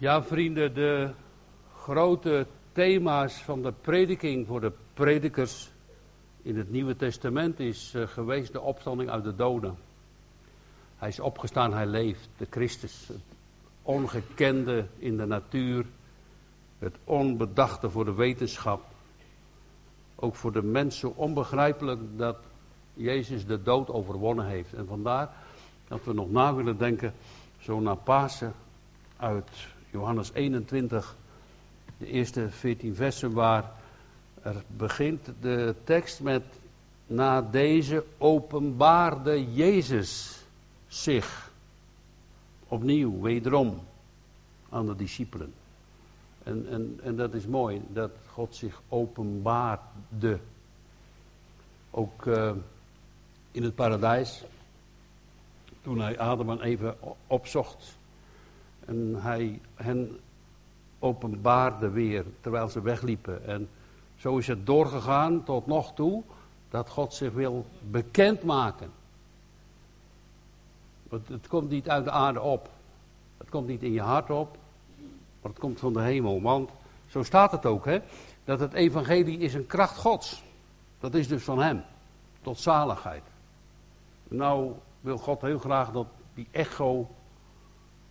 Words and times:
Ja, 0.00 0.22
vrienden, 0.22 0.74
de 0.74 1.10
grote 1.76 2.46
thema's 2.72 3.42
van 3.42 3.62
de 3.62 3.72
prediking 3.72 4.46
voor 4.46 4.60
de 4.60 4.72
predikers 4.94 5.70
in 6.42 6.56
het 6.56 6.70
Nieuwe 6.70 6.96
Testament 6.96 7.60
is 7.60 7.94
uh, 7.94 8.06
geweest 8.06 8.52
de 8.52 8.60
opstanding 8.60 9.10
uit 9.10 9.24
de 9.24 9.34
doden. 9.34 9.76
Hij 10.96 11.08
is 11.08 11.20
opgestaan, 11.20 11.72
hij 11.72 11.86
leeft, 11.86 12.28
de 12.36 12.46
Christus. 12.50 13.08
Het 13.08 13.20
ongekende 13.82 14.86
in 14.98 15.16
de 15.16 15.26
natuur, 15.26 15.86
het 16.78 16.96
onbedachte 17.04 17.90
voor 17.90 18.04
de 18.04 18.14
wetenschap. 18.14 18.84
Ook 20.14 20.34
voor 20.34 20.52
de 20.52 20.62
mensen 20.62 21.16
onbegrijpelijk 21.16 22.00
dat 22.16 22.36
Jezus 22.94 23.46
de 23.46 23.62
dood 23.62 23.90
overwonnen 23.90 24.46
heeft. 24.46 24.72
En 24.72 24.86
vandaar 24.86 25.30
dat 25.88 26.04
we 26.04 26.12
nog 26.12 26.30
na 26.30 26.54
willen 26.54 26.78
denken, 26.78 27.14
zo 27.58 27.80
naar 27.80 27.96
Pasen, 27.96 28.54
uit 29.16 29.76
Johannes 29.90 30.32
21, 30.32 31.16
de 31.98 32.06
eerste 32.06 32.50
14 32.50 32.94
versen, 32.94 33.32
waar 33.32 33.72
er 34.42 34.62
begint 34.76 35.30
de 35.40 35.74
tekst 35.84 36.20
met, 36.20 36.42
na 37.06 37.42
deze 37.42 38.04
openbaarde 38.18 39.52
Jezus 39.52 40.42
zich 40.88 41.52
opnieuw, 42.68 43.20
wederom, 43.20 43.80
aan 44.68 44.86
de 44.86 44.96
discipelen. 44.96 45.52
En, 46.42 46.66
en, 46.70 47.00
en 47.02 47.16
dat 47.16 47.34
is 47.34 47.46
mooi, 47.46 47.82
dat 47.88 48.10
God 48.32 48.54
zich 48.54 48.82
openbaarde. 48.88 50.38
Ook 51.90 52.26
uh, 52.26 52.52
in 53.50 53.62
het 53.62 53.74
paradijs, 53.74 54.44
toen 55.82 56.00
hij 56.00 56.18
Adam 56.18 56.50
en 56.50 56.60
Eva 56.60 56.94
opzocht. 57.26 57.97
En 58.88 59.14
hij 59.18 59.60
hen 59.74 60.20
openbaarde 60.98 61.90
weer 61.90 62.24
terwijl 62.40 62.68
ze 62.68 62.82
wegliepen. 62.82 63.46
En 63.46 63.68
zo 64.16 64.38
is 64.38 64.46
het 64.46 64.66
doorgegaan 64.66 65.44
tot 65.44 65.66
nog 65.66 65.94
toe 65.94 66.22
dat 66.70 66.88
God 66.88 67.14
zich 67.14 67.32
wil 67.32 67.66
bekendmaken. 67.90 68.90
Het, 71.08 71.28
het 71.28 71.48
komt 71.48 71.70
niet 71.70 71.88
uit 71.88 72.04
de 72.04 72.10
aarde 72.10 72.40
op. 72.40 72.68
Het 73.36 73.50
komt 73.50 73.66
niet 73.66 73.82
in 73.82 73.92
je 73.92 74.00
hart 74.00 74.30
op. 74.30 74.56
Maar 75.40 75.50
het 75.50 75.60
komt 75.60 75.80
van 75.80 75.92
de 75.92 76.00
hemel. 76.00 76.42
Want 76.42 76.70
zo 77.06 77.22
staat 77.22 77.52
het 77.52 77.66
ook, 77.66 77.84
hè? 77.84 77.98
Dat 78.44 78.60
het 78.60 78.72
evangelie 78.72 79.38
is 79.38 79.54
een 79.54 79.66
kracht 79.66 79.96
Gods. 79.96 80.42
Dat 81.00 81.14
is 81.14 81.28
dus 81.28 81.42
van 81.42 81.58
Hem. 81.58 81.82
Tot 82.42 82.58
zaligheid. 82.58 83.22
Nou 84.28 84.72
wil 85.00 85.18
God 85.18 85.40
heel 85.40 85.58
graag 85.58 85.90
dat 85.92 86.06
die 86.34 86.48
echo 86.50 87.08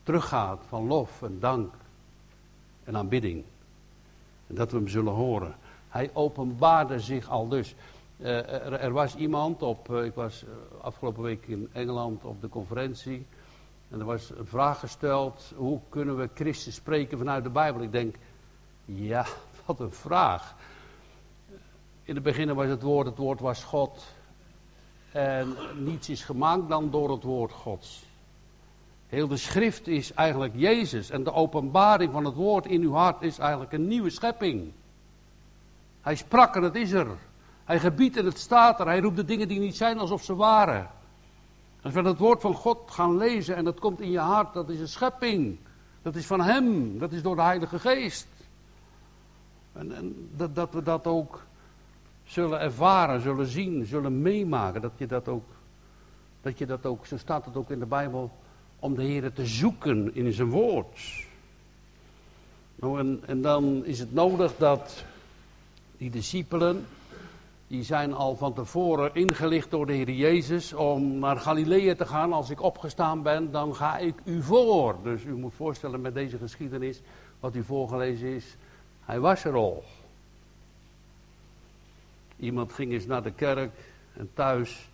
teruggaat 0.07 0.63
van 0.67 0.87
lof 0.87 1.21
en 1.21 1.39
dank 1.39 1.73
en 2.83 2.97
aanbidding. 2.97 3.43
En 4.47 4.55
dat 4.55 4.71
we 4.71 4.77
hem 4.77 4.87
zullen 4.87 5.13
horen. 5.13 5.55
Hij 5.89 6.09
openbaarde 6.13 6.99
zich 6.99 7.29
al 7.29 7.47
dus. 7.47 7.75
Uh, 8.17 8.27
er, 8.37 8.73
er, 8.73 8.91
was 8.91 9.15
iemand 9.15 9.61
op, 9.61 9.89
uh, 9.89 10.05
ik 10.05 10.13
was 10.13 10.43
uh, 10.43 10.49
afgelopen 10.81 11.23
week 11.23 11.47
in 11.47 11.69
Engeland 11.71 12.23
op 12.23 12.41
de 12.41 12.49
conferentie. 12.49 13.25
En 13.89 13.99
er 13.99 14.05
was 14.05 14.29
een 14.29 14.45
vraag 14.45 14.79
gesteld, 14.79 15.53
hoe 15.55 15.79
kunnen 15.89 16.17
we 16.17 16.29
Christus 16.33 16.75
spreken 16.75 17.17
vanuit 17.17 17.43
de 17.43 17.49
Bijbel? 17.49 17.81
Ik 17.81 17.91
denk, 17.91 18.15
ja, 18.85 19.25
wat 19.65 19.79
een 19.79 19.91
vraag. 19.93 20.55
In 22.03 22.15
het 22.15 22.23
begin 22.23 22.53
was 22.53 22.67
het 22.67 22.81
woord, 22.81 23.07
het 23.07 23.17
woord 23.17 23.39
was 23.39 23.63
God. 23.63 24.05
En 25.11 25.55
niets 25.77 26.09
is 26.09 26.23
gemaakt 26.23 26.69
dan 26.69 26.91
door 26.91 27.11
het 27.11 27.23
woord 27.23 27.51
Gods. 27.51 28.06
Heel 29.07 29.27
de 29.27 29.37
schrift 29.37 29.87
is 29.87 30.13
eigenlijk 30.13 30.53
Jezus. 30.55 31.09
En 31.09 31.23
de 31.23 31.33
openbaring 31.33 32.11
van 32.11 32.25
het 32.25 32.35
woord 32.35 32.65
in 32.65 32.81
uw 32.81 32.93
hart 32.93 33.21
is 33.21 33.37
eigenlijk 33.39 33.71
een 33.71 33.87
nieuwe 33.87 34.09
schepping. 34.09 34.71
Hij 36.01 36.15
sprak 36.15 36.55
en 36.55 36.63
het 36.63 36.75
is 36.75 36.91
er. 36.91 37.07
Hij 37.63 37.79
gebiedt 37.79 38.17
en 38.17 38.25
het 38.25 38.39
staat 38.39 38.79
er. 38.79 38.85
Hij 38.85 38.99
roept 38.99 39.15
de 39.15 39.25
dingen 39.25 39.47
die 39.47 39.59
niet 39.59 39.75
zijn 39.75 39.99
alsof 39.99 40.23
ze 40.23 40.35
waren. 40.35 40.89
Als 41.81 41.93
we 41.93 42.01
het 42.01 42.17
woord 42.17 42.41
van 42.41 42.53
God 42.53 42.91
gaan 42.91 43.17
lezen 43.17 43.55
en 43.55 43.63
dat 43.63 43.79
komt 43.79 44.01
in 44.01 44.11
je 44.11 44.19
hart, 44.19 44.53
dat 44.53 44.69
is 44.69 44.79
een 44.79 44.87
schepping. 44.87 45.57
Dat 46.01 46.15
is 46.15 46.25
van 46.25 46.41
Hem. 46.41 46.99
Dat 46.99 47.11
is 47.11 47.21
door 47.21 47.35
de 47.35 47.41
Heilige 47.41 47.79
Geest. 47.79 48.27
En, 49.73 49.95
en 49.95 50.29
dat, 50.35 50.55
dat 50.55 50.73
we 50.73 50.83
dat 50.83 51.07
ook 51.07 51.45
zullen 52.23 52.59
ervaren, 52.59 53.21
zullen 53.21 53.47
zien, 53.47 53.85
zullen 53.85 54.21
meemaken. 54.21 54.81
Dat 54.81 54.91
je 54.97 55.07
dat 55.07 55.27
ook, 55.27 55.45
dat 56.41 56.57
je 56.57 56.65
dat 56.65 56.85
ook, 56.85 57.05
zo 57.05 57.17
staat 57.17 57.45
het 57.45 57.55
ook 57.55 57.69
in 57.69 57.79
de 57.79 57.85
Bijbel, 57.85 58.31
om 58.79 58.95
de 58.95 59.03
Heer 59.03 59.33
te 59.33 59.45
zoeken 59.45 60.15
in 60.15 60.33
zijn 60.33 60.49
woord. 60.49 60.99
Nou, 62.75 62.99
en, 62.99 63.21
en 63.25 63.41
dan 63.41 63.85
is 63.85 63.99
het 63.99 64.13
nodig 64.13 64.57
dat 64.57 65.03
die 65.97 66.09
discipelen, 66.09 66.85
die 67.67 67.83
zijn 67.83 68.13
al 68.13 68.35
van 68.35 68.53
tevoren 68.53 69.15
ingelicht 69.15 69.71
door 69.71 69.85
de 69.85 69.93
Heer 69.93 70.09
Jezus 70.09 70.73
om 70.73 71.19
naar 71.19 71.37
Galilea 71.37 71.95
te 71.95 72.05
gaan. 72.05 72.33
Als 72.33 72.49
ik 72.49 72.61
opgestaan 72.61 73.21
ben, 73.21 73.51
dan 73.51 73.75
ga 73.75 73.97
ik 73.97 74.15
u 74.23 74.43
voor. 74.43 74.95
Dus 75.03 75.23
u 75.23 75.35
moet 75.35 75.53
voorstellen 75.53 76.01
met 76.01 76.13
deze 76.13 76.37
geschiedenis, 76.37 77.01
wat 77.39 77.55
u 77.55 77.63
voorgelezen 77.63 78.27
is, 78.27 78.55
hij 79.05 79.19
was 79.19 79.43
er 79.43 79.53
al. 79.53 79.83
Iemand 82.39 82.73
ging 82.73 82.91
eens 82.91 83.05
naar 83.05 83.23
de 83.23 83.31
kerk 83.31 83.71
en 84.13 84.29
thuis 84.33 84.87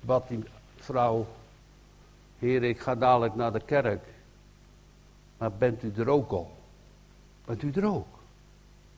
bad 0.00 0.28
die 0.28 0.44
vrouw, 0.76 1.26
Heer, 2.40 2.62
ik 2.62 2.80
ga 2.80 2.94
dadelijk 2.94 3.34
naar 3.34 3.52
de 3.52 3.60
kerk. 3.60 4.04
Maar 5.38 5.52
bent 5.52 5.82
u 5.82 5.92
er 5.96 6.08
ook 6.08 6.30
al? 6.30 6.50
Bent 7.44 7.62
u 7.62 7.70
er 7.70 7.84
ook? 7.84 8.18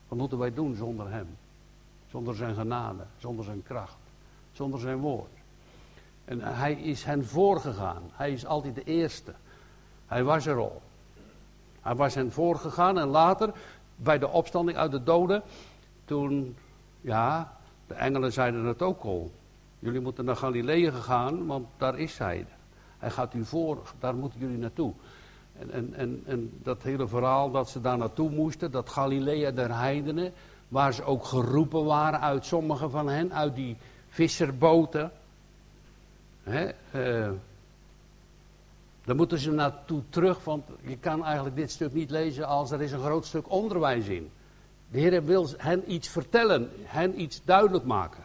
Wat 0.08 0.18
moeten 0.18 0.38
wij 0.38 0.54
doen 0.54 0.74
zonder 0.74 1.10
Hem? 1.10 1.26
Zonder 2.10 2.34
zijn 2.34 2.54
genade, 2.54 3.02
zonder 3.18 3.44
zijn 3.44 3.62
kracht, 3.62 3.96
zonder 4.52 4.80
zijn 4.80 4.98
woord. 4.98 5.30
En 6.24 6.40
hij 6.40 6.72
is 6.72 7.04
hen 7.04 7.26
voorgegaan. 7.26 8.02
Hij 8.12 8.32
is 8.32 8.46
altijd 8.46 8.74
de 8.74 8.84
eerste. 8.84 9.32
Hij 10.06 10.24
was 10.24 10.46
er 10.46 10.56
al. 10.56 10.82
Hij 11.80 11.94
was 11.94 12.14
hen 12.14 12.32
voorgegaan 12.32 12.98
en 12.98 13.08
later, 13.08 13.52
bij 13.96 14.18
de 14.18 14.28
opstanding 14.28 14.78
uit 14.78 14.90
de 14.90 15.02
doden, 15.02 15.42
toen, 16.04 16.56
ja, 17.00 17.56
de 17.86 17.94
engelen 17.94 18.32
zeiden 18.32 18.64
het 18.64 18.82
ook 18.82 19.02
al. 19.02 19.30
Jullie 19.78 20.00
moeten 20.00 20.24
naar 20.24 20.36
Galilea 20.36 20.90
gaan, 20.90 21.46
want 21.46 21.66
daar 21.76 21.98
is 21.98 22.18
hij. 22.18 22.46
Hij 23.02 23.10
gaat 23.10 23.34
u 23.34 23.44
voor, 23.44 23.78
daar 23.98 24.14
moeten 24.14 24.40
jullie 24.40 24.58
naartoe. 24.58 24.92
En, 25.58 25.70
en, 25.72 25.94
en, 25.94 26.22
en 26.26 26.50
dat 26.62 26.82
hele 26.82 27.08
verhaal 27.08 27.50
dat 27.50 27.70
ze 27.70 27.80
daar 27.80 27.98
naartoe 27.98 28.30
moesten, 28.30 28.70
dat 28.70 28.88
Galilea 28.88 29.50
der 29.50 29.78
heidenen, 29.78 30.32
waar 30.68 30.94
ze 30.94 31.04
ook 31.04 31.24
geroepen 31.24 31.84
waren 31.84 32.20
uit 32.20 32.44
sommige 32.44 32.88
van 32.88 33.08
hen, 33.08 33.32
uit 33.32 33.54
die 33.54 33.76
visserboten. 34.08 35.10
Hè, 36.42 36.66
uh, 36.94 37.30
daar 39.04 39.16
moeten 39.16 39.38
ze 39.38 39.50
naartoe 39.50 40.02
terug, 40.08 40.44
want 40.44 40.64
je 40.82 40.96
kan 40.96 41.24
eigenlijk 41.24 41.56
dit 41.56 41.70
stuk 41.70 41.92
niet 41.92 42.10
lezen 42.10 42.46
als 42.46 42.70
er 42.70 42.82
is 42.82 42.92
een 42.92 43.00
groot 43.00 43.26
stuk 43.26 43.50
onderwijs 43.50 44.06
in. 44.06 44.30
De 44.90 44.98
Heer 44.98 45.24
wil 45.24 45.48
hen 45.56 45.92
iets 45.92 46.08
vertellen, 46.08 46.70
hen 46.82 47.20
iets 47.20 47.40
duidelijk 47.44 47.84
maken. 47.84 48.21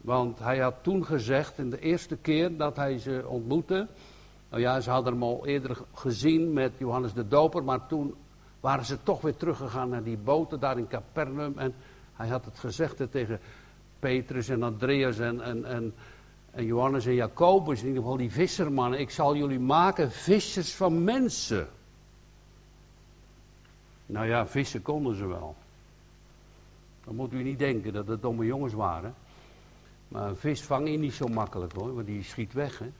Want 0.00 0.38
hij 0.38 0.58
had 0.58 0.74
toen 0.82 1.04
gezegd, 1.04 1.58
in 1.58 1.70
de 1.70 1.80
eerste 1.80 2.16
keer 2.16 2.56
dat 2.56 2.76
hij 2.76 2.98
ze 2.98 3.24
ontmoette. 3.26 3.88
Nou 4.48 4.62
ja, 4.62 4.80
ze 4.80 4.90
hadden 4.90 5.12
hem 5.12 5.22
al 5.22 5.46
eerder 5.46 5.78
gezien 5.94 6.52
met 6.52 6.72
Johannes 6.78 7.12
de 7.12 7.28
Doper, 7.28 7.64
maar 7.64 7.86
toen 7.86 8.14
waren 8.60 8.84
ze 8.84 9.02
toch 9.02 9.20
weer 9.20 9.36
teruggegaan 9.36 9.88
naar 9.88 10.02
die 10.02 10.16
boten 10.16 10.60
daar 10.60 10.78
in 10.78 10.88
Capernaum. 10.88 11.58
En 11.58 11.74
hij 12.14 12.28
had 12.28 12.44
het 12.44 12.58
gezegd 12.58 13.10
tegen 13.10 13.40
Petrus 13.98 14.48
en 14.48 14.62
Andreas 14.62 15.18
en, 15.18 15.40
en, 15.40 15.64
en, 15.64 15.94
Johannes 16.64 17.06
en 17.06 17.14
Jacobus, 17.14 17.80
in 17.80 17.86
ieder 17.86 18.02
geval 18.02 18.16
die 18.16 18.30
vissermannen. 18.30 19.00
Ik 19.00 19.10
zal 19.10 19.36
jullie 19.36 19.60
maken 19.60 20.10
vissers 20.10 20.74
van 20.74 21.04
mensen. 21.04 21.68
Nou 24.06 24.26
ja, 24.26 24.46
vissen 24.46 24.82
konden 24.82 25.16
ze 25.16 25.26
wel. 25.26 25.56
Dan 27.04 27.14
moet 27.14 27.32
u 27.32 27.42
niet 27.42 27.58
denken 27.58 27.92
dat 27.92 28.06
het 28.06 28.22
domme 28.22 28.44
jongens 28.44 28.72
waren. 28.72 29.14
Maar 30.10 30.28
een 30.28 30.36
vis 30.36 30.62
vang 30.62 30.98
niet 30.98 31.12
zo 31.12 31.26
makkelijk 31.26 31.72
hoor, 31.72 31.94
want 31.94 32.06
die 32.06 32.22
schiet 32.22 32.52
weg. 32.52 32.78
Hè? 32.78 32.90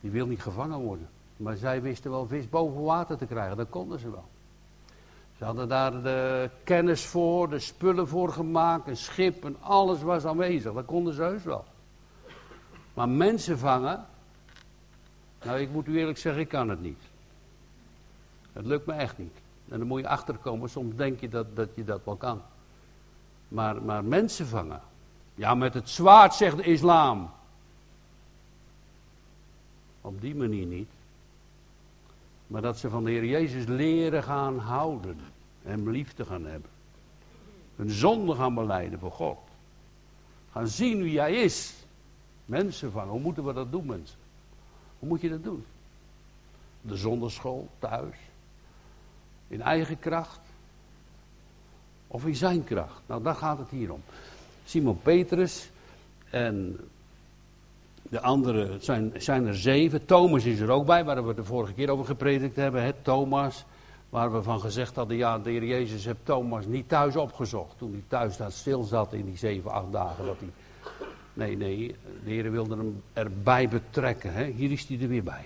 Die 0.00 0.10
wil 0.10 0.26
niet 0.26 0.42
gevangen 0.42 0.78
worden. 0.78 1.08
Maar 1.36 1.56
zij 1.56 1.82
wisten 1.82 2.10
wel 2.10 2.26
vis 2.26 2.48
boven 2.48 2.82
water 2.82 3.16
te 3.16 3.26
krijgen, 3.26 3.56
dat 3.56 3.68
konden 3.68 3.98
ze 3.98 4.10
wel. 4.10 4.24
Ze 5.38 5.44
hadden 5.44 5.68
daar 5.68 6.02
de 6.02 6.50
kennis 6.64 7.06
voor, 7.06 7.48
de 7.48 7.58
spullen 7.58 8.08
voor 8.08 8.32
gemaakt, 8.32 8.88
een 8.88 8.96
schip 8.96 9.44
en 9.44 9.56
alles 9.60 10.02
was 10.02 10.24
aanwezig. 10.24 10.72
Dat 10.72 10.84
konden 10.84 11.14
ze 11.14 11.22
heus 11.22 11.42
wel. 11.42 11.64
Maar 12.94 13.08
mensen 13.08 13.58
vangen, 13.58 14.06
nou 15.42 15.58
ik 15.58 15.70
moet 15.70 15.86
u 15.86 15.98
eerlijk 15.98 16.18
zeggen, 16.18 16.42
ik 16.42 16.48
kan 16.48 16.68
het 16.68 16.80
niet. 16.80 17.00
Het 18.52 18.66
lukt 18.66 18.86
me 18.86 18.92
echt 18.92 19.18
niet. 19.18 19.36
En 19.68 19.78
dan 19.78 19.86
moet 19.86 20.00
je 20.00 20.08
achterkomen, 20.08 20.70
soms 20.70 20.96
denk 20.96 21.20
je 21.20 21.28
dat, 21.28 21.56
dat 21.56 21.68
je 21.74 21.84
dat 21.84 22.00
wel 22.04 22.16
kan. 22.16 22.42
Maar, 23.48 23.82
maar 23.82 24.04
mensen 24.04 24.46
vangen. 24.46 24.80
Ja, 25.34 25.54
met 25.54 25.74
het 25.74 25.88
zwaard 25.88 26.34
zegt 26.34 26.56
de 26.56 26.62
islam. 26.62 27.30
Op 30.00 30.20
die 30.20 30.34
manier 30.34 30.66
niet. 30.66 30.88
Maar 32.46 32.62
dat 32.62 32.78
ze 32.78 32.90
van 32.90 33.04
de 33.04 33.10
Heer 33.10 33.24
Jezus 33.24 33.66
leren 33.66 34.22
gaan 34.22 34.58
houden. 34.58 35.20
Hem 35.62 35.90
lief 35.90 36.12
te 36.12 36.24
gaan 36.24 36.44
hebben. 36.44 36.70
Hun 37.76 37.90
zonde 37.90 38.34
gaan 38.34 38.54
beleiden 38.54 38.98
voor 38.98 39.12
God. 39.12 39.38
Gaan 40.52 40.68
zien 40.68 41.02
wie 41.02 41.18
Hij 41.18 41.32
is. 41.32 41.74
Mensen 42.44 42.92
vangen. 42.92 43.10
Hoe 43.10 43.20
moeten 43.20 43.44
we 43.44 43.52
dat 43.52 43.72
doen, 43.72 43.86
mensen? 43.86 44.18
Hoe 44.98 45.08
moet 45.08 45.20
je 45.20 45.28
dat 45.28 45.44
doen? 45.44 45.64
De 46.80 46.96
zonderschool, 46.96 47.68
thuis. 47.78 48.16
In 49.48 49.62
eigen 49.62 49.98
kracht. 49.98 50.40
Of 52.06 52.26
in 52.26 52.36
zijn 52.36 52.64
kracht. 52.64 53.00
Nou, 53.06 53.22
daar 53.22 53.34
gaat 53.34 53.58
het 53.58 53.68
hier 53.68 53.92
om. 53.92 54.02
Simon 54.70 55.00
Petrus 55.02 55.70
en 56.30 56.78
de 58.02 58.20
andere 58.20 58.76
zijn, 58.80 59.12
zijn 59.16 59.46
er 59.46 59.56
zeven. 59.56 60.04
Thomas 60.04 60.44
is 60.44 60.60
er 60.60 60.70
ook 60.70 60.86
bij, 60.86 61.04
waar 61.04 61.26
we 61.26 61.34
de 61.34 61.44
vorige 61.44 61.72
keer 61.72 61.90
over 61.90 62.04
gepredikt 62.04 62.56
hebben. 62.56 62.94
Thomas, 63.02 63.64
waar 64.08 64.32
we 64.32 64.42
van 64.42 64.60
gezegd 64.60 64.96
hadden, 64.96 65.16
ja, 65.16 65.38
de 65.38 65.50
Heer 65.50 65.64
Jezus 65.64 66.04
heeft 66.04 66.24
Thomas 66.24 66.66
niet 66.66 66.88
thuis 66.88 67.16
opgezocht. 67.16 67.78
Toen 67.78 67.92
hij 67.92 68.02
thuis 68.08 68.36
daar 68.36 68.52
stil 68.52 68.82
zat 68.82 69.12
in 69.12 69.24
die 69.24 69.36
zeven, 69.36 69.70
acht 69.70 69.92
dagen. 69.92 70.24
Dat 70.26 70.36
hij... 70.38 70.48
Nee, 71.32 71.56
nee, 71.56 71.96
de 72.24 72.30
Heer 72.30 72.50
wilde 72.50 72.76
hem 72.76 73.02
erbij 73.12 73.68
betrekken. 73.68 74.32
Hè? 74.32 74.44
Hier 74.44 74.70
is 74.70 74.88
hij 74.88 75.00
er 75.00 75.08
weer 75.08 75.24
bij. 75.24 75.44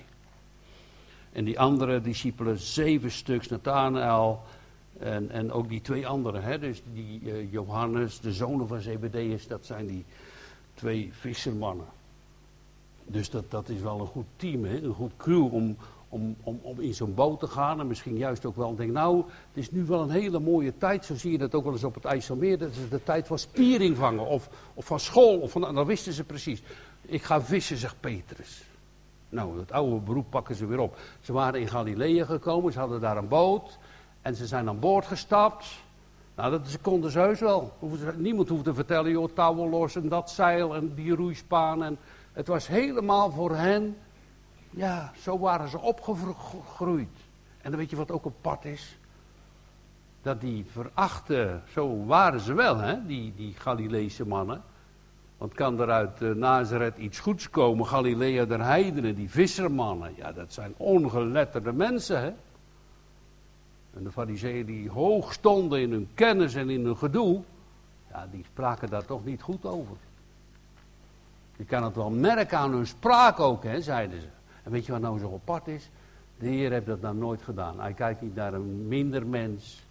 En 1.33 1.45
die 1.45 1.61
andere 1.61 2.01
discipelen, 2.01 2.59
zeven 2.59 3.11
stuks, 3.11 3.49
Nathanael 3.49 4.43
en, 4.99 5.31
en 5.31 5.53
ook 5.53 5.69
die 5.69 5.81
twee 5.81 6.07
anderen. 6.07 6.43
Hè? 6.43 6.59
Dus 6.59 6.83
die 6.93 7.21
uh, 7.23 7.53
Johannes, 7.53 8.21
de 8.21 8.33
zonen 8.33 8.69
van 8.69 8.81
Zebedeus, 8.81 9.47
dat 9.47 9.67
zijn 9.67 9.87
die 9.87 10.05
twee 10.75 11.11
vissermannen. 11.13 11.87
Dus 13.05 13.31
dat, 13.31 13.51
dat 13.51 13.69
is 13.69 13.81
wel 13.81 14.01
een 14.01 14.07
goed 14.07 14.27
team, 14.37 14.65
hè? 14.65 14.83
een 14.83 14.95
goed 14.95 15.17
crew 15.17 15.55
om, 15.55 15.77
om, 16.09 16.37
om, 16.43 16.59
om 16.63 16.81
in 16.81 16.95
zo'n 16.95 17.15
boot 17.15 17.41
te 17.41 17.47
gaan. 17.47 17.81
En 17.81 17.87
misschien 17.87 18.17
juist 18.17 18.45
ook 18.45 18.57
wel 18.57 18.75
denk, 18.75 18.93
nou, 18.93 19.17
het 19.17 19.63
is 19.63 19.71
nu 19.71 19.85
wel 19.85 20.03
een 20.03 20.11
hele 20.11 20.39
mooie 20.41 20.77
tijd. 20.79 21.05
Zo 21.05 21.15
zie 21.15 21.33
je 21.33 21.39
dat 21.39 21.55
ook 21.55 21.65
wel 21.65 21.73
eens 21.73 21.85
op 21.85 21.95
het 21.95 22.05
IJsselmeer. 22.05 22.59
Dat 22.59 22.71
is 22.71 22.89
de 22.91 23.03
tijd 23.03 23.27
van 23.27 23.39
spiering 23.39 23.97
vangen 23.97 24.27
of, 24.27 24.49
of 24.75 24.87
van 24.87 25.01
school. 25.01 25.39
Of 25.39 25.51
van, 25.51 25.61
nou, 25.61 25.75
dan 25.75 25.87
wisten 25.87 26.13
ze 26.13 26.25
precies. 26.25 26.63
Ik 27.03 27.23
ga 27.23 27.43
vissen, 27.43 27.77
zegt 27.77 28.01
Petrus. 28.01 28.65
Nou, 29.29 29.57
dat 29.57 29.73
oude 29.73 29.97
beroep 29.97 30.31
pakken 30.31 30.55
ze 30.55 30.67
weer 30.67 30.79
op. 30.79 30.99
Ze 31.21 31.33
waren 31.33 31.61
in 31.61 31.69
Galilea 31.69 32.25
gekomen, 32.25 32.73
ze 32.73 32.79
hadden 32.79 33.01
daar 33.01 33.17
een 33.17 33.29
boot. 33.29 33.79
En 34.25 34.35
ze 34.35 34.47
zijn 34.47 34.69
aan 34.69 34.79
boord 34.79 35.07
gestapt. 35.07 35.67
Nou, 36.35 36.51
dat 36.51 36.79
konden 36.81 37.11
ze 37.11 37.19
heus 37.19 37.41
wel. 37.41 37.73
Niemand 38.17 38.49
hoeft 38.49 38.65
te 38.65 38.75
vertellen, 38.75 39.11
joh, 39.11 39.29
touwen 39.35 39.71
los 39.71 39.97
en 39.97 40.09
dat 40.09 40.31
zeil 40.31 40.75
en 40.75 40.95
die 40.95 41.15
roeispaan. 41.15 41.83
En 41.83 41.99
het 42.33 42.47
was 42.47 42.67
helemaal 42.67 43.31
voor 43.31 43.57
hen, 43.57 43.97
ja, 44.71 45.13
zo 45.21 45.39
waren 45.39 45.69
ze 45.69 45.81
opgegroeid. 45.81 47.17
En 47.63 47.71
dan 47.71 47.77
weet 47.77 47.91
je 47.91 47.97
wat 47.97 48.11
ook 48.11 48.27
apart 48.27 48.65
is? 48.65 48.99
Dat 50.23 50.41
die 50.41 50.67
verachten, 50.71 51.63
zo 51.73 52.05
waren 52.05 52.41
ze 52.41 52.55
wel, 52.55 52.79
hè, 52.79 53.07
die, 53.07 53.33
die 53.37 53.55
Galileese 53.59 54.27
mannen. 54.27 54.63
Want 55.39 55.55
kan 55.55 55.81
er 55.81 55.91
uit 55.91 56.23
uh, 56.23 56.35
Nazareth 56.35 56.97
iets 56.97 57.21
goeds 57.21 57.51
komen? 57.51 57.87
Galilea 57.87 58.45
der 58.45 58.65
heidenen, 58.65 59.15
die 59.15 59.31
vissermannen, 59.31 60.13
ja, 60.17 60.33
dat 60.33 60.53
zijn 60.53 60.75
ongeletterde 60.77 61.73
mensen, 61.73 62.21
hè. 62.21 62.33
En 63.97 64.05
de 64.05 64.13
fariseeën 64.13 64.67
die 64.67 64.91
hoog 64.91 65.33
stonden 65.33 65.81
in 65.81 65.91
hun 65.91 66.09
kennis 66.15 66.55
en 66.55 66.71
in 66.71 66.85
hun 66.85 66.97
gedoe, 66.97 67.43
ja, 68.11 68.29
die 68.31 68.45
spraken 68.45 68.89
daar 68.89 69.05
toch 69.05 69.25
niet 69.25 69.43
goed 69.43 69.65
over. 69.65 69.97
Je 71.57 71.65
kan 71.65 71.85
het 71.85 71.95
wel 71.95 72.11
merken 72.11 72.59
aan 72.59 72.73
hun 72.73 72.87
spraak 72.87 73.41
ook, 73.41 73.63
hè, 73.65 73.81
zeiden 73.81 74.21
ze. 74.21 74.27
En 74.63 74.71
weet 74.71 74.87
je 74.87 74.93
wat 74.93 75.01
nou 75.01 75.19
zo 75.19 75.35
apart 75.35 75.69
is? 75.69 75.91
De 76.39 76.47
Heer 76.47 76.71
heeft 76.71 76.87
dat 76.87 77.01
nou 77.01 77.17
nooit 77.17 77.43
gedaan. 77.43 77.81
Hij 77.81 77.93
kijkt 77.93 78.21
niet 78.21 78.35
naar 78.35 78.55
een 78.55 78.89
minder 78.89 79.27
mens. 79.27 79.83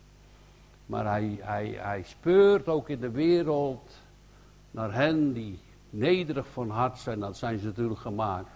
Maar 0.86 1.06
hij, 1.06 1.38
hij, 1.42 1.68
hij 1.78 2.04
speurt 2.04 2.68
ook 2.68 2.90
in 2.90 3.00
de 3.00 3.12
wereld 3.12 3.92
naar 4.72 4.94
hen 4.94 5.34
die 5.34 5.60
nederig 5.90 6.48
van 6.48 6.70
hart 6.70 6.98
zijn. 6.98 7.20
Dat 7.20 7.38
zijn 7.38 7.60
ze 7.60 7.66
natuurlijk 7.66 8.00
gemaakt. 8.00 8.50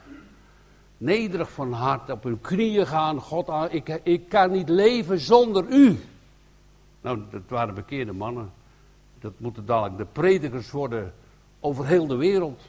Nederig 0.97 1.51
van 1.51 1.71
hart, 1.71 2.09
op 2.09 2.23
hun 2.23 2.41
knieën 2.41 2.87
gaan. 2.87 3.19
God, 3.19 3.49
ah, 3.49 3.73
ik, 3.73 3.99
ik 4.03 4.29
kan 4.29 4.51
niet 4.51 4.69
leven 4.69 5.19
zonder 5.19 5.65
u. 5.69 5.99
Nou, 7.01 7.21
dat 7.31 7.41
waren 7.47 7.73
bekeerde 7.73 8.13
mannen. 8.13 8.51
Dat 9.19 9.33
moeten 9.37 9.65
dadelijk 9.65 9.97
de 9.97 10.05
predikers 10.05 10.71
worden 10.71 11.13
over 11.59 11.85
heel 11.85 12.07
de 12.07 12.15
wereld. 12.15 12.61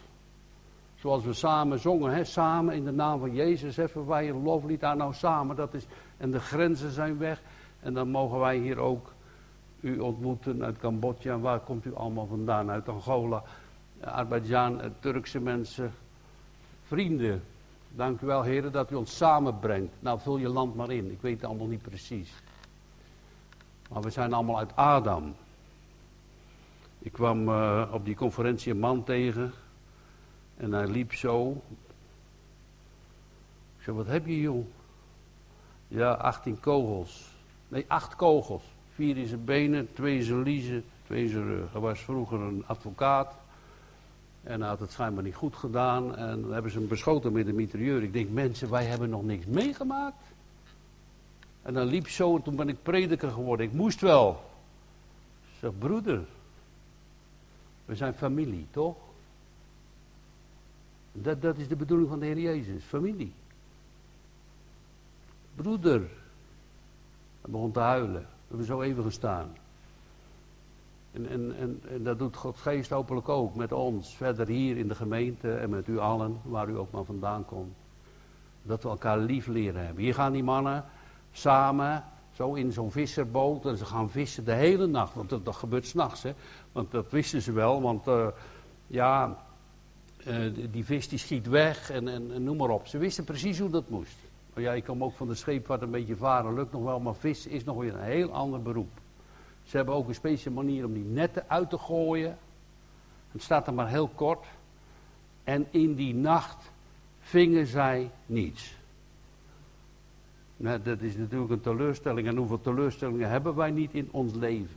Zoals 0.94 1.24
we 1.24 1.32
samen 1.32 1.78
zongen, 1.78 2.14
hè? 2.14 2.24
samen 2.24 2.74
in 2.74 2.84
de 2.84 2.92
naam 2.92 3.20
van 3.20 3.34
Jezus 3.34 3.76
heffen 3.76 4.06
wij 4.06 4.28
een 4.28 4.42
loflied 4.42 4.84
aan. 4.84 4.96
Nou, 4.96 5.14
samen, 5.14 5.56
dat 5.56 5.74
is. 5.74 5.86
En 6.16 6.30
de 6.30 6.40
grenzen 6.40 6.90
zijn 6.90 7.18
weg. 7.18 7.42
En 7.80 7.94
dan 7.94 8.08
mogen 8.08 8.38
wij 8.38 8.56
hier 8.56 8.78
ook 8.78 9.12
u 9.80 9.98
ontmoeten 9.98 10.64
uit 10.64 10.78
Cambodja. 10.78 11.38
Waar 11.38 11.60
komt 11.60 11.84
u 11.84 11.94
allemaal 11.94 12.26
vandaan? 12.26 12.70
Uit 12.70 12.88
Angola, 12.88 13.42
Azerbeidzjan, 14.00 14.80
Turkse 15.00 15.40
mensen. 15.40 15.92
Vrienden, 16.82 17.42
dank 17.90 18.20
u 18.20 18.26
wel, 18.26 18.42
heren, 18.42 18.72
dat 18.72 18.90
u 18.90 18.94
ons 18.94 19.16
samenbrengt. 19.16 19.94
Nou, 19.98 20.20
vul 20.20 20.36
je 20.36 20.48
land 20.48 20.74
maar 20.74 20.90
in. 20.90 21.10
Ik 21.10 21.20
weet 21.20 21.40
het 21.40 21.44
allemaal 21.44 21.66
niet 21.66 21.82
precies. 21.82 22.32
Maar 23.90 24.02
we 24.02 24.10
zijn 24.10 24.32
allemaal 24.32 24.58
uit 24.58 24.76
Adam. 24.76 25.34
Ik 26.98 27.12
kwam 27.12 27.48
uh, 27.48 27.88
op 27.92 28.04
die 28.04 28.14
conferentie 28.14 28.72
een 28.72 28.78
man 28.78 29.04
tegen. 29.04 29.52
En 30.56 30.72
hij 30.72 30.86
liep 30.86 31.14
zo. 31.14 31.62
Ik 33.76 33.84
zei, 33.84 33.96
wat 33.96 34.06
heb 34.06 34.26
je 34.26 34.40
jong? 34.40 34.64
Ja, 35.88 36.12
18 36.12 36.60
kogels. 36.60 37.30
Nee, 37.68 37.84
acht 37.88 38.16
kogels. 38.16 38.62
Vier 38.94 39.16
in 39.16 39.26
zijn 39.26 39.44
benen, 39.44 39.92
twee 39.92 40.16
in 40.16 40.22
zijn 40.22 40.42
liezen, 40.42 40.84
twee 41.04 41.22
in 41.22 41.28
zijn 41.28 41.44
rug. 41.44 41.72
Hij 41.72 41.80
was 41.80 42.00
vroeger 42.00 42.40
een 42.40 42.64
advocaat. 42.66 43.34
En 44.48 44.60
hij 44.60 44.68
had 44.68 44.80
het 44.80 44.92
schijnbaar 44.92 45.24
niet 45.24 45.34
goed 45.34 45.56
gedaan. 45.56 46.16
En 46.16 46.40
dan 46.40 46.52
hebben 46.52 46.70
ze 46.70 46.78
hem 46.78 46.88
beschoten 46.88 47.32
met 47.32 47.46
een 47.46 47.54
mitrailleur. 47.54 48.02
Ik 48.02 48.12
denk, 48.12 48.30
mensen, 48.30 48.70
wij 48.70 48.84
hebben 48.84 49.10
nog 49.10 49.22
niks 49.22 49.46
meegemaakt. 49.46 50.24
En 51.62 51.74
dan 51.74 51.86
liep 51.86 52.08
zo, 52.08 52.36
en 52.36 52.42
toen 52.42 52.56
ben 52.56 52.68
ik 52.68 52.82
prediker 52.82 53.30
geworden. 53.30 53.66
Ik 53.66 53.72
moest 53.72 54.00
wel. 54.00 54.30
Ik 55.42 55.58
zeg, 55.60 55.78
broeder, 55.78 56.24
we 57.84 57.94
zijn 57.94 58.14
familie, 58.14 58.66
toch? 58.70 58.96
Dat, 61.12 61.42
dat 61.42 61.56
is 61.56 61.68
de 61.68 61.76
bedoeling 61.76 62.08
van 62.08 62.18
de 62.18 62.26
Heer 62.26 62.38
Jezus, 62.38 62.82
familie. 62.84 63.32
Broeder. 65.54 66.00
Hij 67.40 67.50
begon 67.50 67.72
te 67.72 67.80
huilen. 67.80 68.22
We 68.22 68.46
hebben 68.48 68.66
zo 68.66 68.80
even 68.80 69.04
gestaan. 69.04 69.56
En, 71.26 71.56
en, 71.58 71.82
en, 71.88 72.02
dat 72.02 72.18
doet 72.18 72.36
God 72.36 72.56
geest 72.56 72.90
hopelijk 72.90 73.28
ook 73.28 73.54
met 73.54 73.72
ons, 73.72 74.16
verder 74.16 74.46
hier 74.46 74.76
in 74.76 74.88
de 74.88 74.94
gemeente 74.94 75.52
en 75.54 75.70
met 75.70 75.88
u 75.88 75.98
allen, 75.98 76.40
waar 76.44 76.68
u 76.68 76.78
ook 76.78 76.90
maar 76.90 77.04
vandaan 77.04 77.44
komt. 77.44 77.74
Dat 78.62 78.82
we 78.82 78.88
elkaar 78.88 79.18
lief 79.18 79.46
leren 79.46 79.84
hebben. 79.84 80.02
Hier 80.04 80.14
gaan 80.14 80.32
die 80.32 80.42
mannen 80.42 80.84
samen, 81.32 82.04
zo 82.32 82.54
in 82.54 82.72
zo'n 82.72 82.90
visserboot, 82.90 83.66
en 83.66 83.76
ze 83.76 83.84
gaan 83.84 84.10
vissen 84.10 84.44
de 84.44 84.52
hele 84.52 84.86
nacht. 84.86 85.14
Want 85.14 85.28
dat, 85.28 85.44
dat 85.44 85.56
gebeurt 85.56 85.86
s'nachts, 85.86 86.22
hè. 86.22 86.32
Want 86.72 86.90
dat 86.90 87.10
wisten 87.10 87.42
ze 87.42 87.52
wel, 87.52 87.82
want 87.82 88.06
uh, 88.06 88.26
ja, 88.86 89.36
uh, 90.26 90.54
die 90.70 90.84
vis 90.84 91.08
die 91.08 91.18
schiet 91.18 91.46
weg 91.46 91.90
en, 91.90 92.08
en, 92.08 92.32
en, 92.32 92.42
noem 92.42 92.56
maar 92.56 92.70
op. 92.70 92.86
Ze 92.86 92.98
wisten 92.98 93.24
precies 93.24 93.58
hoe 93.58 93.70
dat 93.70 93.88
moest. 93.88 94.16
Maar 94.54 94.62
ja, 94.62 94.72
ik 94.72 94.84
kom 94.84 95.04
ook 95.04 95.14
van 95.14 95.28
de 95.28 95.34
scheepvaart 95.34 95.82
een 95.82 95.90
beetje 95.90 96.16
varen, 96.16 96.54
lukt 96.54 96.72
nog 96.72 96.82
wel, 96.82 97.00
maar 97.00 97.14
vis 97.14 97.46
is 97.46 97.64
nog 97.64 97.76
weer 97.76 97.94
een 97.94 98.02
heel 98.02 98.32
ander 98.32 98.62
beroep. 98.62 98.90
Ze 99.68 99.76
hebben 99.76 99.94
ook 99.94 100.08
een 100.08 100.14
speciale 100.14 100.56
manier 100.56 100.84
om 100.84 100.92
die 100.92 101.04
netten 101.04 101.44
uit 101.48 101.70
te 101.70 101.78
gooien. 101.78 102.38
Het 103.32 103.42
staat 103.42 103.66
er 103.66 103.74
maar 103.74 103.88
heel 103.88 104.08
kort. 104.08 104.46
En 105.44 105.66
in 105.70 105.94
die 105.94 106.14
nacht 106.14 106.70
vingen 107.20 107.66
zij 107.66 108.10
niets. 108.26 108.76
Nou, 110.56 110.82
dat 110.82 111.00
is 111.00 111.16
natuurlijk 111.16 111.50
een 111.50 111.60
teleurstelling. 111.60 112.26
En 112.26 112.36
hoeveel 112.36 112.60
teleurstellingen 112.60 113.30
hebben 113.30 113.54
wij 113.54 113.70
niet 113.70 113.94
in 113.94 114.08
ons 114.10 114.34
leven? 114.34 114.76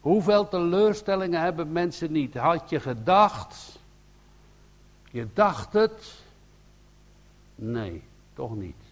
Hoeveel 0.00 0.48
teleurstellingen 0.48 1.40
hebben 1.40 1.72
mensen 1.72 2.12
niet? 2.12 2.34
Had 2.34 2.70
je 2.70 2.80
gedacht 2.80 3.78
je 5.14 5.26
dacht 5.32 5.72
het. 5.72 6.22
Nee, 7.54 8.02
toch 8.32 8.56
niet. 8.56 8.82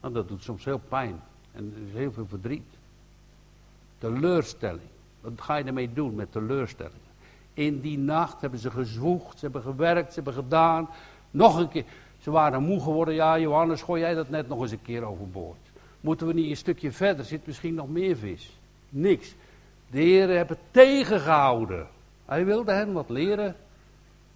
Nou, 0.00 0.14
dat 0.14 0.28
doet 0.28 0.42
soms 0.42 0.64
heel 0.64 0.80
pijn. 0.88 1.20
En 1.52 1.72
er 1.76 1.86
is 1.86 1.92
heel 1.92 2.12
veel 2.12 2.26
verdriet. 2.26 2.77
Teleurstelling. 3.98 4.88
Wat 5.20 5.32
ga 5.36 5.56
je 5.56 5.64
ermee 5.64 5.92
doen 5.92 6.14
met 6.14 6.32
teleurstellingen? 6.32 7.08
In 7.54 7.80
die 7.80 7.98
nacht 7.98 8.40
hebben 8.40 8.58
ze 8.58 8.70
gezwoegd, 8.70 9.38
ze 9.38 9.44
hebben 9.44 9.62
gewerkt, 9.62 10.08
ze 10.08 10.14
hebben 10.14 10.42
gedaan. 10.42 10.88
Nog 11.30 11.58
een 11.58 11.68
keer. 11.68 11.84
Ze 12.18 12.30
waren 12.30 12.62
moe 12.62 12.80
geworden. 12.80 13.14
Ja, 13.14 13.38
Johannes, 13.38 13.82
gooi 13.82 14.00
jij 14.00 14.14
dat 14.14 14.28
net 14.28 14.48
nog 14.48 14.60
eens 14.60 14.70
een 14.70 14.82
keer 14.82 15.02
overboord. 15.02 15.58
Moeten 16.00 16.26
we 16.26 16.32
niet 16.32 16.50
een 16.50 16.56
stukje 16.56 16.92
verder? 16.92 17.24
Zit 17.24 17.46
misschien 17.46 17.74
nog 17.74 17.88
meer 17.88 18.16
vis? 18.16 18.58
Niks. 18.88 19.34
De 19.90 20.00
heeft 20.00 20.48
het 20.48 20.58
tegengehouden. 20.70 21.86
Hij 22.24 22.44
wilde 22.44 22.72
hen 22.72 22.92
wat 22.92 23.08
leren. 23.08 23.56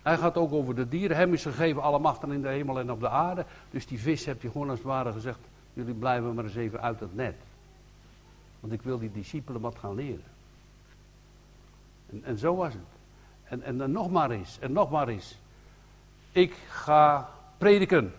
Hij 0.02 0.16
gaat 0.16 0.36
ook 0.36 0.52
over 0.52 0.74
de 0.74 0.88
dieren. 0.88 1.16
Hem 1.16 1.32
is 1.32 1.42
gegeven 1.42 1.82
alle 1.82 1.98
machten 1.98 2.32
in 2.32 2.42
de 2.42 2.48
hemel 2.48 2.78
en 2.78 2.90
op 2.90 3.00
de 3.00 3.08
aarde. 3.08 3.44
Dus 3.70 3.86
die 3.86 4.00
vis 4.00 4.24
heeft 4.24 4.42
hij 4.42 4.50
gewoon 4.50 4.68
als 4.68 4.78
het 4.78 4.88
ware 4.88 5.12
gezegd: 5.12 5.38
jullie 5.72 5.94
blijven 5.94 6.34
maar 6.34 6.44
eens 6.44 6.56
even 6.56 6.80
uit 6.80 7.00
het 7.00 7.14
net. 7.14 7.34
Want 8.62 8.74
ik 8.74 8.82
wil 8.82 8.98
die 8.98 9.12
discipelen 9.12 9.60
wat 9.60 9.78
gaan 9.78 9.94
leren. 9.94 10.30
En, 12.10 12.24
en 12.24 12.38
zo 12.38 12.54
was 12.54 12.72
het. 12.72 12.82
En, 13.44 13.62
en, 13.62 13.80
en 13.80 13.90
nog 13.90 14.10
maar 14.10 14.30
eens, 14.30 14.58
en 14.58 14.72
nog 14.72 14.90
maar 14.90 15.08
eens. 15.08 15.38
Ik 16.32 16.52
ga 16.68 17.30
prediken. 17.58 18.12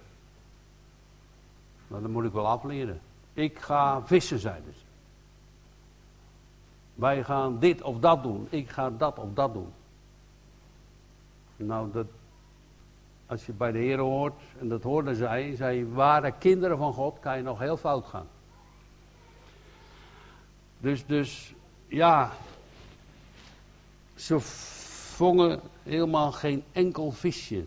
Nou, 1.88 2.02
dan 2.02 2.12
moet 2.12 2.26
ik 2.26 2.32
wel 2.32 2.48
afleren. 2.48 3.00
Ik 3.34 3.60
ga 3.60 4.06
vissen, 4.06 4.40
zeiden 4.40 4.74
ze. 4.74 4.86
Wij 6.96 7.24
gaan 7.24 7.60
dit 7.60 7.82
of 7.82 8.00
dat 8.00 8.24
doen. 8.24 8.48
Ik 8.50 8.70
ga 8.70 8.90
dat 8.90 9.20
of 9.20 9.34
dat 9.34 9.54
doen. 9.54 9.74
Nou, 11.56 11.92
dat, 11.92 12.08
als 13.26 13.46
je 13.46 13.54
bij 13.54 13.72
de 13.72 13.78
Heer 13.78 14.00
hoort, 14.00 14.42
en 14.60 14.68
dat 14.68 14.84
hoorden 14.84 15.16
zij, 15.16 15.56
zij 15.56 15.88
waren 15.88 16.38
kinderen 16.38 16.78
van 16.78 16.94
God, 16.94 17.20
kan 17.20 17.38
je 17.38 17.44
nog 17.44 17.60
heel 17.60 17.78
fout 17.78 18.06
gaan. 18.06 18.28
Dus, 20.84 21.06
dus 21.06 21.54
ja, 21.88 22.32
ze 24.16 24.40
vongen 24.40 25.60
helemaal 25.84 26.32
geen 26.32 26.64
enkel 26.72 27.12
visje. 27.12 27.66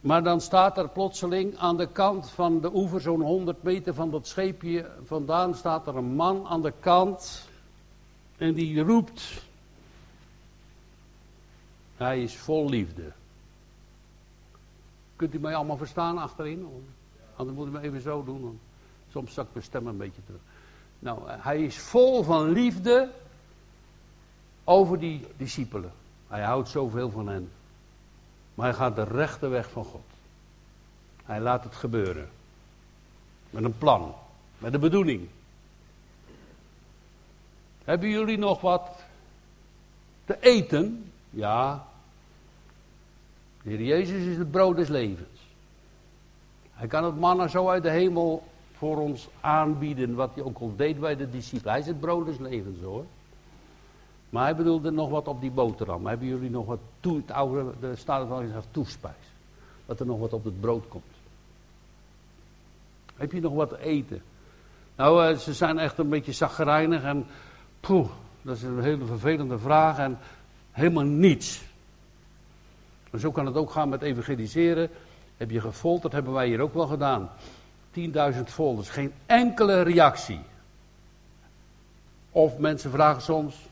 Maar 0.00 0.22
dan 0.22 0.40
staat 0.40 0.78
er 0.78 0.88
plotseling 0.88 1.56
aan 1.56 1.76
de 1.76 1.86
kant 1.86 2.30
van 2.30 2.60
de 2.60 2.74
oever, 2.74 3.00
zo'n 3.00 3.20
100 3.20 3.62
meter 3.62 3.94
van 3.94 4.10
dat 4.10 4.26
scheepje 4.26 4.90
vandaan, 5.04 5.54
staat 5.54 5.86
er 5.86 5.96
een 5.96 6.14
man 6.14 6.46
aan 6.46 6.62
de 6.62 6.72
kant. 6.80 7.48
En 8.36 8.54
die 8.54 8.82
roept. 8.82 9.44
Hij 11.96 12.22
is 12.22 12.36
vol 12.36 12.68
liefde. 12.68 13.12
Kunt 15.16 15.34
u 15.34 15.38
mij 15.38 15.54
allemaal 15.54 15.76
verstaan 15.76 16.18
achterin? 16.18 16.84
Anders 17.36 17.56
moet 17.56 17.66
u 17.66 17.70
me 17.70 17.80
even 17.80 18.00
zo 18.00 18.24
doen. 18.24 18.60
Soms 19.16 19.34
zakt 19.34 19.52
mijn 19.52 19.64
stem 19.64 19.86
een 19.86 19.96
beetje 19.96 20.24
terug. 20.24 20.40
Nou, 20.98 21.20
hij 21.26 21.62
is 21.62 21.78
vol 21.78 22.22
van 22.22 22.50
liefde 22.50 23.10
over 24.64 24.98
die 24.98 25.26
discipelen. 25.36 25.92
Hij 26.28 26.42
houdt 26.42 26.68
zoveel 26.68 27.10
van 27.10 27.28
hen. 27.28 27.50
Maar 28.54 28.66
hij 28.66 28.76
gaat 28.76 28.96
de 28.96 29.02
rechte 29.02 29.48
weg 29.48 29.70
van 29.70 29.84
God. 29.84 30.04
Hij 31.24 31.40
laat 31.40 31.64
het 31.64 31.74
gebeuren. 31.74 32.28
Met 33.50 33.64
een 33.64 33.78
plan. 33.78 34.14
Met 34.58 34.74
een 34.74 34.80
bedoeling. 34.80 35.28
Hebben 37.84 38.08
jullie 38.08 38.38
nog 38.38 38.60
wat 38.60 38.88
te 40.24 40.40
eten? 40.40 41.12
Ja. 41.30 41.86
De 43.62 43.70
Heer 43.70 43.82
Jezus 43.82 44.24
is 44.24 44.36
het 44.36 44.50
brood 44.50 44.76
des 44.76 44.88
levens. 44.88 45.40
Hij 46.72 46.86
kan 46.86 47.04
het 47.04 47.20
mannen 47.20 47.50
zo 47.50 47.68
uit 47.68 47.82
de 47.82 47.90
hemel 47.90 48.54
voor 48.78 48.96
ons 48.96 49.28
aanbieden, 49.40 50.14
wat 50.14 50.34
hij 50.34 50.44
ook 50.44 50.58
al 50.58 50.72
deed 50.76 51.00
bij 51.00 51.16
de 51.16 51.30
discipelen. 51.30 51.72
Hij 51.72 51.80
is 51.80 51.86
het 51.86 52.00
brood 52.00 52.26
des 52.26 52.80
hoor. 52.82 53.04
Maar 54.30 54.44
hij 54.44 54.56
bedoelde 54.56 54.90
nog 54.90 55.10
wat 55.10 55.28
op 55.28 55.40
die 55.40 55.50
boterham. 55.50 56.06
Hebben 56.06 56.28
jullie 56.28 56.50
nog 56.50 56.66
wat 56.66 56.78
toe, 57.00 57.16
het 57.16 57.30
oude, 57.30 57.72
de 57.80 57.96
van 58.04 58.42
gezegd 58.46 58.66
toespijs. 58.70 59.14
Dat 59.86 60.00
er 60.00 60.06
nog 60.06 60.18
wat 60.18 60.32
op 60.32 60.44
het 60.44 60.60
brood 60.60 60.88
komt. 60.88 61.04
Heb 63.16 63.32
je 63.32 63.40
nog 63.40 63.52
wat 63.52 63.68
te 63.68 63.80
eten? 63.80 64.22
Nou, 64.96 65.32
uh, 65.32 65.38
ze 65.38 65.54
zijn 65.54 65.78
echt 65.78 65.98
een 65.98 66.08
beetje 66.08 66.32
zagrijnig 66.32 67.02
en 67.02 67.26
poeh, 67.80 68.08
dat 68.42 68.56
is 68.56 68.62
een 68.62 68.82
hele 68.82 69.04
vervelende 69.04 69.58
vraag 69.58 69.98
en 69.98 70.18
helemaal 70.70 71.04
niets. 71.04 71.64
En 73.10 73.20
zo 73.20 73.30
kan 73.30 73.46
het 73.46 73.56
ook 73.56 73.70
gaan 73.70 73.88
met 73.88 74.02
evangeliseren. 74.02 74.90
Heb 75.36 75.50
je 75.50 75.60
gefolterd, 75.60 76.12
hebben 76.12 76.32
wij 76.32 76.46
hier 76.46 76.60
ook 76.60 76.74
wel 76.74 76.86
gedaan. 76.86 77.30
10.000 77.98 78.42
folders, 78.44 78.88
geen 78.88 79.12
enkele 79.26 79.82
reactie. 79.82 80.40
Of 82.30 82.58
mensen 82.58 82.90
vragen 82.90 83.22
soms, 83.22 83.68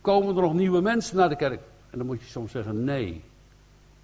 komen 0.00 0.36
er 0.36 0.42
nog 0.42 0.54
nieuwe 0.54 0.80
mensen 0.80 1.16
naar 1.16 1.28
de 1.28 1.36
kerk? 1.36 1.60
En 1.90 1.98
dan 1.98 2.06
moet 2.06 2.20
je 2.20 2.26
soms 2.26 2.50
zeggen 2.50 2.84
nee. 2.84 3.22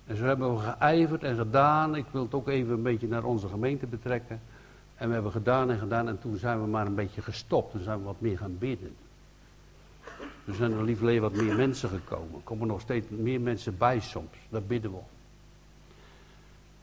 En 0.06 0.16
zo 0.16 0.24
hebben 0.24 0.54
we 0.54 0.60
geijverd 0.60 1.22
en 1.22 1.36
gedaan. 1.36 1.96
Ik 1.96 2.04
wil 2.10 2.22
het 2.22 2.34
ook 2.34 2.48
even 2.48 2.72
een 2.72 2.82
beetje 2.82 3.08
naar 3.08 3.24
onze 3.24 3.48
gemeente 3.48 3.86
betrekken. 3.86 4.40
En 4.96 5.08
we 5.08 5.14
hebben 5.14 5.32
gedaan 5.32 5.70
en 5.70 5.78
gedaan 5.78 6.08
en 6.08 6.18
toen 6.20 6.36
zijn 6.36 6.60
we 6.60 6.66
maar 6.66 6.86
een 6.86 6.94
beetje 6.94 7.22
gestopt. 7.22 7.70
Toen 7.70 7.82
zijn 7.82 7.98
we 7.98 8.04
wat 8.04 8.20
meer 8.20 8.38
gaan 8.38 8.58
bidden. 8.58 8.94
Toen 10.44 10.54
zijn 10.54 10.72
er 10.72 10.84
liever 10.84 11.20
wat 11.20 11.34
meer 11.34 11.56
mensen 11.56 11.88
gekomen. 11.88 12.34
Er 12.34 12.40
komen 12.44 12.66
nog 12.66 12.80
steeds 12.80 13.06
meer 13.08 13.40
mensen 13.40 13.78
bij 13.78 14.00
soms. 14.00 14.36
Daar 14.48 14.62
bidden 14.62 14.90
we. 14.90 15.15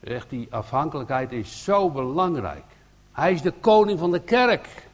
Echt, 0.03 0.29
die 0.29 0.47
afhankelijkheid 0.49 1.31
is 1.31 1.63
zo 1.63 1.89
belangrijk. 1.89 2.63
Hij 3.11 3.33
is 3.33 3.41
de 3.41 3.51
koning 3.51 3.99
van 3.99 4.11
de 4.11 4.19
kerk. 4.19 4.87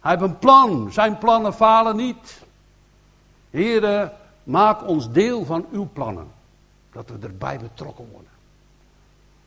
Hij 0.00 0.10
heeft 0.10 0.22
een 0.22 0.38
plan. 0.38 0.92
Zijn 0.92 1.18
plannen 1.18 1.54
falen 1.54 1.96
niet. 1.96 2.42
Heren, 3.50 4.12
maak 4.42 4.88
ons 4.88 5.12
deel 5.12 5.44
van 5.44 5.66
uw 5.72 5.88
plannen. 5.92 6.26
Dat 6.92 7.08
we 7.08 7.26
erbij 7.26 7.58
betrokken 7.58 8.08
worden. 8.10 8.30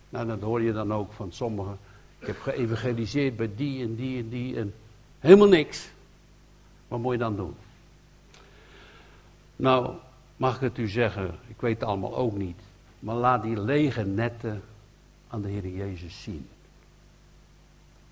Nou, 0.09 0.27
dat 0.27 0.41
hoor 0.41 0.61
je 0.61 0.73
dan 0.73 0.93
ook 0.93 1.13
van 1.13 1.31
sommigen. 1.31 1.77
Ik 2.19 2.27
heb 2.27 2.39
geëvangeliseerd 2.39 3.35
bij 3.35 3.49
die 3.55 3.83
en 3.83 3.95
die 3.95 4.19
en 4.19 4.29
die 4.29 4.57
en 4.57 4.73
helemaal 5.19 5.47
niks. 5.47 5.89
Wat 6.87 6.99
moet 6.99 7.11
je 7.11 7.19
dan 7.19 7.35
doen? 7.35 7.55
Nou, 9.55 9.93
mag 10.37 10.55
ik 10.55 10.61
het 10.61 10.77
u 10.77 10.87
zeggen, 10.87 11.35
ik 11.47 11.61
weet 11.61 11.79
het 11.79 11.89
allemaal 11.89 12.15
ook 12.15 12.37
niet. 12.37 12.59
Maar 12.99 13.15
laat 13.15 13.43
die 13.43 13.59
lege 13.59 14.03
netten 14.03 14.63
aan 15.27 15.41
de 15.41 15.49
Heer 15.49 15.67
Jezus 15.67 16.23
zien. 16.23 16.49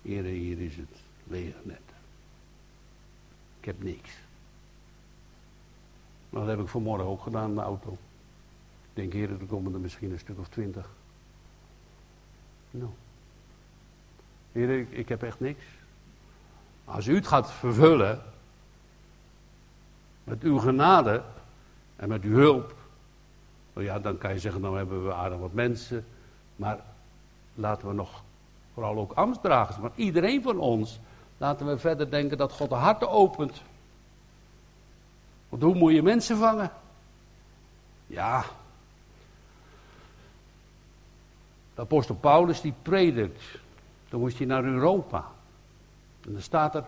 Heer, 0.02 0.22
hier 0.22 0.60
is 0.60 0.76
het 0.76 0.96
lege 1.24 1.58
net. 1.62 1.80
Ik 3.58 3.64
heb 3.64 3.82
niks. 3.82 4.10
Nou, 6.30 6.46
dat 6.46 6.56
heb 6.56 6.64
ik 6.64 6.70
vanmorgen 6.70 7.06
ook 7.06 7.22
gedaan 7.22 7.48
in 7.48 7.54
de 7.54 7.60
auto. 7.60 7.92
Ik 8.82 9.02
denk, 9.02 9.12
heer, 9.12 9.30
er 9.30 9.46
komen 9.46 9.74
er 9.74 9.80
misschien 9.80 10.12
een 10.12 10.18
stuk 10.18 10.38
of 10.38 10.48
twintig. 10.48 10.90
Nou. 12.70 12.90
Heer, 14.52 14.78
ik, 14.78 14.90
ik 14.90 15.08
heb 15.08 15.22
echt 15.22 15.40
niks. 15.40 15.64
Als 16.84 17.06
u 17.06 17.14
het 17.14 17.26
gaat 17.26 17.52
vervullen, 17.52 18.22
met 20.24 20.42
uw 20.42 20.58
genade 20.58 21.22
en 21.96 22.08
met 22.08 22.22
uw 22.22 22.34
hulp, 22.34 22.75
nou 23.76 23.88
ja, 23.88 23.98
dan 23.98 24.18
kan 24.18 24.32
je 24.32 24.38
zeggen, 24.38 24.60
nou 24.60 24.76
hebben 24.76 25.04
we 25.04 25.14
aardig 25.14 25.38
wat 25.38 25.52
mensen. 25.52 26.04
Maar 26.56 26.80
laten 27.54 27.88
we 27.88 27.94
nog 27.94 28.22
vooral 28.72 28.96
ook 28.96 29.12
ambtsdragers, 29.12 29.78
maar 29.78 29.90
iedereen 29.94 30.42
van 30.42 30.58
ons, 30.58 30.98
laten 31.36 31.66
we 31.66 31.78
verder 31.78 32.10
denken 32.10 32.38
dat 32.38 32.52
God 32.52 32.68
de 32.68 32.74
harten 32.74 33.10
opent. 33.10 33.62
Want 35.48 35.62
hoe 35.62 35.74
moet 35.74 35.92
je 35.92 36.02
mensen 36.02 36.36
vangen? 36.36 36.70
Ja. 38.06 38.44
De 41.74 41.80
apostel 41.80 42.14
Paulus 42.14 42.60
die 42.60 42.74
predikt. 42.82 43.42
Dan 44.08 44.20
moest 44.20 44.38
hij 44.38 44.46
naar 44.46 44.64
Europa. 44.64 45.24
En 46.24 46.32
dan 46.32 46.42
staat 46.42 46.74
er. 46.74 46.84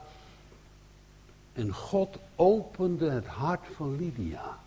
En 1.52 1.74
God 1.74 2.18
opende 2.36 3.10
het 3.10 3.26
hart 3.26 3.66
van 3.76 3.96
Lydia. 3.96 4.58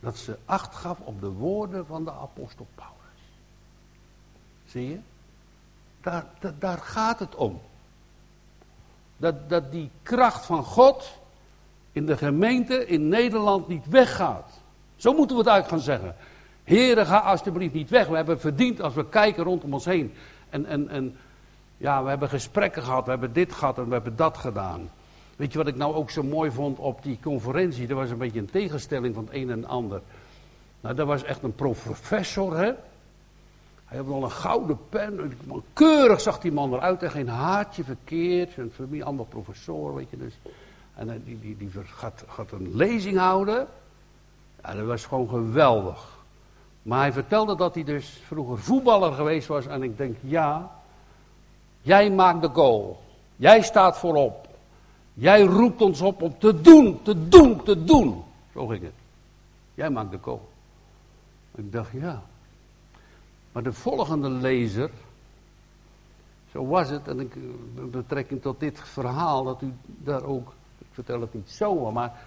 Dat 0.00 0.16
ze 0.16 0.38
acht 0.44 0.74
gaf 0.74 0.98
op 1.00 1.20
de 1.20 1.30
woorden 1.30 1.86
van 1.86 2.04
de 2.04 2.12
apostel 2.12 2.66
Paulus. 2.74 2.96
Zie 4.66 4.88
je? 4.88 4.98
Daar, 6.58 6.78
gaat 6.78 7.18
het 7.18 7.34
om. 7.34 7.60
Dat, 9.16 9.48
dat 9.48 9.72
die 9.72 9.90
kracht 10.02 10.46
van 10.46 10.64
God 10.64 11.18
in 11.92 12.06
de 12.06 12.16
gemeente 12.16 12.86
in 12.86 13.08
Nederland 13.08 13.68
niet 13.68 13.88
weggaat. 13.88 14.60
Zo 14.96 15.12
moeten 15.12 15.36
we 15.36 15.42
het 15.42 15.52
uit 15.52 15.68
gaan 15.68 15.80
zeggen. 15.80 16.16
Heren, 16.64 17.06
ga 17.06 17.18
alsjeblieft 17.18 17.74
niet 17.74 17.90
weg. 17.90 18.06
We 18.06 18.16
hebben 18.16 18.40
verdiend 18.40 18.80
als 18.80 18.94
we 18.94 19.08
kijken 19.08 19.44
rondom 19.44 19.72
ons 19.72 19.84
heen. 19.84 20.14
En, 20.50 20.66
en, 20.66 20.88
en 20.88 21.16
ja, 21.76 22.02
we 22.02 22.08
hebben 22.08 22.28
gesprekken 22.28 22.82
gehad, 22.82 23.04
we 23.04 23.10
hebben 23.10 23.32
dit 23.32 23.52
gehad 23.52 23.78
en 23.78 23.86
we 23.86 23.92
hebben 23.92 24.16
dat 24.16 24.36
gedaan. 24.36 24.90
Weet 25.38 25.52
je 25.52 25.58
wat 25.58 25.66
ik 25.66 25.76
nou 25.76 25.94
ook 25.94 26.10
zo 26.10 26.22
mooi 26.22 26.50
vond 26.50 26.78
op 26.78 27.02
die 27.02 27.18
conferentie? 27.22 27.88
Er 27.88 27.94
was 27.94 28.10
een 28.10 28.18
beetje 28.18 28.38
een 28.38 28.50
tegenstelling 28.50 29.14
van 29.14 29.24
het 29.24 29.34
een 29.34 29.50
en 29.50 29.64
ander. 29.64 30.00
Nou, 30.80 30.94
dat 30.94 31.06
was 31.06 31.22
echt 31.22 31.42
een 31.42 31.54
professor, 31.54 32.56
hè? 32.56 32.72
Hij 33.84 33.98
had 33.98 34.06
wel 34.06 34.22
een 34.22 34.30
gouden 34.30 34.78
pen. 34.88 35.38
Keurig 35.72 36.20
zag 36.20 36.40
die 36.40 36.52
man 36.52 36.74
eruit 36.74 37.02
en 37.02 37.10
geen 37.10 37.28
haartje 37.28 37.84
verkeerd. 37.84 38.52
Zijn 38.52 38.70
familie, 38.70 39.04
allemaal 39.04 39.24
professor, 39.24 39.94
weet 39.94 40.10
je 40.10 40.18
dus. 40.18 40.38
En 40.94 41.22
die, 41.24 41.40
die, 41.40 41.56
die 41.56 41.70
gaat, 41.84 42.24
gaat 42.28 42.52
een 42.52 42.76
lezing 42.76 43.18
houden. 43.18 43.66
Ja, 44.62 44.74
dat 44.74 44.86
was 44.86 45.06
gewoon 45.06 45.28
geweldig. 45.28 46.18
Maar 46.82 47.00
hij 47.00 47.12
vertelde 47.12 47.56
dat 47.56 47.74
hij 47.74 47.84
dus 47.84 48.20
vroeger 48.26 48.58
voetballer 48.58 49.12
geweest 49.12 49.48
was. 49.48 49.66
En 49.66 49.82
ik 49.82 49.96
denk, 49.96 50.16
ja, 50.20 50.70
jij 51.80 52.10
maakt 52.10 52.42
de 52.42 52.48
goal. 52.48 53.00
Jij 53.36 53.62
staat 53.62 53.98
voorop. 53.98 54.47
Jij 55.18 55.42
roept 55.42 55.80
ons 55.80 56.00
op 56.00 56.22
om 56.22 56.38
te 56.38 56.60
doen, 56.60 57.02
te 57.02 57.28
doen, 57.28 57.62
te 57.62 57.84
doen. 57.84 58.22
Zo 58.52 58.66
ging 58.66 58.82
het. 58.82 58.92
Jij 59.74 59.90
maakt 59.90 60.10
de 60.10 60.18
kool. 60.18 60.48
Ik 61.54 61.72
dacht, 61.72 61.92
ja. 61.92 62.22
Maar 63.52 63.62
de 63.62 63.72
volgende 63.72 64.30
lezer, 64.30 64.90
zo 66.52 66.66
was 66.66 66.90
het, 66.90 67.08
en 67.08 67.20
ik, 67.20 67.36
met 67.74 67.90
betrekking 67.90 68.42
tot 68.42 68.60
dit 68.60 68.80
verhaal, 68.80 69.44
dat 69.44 69.62
u 69.62 69.72
daar 69.84 70.22
ook, 70.22 70.52
ik 70.78 70.86
vertel 70.90 71.20
het 71.20 71.34
niet 71.34 71.50
zo, 71.50 71.90
maar 71.90 72.26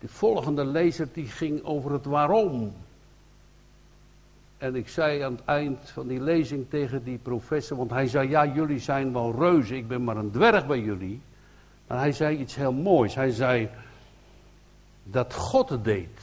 de 0.00 0.08
volgende 0.08 0.64
lezer 0.64 1.08
die 1.12 1.26
ging 1.26 1.64
over 1.64 1.92
het 1.92 2.04
waarom. 2.04 2.72
En 4.58 4.74
ik 4.74 4.88
zei 4.88 5.20
aan 5.20 5.32
het 5.32 5.44
eind 5.44 5.90
van 5.90 6.06
die 6.06 6.20
lezing 6.20 6.70
tegen 6.70 7.04
die 7.04 7.18
professor, 7.18 7.76
want 7.76 7.90
hij 7.90 8.06
zei, 8.06 8.28
ja 8.28 8.46
jullie 8.46 8.78
zijn 8.78 9.12
wel 9.12 9.34
reuzen, 9.34 9.76
ik 9.76 9.88
ben 9.88 10.04
maar 10.04 10.16
een 10.16 10.30
dwerg 10.30 10.66
bij 10.66 10.80
jullie. 10.80 11.20
Maar 11.86 11.98
hij 11.98 12.12
zei 12.12 12.38
iets 12.38 12.54
heel 12.54 12.72
moois. 12.72 13.14
Hij 13.14 13.30
zei 13.30 13.70
dat 15.02 15.34
God 15.34 15.68
het 15.68 15.84
deed. 15.84 16.20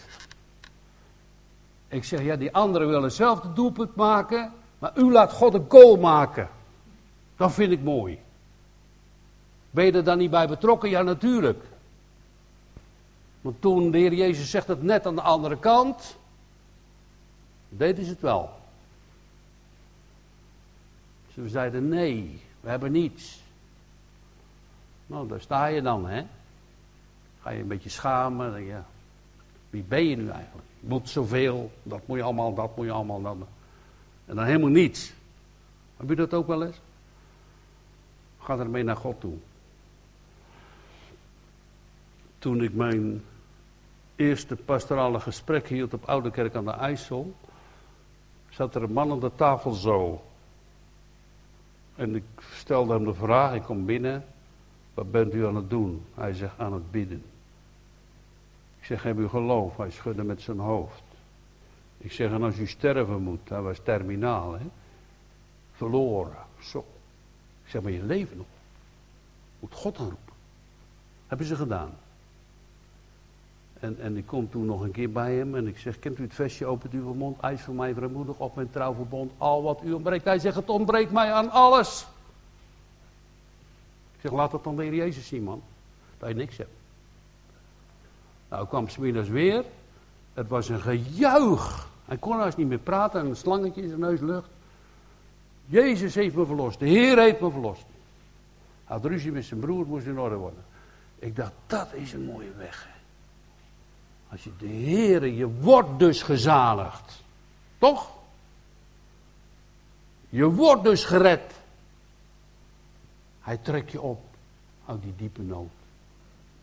Ik 1.87 2.03
zeg, 2.03 2.21
ja, 2.21 2.35
die 2.35 2.53
anderen 2.53 2.87
willen 2.87 3.11
zelf 3.11 3.39
de 3.39 3.53
doelpunt 3.53 3.95
maken, 3.95 4.51
maar 4.79 4.91
u 4.97 5.11
laat 5.11 5.31
God 5.31 5.53
een 5.53 5.65
goal 5.67 5.97
maken. 5.97 6.49
Dat 7.37 7.53
vind 7.53 7.71
ik 7.71 7.81
mooi. 7.81 8.19
Ben 9.71 9.85
je 9.85 9.91
er 9.91 10.03
dan 10.03 10.17
niet 10.17 10.31
bij 10.31 10.47
betrokken? 10.47 10.89
Ja, 10.89 11.01
natuurlijk. 11.01 11.63
Want 13.41 13.61
toen 13.61 13.91
de 13.91 13.97
Heer 13.97 14.13
Jezus 14.13 14.49
zegt 14.49 14.67
het 14.67 14.83
net 14.83 15.05
aan 15.05 15.15
de 15.15 15.21
andere 15.21 15.57
kant, 15.57 16.17
deden 17.69 18.05
ze 18.05 18.11
het 18.11 18.21
wel. 18.21 18.49
Ze 21.33 21.49
zeiden 21.49 21.87
nee, 21.87 22.41
we 22.59 22.69
hebben 22.69 22.91
niets. 22.91 23.42
Nou, 25.07 25.27
daar 25.27 25.41
sta 25.41 25.65
je 25.65 25.81
dan, 25.81 26.07
hè. 26.07 26.25
Ga 27.41 27.49
je 27.49 27.61
een 27.61 27.67
beetje 27.67 27.89
schamen. 27.89 28.65
Ja. 28.65 28.85
Wie 29.69 29.83
ben 29.83 30.05
je 30.05 30.15
nu 30.15 30.29
eigenlijk? 30.29 30.67
Je 30.79 30.87
moet 30.87 31.09
zoveel, 31.09 31.71
dat 31.83 32.07
moet 32.07 32.17
je 32.17 32.23
allemaal, 32.23 32.53
dat 32.53 32.75
moet 32.75 32.85
je 32.85 32.91
allemaal. 32.91 33.21
Dat. 33.21 33.35
En 34.25 34.35
dan 34.35 34.45
helemaal 34.45 34.69
niets. 34.69 35.13
Heb 35.97 36.09
je 36.09 36.15
dat 36.15 36.33
ook 36.33 36.47
wel 36.47 36.63
eens? 36.63 36.81
Ga 38.39 38.57
ermee 38.57 38.83
naar 38.83 38.95
God 38.95 39.19
toe. 39.19 39.37
Toen 42.39 42.63
ik 42.63 42.73
mijn 42.73 43.23
eerste 44.15 44.55
pastorale 44.55 45.19
gesprek 45.19 45.67
hield 45.67 45.93
op 45.93 46.03
Oude 46.05 46.31
Kerk 46.31 46.55
aan 46.55 46.65
de 46.65 46.71
IJssel, 46.71 47.33
zat 48.49 48.75
er 48.75 48.83
een 48.83 48.93
man 48.93 49.11
aan 49.11 49.19
de 49.19 49.31
tafel 49.35 49.71
zo. 49.71 50.23
En 51.95 52.15
ik 52.15 52.23
stelde 52.53 52.93
hem 52.93 53.03
de 53.03 53.13
vraag, 53.13 53.53
ik 53.53 53.63
kom 53.63 53.85
binnen, 53.85 54.25
wat 54.93 55.11
bent 55.11 55.33
u 55.33 55.45
aan 55.45 55.55
het 55.55 55.69
doen? 55.69 56.05
Hij 56.13 56.33
zegt 56.33 56.59
aan 56.59 56.73
het 56.73 56.91
bidden. 56.91 57.23
Ik 58.79 58.85
zeg, 58.85 59.03
heb 59.03 59.17
u 59.17 59.27
geloof? 59.27 59.77
Hij 59.77 59.91
schudde 59.91 60.23
met 60.23 60.41
zijn 60.41 60.59
hoofd. 60.59 61.03
Ik 61.97 62.11
zeg, 62.11 62.31
en 62.31 62.43
als 62.43 62.57
u 62.57 62.67
sterven 62.67 63.21
moet, 63.21 63.49
hij 63.49 63.61
was 63.61 63.79
terminaal, 63.83 64.53
hè? 64.53 64.65
Verloren, 65.71 66.35
zo. 66.61 66.85
Ik 67.63 67.69
zeg, 67.69 67.81
maar 67.81 67.91
je 67.91 68.03
leven 68.03 68.37
nog. 68.37 68.45
Moet 69.59 69.73
God 69.73 69.97
aanroepen. 69.97 70.33
Hebben 71.27 71.47
ze 71.47 71.55
gedaan. 71.55 71.91
En, 73.79 73.99
en 73.99 74.17
ik 74.17 74.25
kom 74.25 74.49
toen 74.49 74.65
nog 74.65 74.81
een 74.81 74.91
keer 74.91 75.11
bij 75.11 75.35
hem 75.35 75.55
en 75.55 75.67
ik 75.67 75.77
zeg, 75.77 75.99
kent 75.99 76.19
u 76.19 76.23
het 76.23 76.33
vestje, 76.33 76.65
opent 76.65 76.93
uw 76.93 77.13
mond, 77.13 77.39
eis 77.39 77.61
voor 77.61 77.73
mij 77.73 77.93
vrijmoedig 77.93 78.39
op 78.39 78.55
mijn 78.55 78.69
trouwverbond, 78.69 79.31
al 79.37 79.63
wat 79.63 79.81
u 79.83 79.93
ontbreekt. 79.93 80.23
Hij 80.23 80.39
zegt, 80.39 80.55
het 80.55 80.69
ontbreekt 80.69 81.11
mij 81.11 81.31
aan 81.31 81.49
alles. 81.49 82.07
Zeg, 84.23 84.31
laat 84.31 84.51
dat 84.51 84.63
dan 84.63 84.75
de 84.75 84.95
Jezus 84.95 85.27
zien, 85.27 85.43
man. 85.43 85.63
Dat 86.17 86.29
je 86.29 86.35
niks 86.35 86.57
hebt. 86.57 86.69
Nou, 88.49 88.67
kwam 88.67 88.89
smiddags 88.89 89.27
weer. 89.27 89.63
Het 90.33 90.47
was 90.47 90.69
een 90.69 90.81
gejuich. 90.81 91.87
Hij 92.05 92.17
kon 92.17 92.37
haast 92.37 92.57
niet 92.57 92.67
meer 92.67 92.77
praten 92.77 93.19
en 93.19 93.25
een 93.25 93.35
slangetje 93.35 93.81
in 93.81 93.87
zijn 93.87 93.99
neus 93.99 94.19
lucht. 94.19 94.49
Jezus 95.65 96.15
heeft 96.15 96.35
me 96.35 96.45
verlost. 96.45 96.79
De 96.79 96.87
Heer 96.87 97.17
heeft 97.17 97.39
me 97.39 97.51
verlost. 97.51 97.85
Hij 98.85 98.95
had 98.95 99.05
ruzie 99.05 99.31
met 99.31 99.45
zijn 99.45 99.59
broer, 99.59 99.85
moest 99.85 100.05
in 100.05 100.19
orde 100.19 100.35
worden. 100.35 100.63
Ik 101.19 101.35
dacht, 101.35 101.51
dat 101.67 101.93
is 101.93 102.13
een 102.13 102.25
mooie 102.25 102.53
weg. 102.57 102.87
Als 104.29 104.43
je 104.43 104.51
de 104.57 104.67
Heer, 104.67 105.27
je 105.27 105.47
wordt 105.47 105.99
dus 105.99 106.21
gezaligd. 106.21 107.23
Toch? 107.77 108.09
Je 110.29 110.49
wordt 110.49 110.83
dus 110.83 111.05
gered. 111.05 111.61
Hij 113.43 113.57
trekt 113.57 113.91
je 113.91 114.01
op 114.01 114.21
uit 114.85 115.01
die 115.01 115.13
diepe 115.17 115.41
nood. 115.41 115.69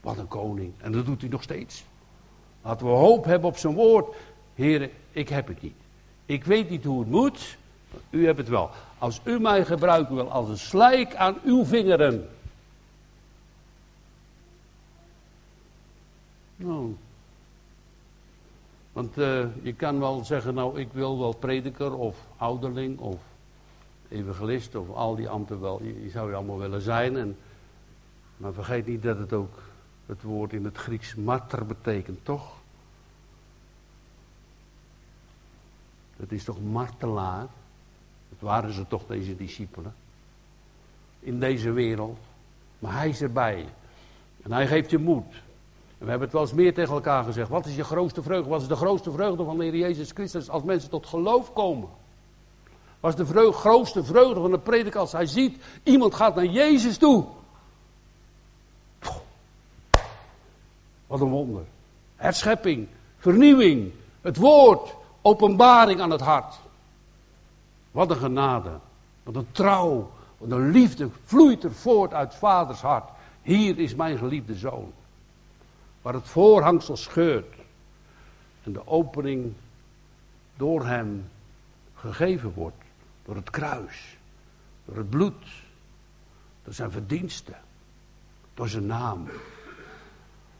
Wat 0.00 0.18
een 0.18 0.28
koning. 0.28 0.72
En 0.78 0.92
dat 0.92 1.06
doet 1.06 1.20
hij 1.20 1.30
nog 1.30 1.42
steeds. 1.42 1.84
Laten 2.62 2.86
we 2.86 2.92
hoop 2.92 3.24
hebben 3.24 3.48
op 3.48 3.56
zijn 3.56 3.74
woord. 3.74 4.16
Heren, 4.54 4.90
ik 5.10 5.28
heb 5.28 5.48
het 5.48 5.62
niet. 5.62 5.74
Ik 6.26 6.44
weet 6.44 6.70
niet 6.70 6.84
hoe 6.84 7.00
het 7.00 7.08
moet. 7.08 7.58
U 8.10 8.26
hebt 8.26 8.38
het 8.38 8.48
wel. 8.48 8.70
Als 8.98 9.20
u 9.24 9.40
mij 9.40 9.64
gebruiken 9.64 10.14
wil 10.14 10.30
als 10.30 10.48
een 10.48 10.58
slijk 10.58 11.14
aan 11.14 11.36
uw 11.44 11.64
vingeren. 11.64 12.28
Nou. 16.56 16.96
Want 18.92 19.18
uh, 19.18 19.44
je 19.62 19.74
kan 19.74 19.98
wel 19.98 20.24
zeggen, 20.24 20.54
nou 20.54 20.80
ik 20.80 20.92
wil 20.92 21.18
wel 21.18 21.32
prediker 21.32 21.94
of 21.94 22.26
ouderling 22.36 22.98
of 22.98 23.20
evangelist 24.10 24.74
of 24.74 24.90
al 24.90 25.16
die 25.16 25.28
ambten 25.28 25.60
wel. 25.60 25.82
Je, 25.82 26.10
zou 26.10 26.28
je 26.28 26.36
allemaal 26.36 26.58
willen 26.58 26.80
zijn. 26.80 27.16
En, 27.16 27.36
maar 28.36 28.52
vergeet 28.52 28.86
niet 28.86 29.02
dat 29.02 29.18
het 29.18 29.32
ook 29.32 29.58
het 30.06 30.22
woord 30.22 30.52
in 30.52 30.64
het 30.64 30.76
Grieks 30.76 31.14
marter 31.14 31.66
betekent, 31.66 32.24
toch? 32.24 32.52
Dat 36.16 36.30
is 36.30 36.44
toch 36.44 36.62
martelaar? 36.62 37.46
Dat 38.28 38.38
waren 38.38 38.72
ze 38.72 38.86
toch, 38.86 39.06
deze 39.06 39.36
discipelen. 39.36 39.94
In 41.20 41.40
deze 41.40 41.72
wereld. 41.72 42.18
Maar 42.78 42.92
hij 42.92 43.08
is 43.08 43.22
erbij. 43.22 43.66
En 44.42 44.52
hij 44.52 44.66
geeft 44.66 44.90
je 44.90 44.98
moed. 44.98 45.32
En 45.98 46.06
we 46.06 46.10
hebben 46.10 46.28
het 46.28 46.32
wel 46.32 46.42
eens 46.42 46.52
meer 46.52 46.74
tegen 46.74 46.94
elkaar 46.94 47.24
gezegd. 47.24 47.48
Wat 47.48 47.66
is 47.66 47.76
je 47.76 47.84
grootste 47.84 48.22
vreugde? 48.22 48.50
Wat 48.50 48.60
is 48.60 48.68
de 48.68 48.76
grootste 48.76 49.12
vreugde 49.12 49.44
van 49.44 49.58
de 49.58 49.64
Heer 49.64 49.76
Jezus 49.76 50.10
Christus 50.10 50.50
als 50.50 50.62
mensen 50.62 50.90
tot 50.90 51.06
geloof 51.06 51.52
komen? 51.52 51.88
Wat 53.00 53.18
is 53.18 53.26
de 53.28 53.52
grootste 53.52 54.04
vreugde 54.04 54.40
van 54.40 54.50
de 54.50 54.58
prediker 54.58 55.00
als 55.00 55.12
hij 55.12 55.26
ziet, 55.26 55.62
iemand 55.82 56.14
gaat 56.14 56.34
naar 56.34 56.44
Jezus 56.46 56.98
toe. 56.98 57.26
Wat 61.06 61.20
een 61.20 61.28
wonder. 61.28 61.62
Herschepping, 62.16 62.88
vernieuwing, 63.18 63.92
het 64.20 64.36
woord, 64.36 64.94
openbaring 65.22 66.00
aan 66.00 66.10
het 66.10 66.20
hart. 66.20 66.60
Wat 67.90 68.10
een 68.10 68.16
genade, 68.16 68.78
wat 69.22 69.34
een 69.34 69.52
trouw, 69.52 70.10
wat 70.38 70.50
een 70.50 70.70
liefde 70.70 71.08
vloeit 71.24 71.64
er 71.64 71.72
voort 71.72 72.12
uit 72.14 72.34
vaders 72.34 72.80
hart. 72.80 73.08
Hier 73.42 73.78
is 73.78 73.94
mijn 73.94 74.18
geliefde 74.18 74.54
zoon. 74.54 74.92
Waar 76.02 76.14
het 76.14 76.28
voorhangsel 76.28 76.96
scheurt 76.96 77.54
en 78.62 78.72
de 78.72 78.86
opening 78.86 79.52
door 80.56 80.86
hem 80.86 81.30
gegeven 81.94 82.52
wordt. 82.54 82.79
Door 83.30 83.38
het 83.38 83.50
kruis, 83.50 84.16
door 84.84 84.96
het 84.96 85.10
bloed, 85.10 85.46
door 86.64 86.74
zijn 86.74 86.90
verdiensten, 86.90 87.56
door 88.54 88.68
zijn 88.68 88.86
naam. 88.86 89.28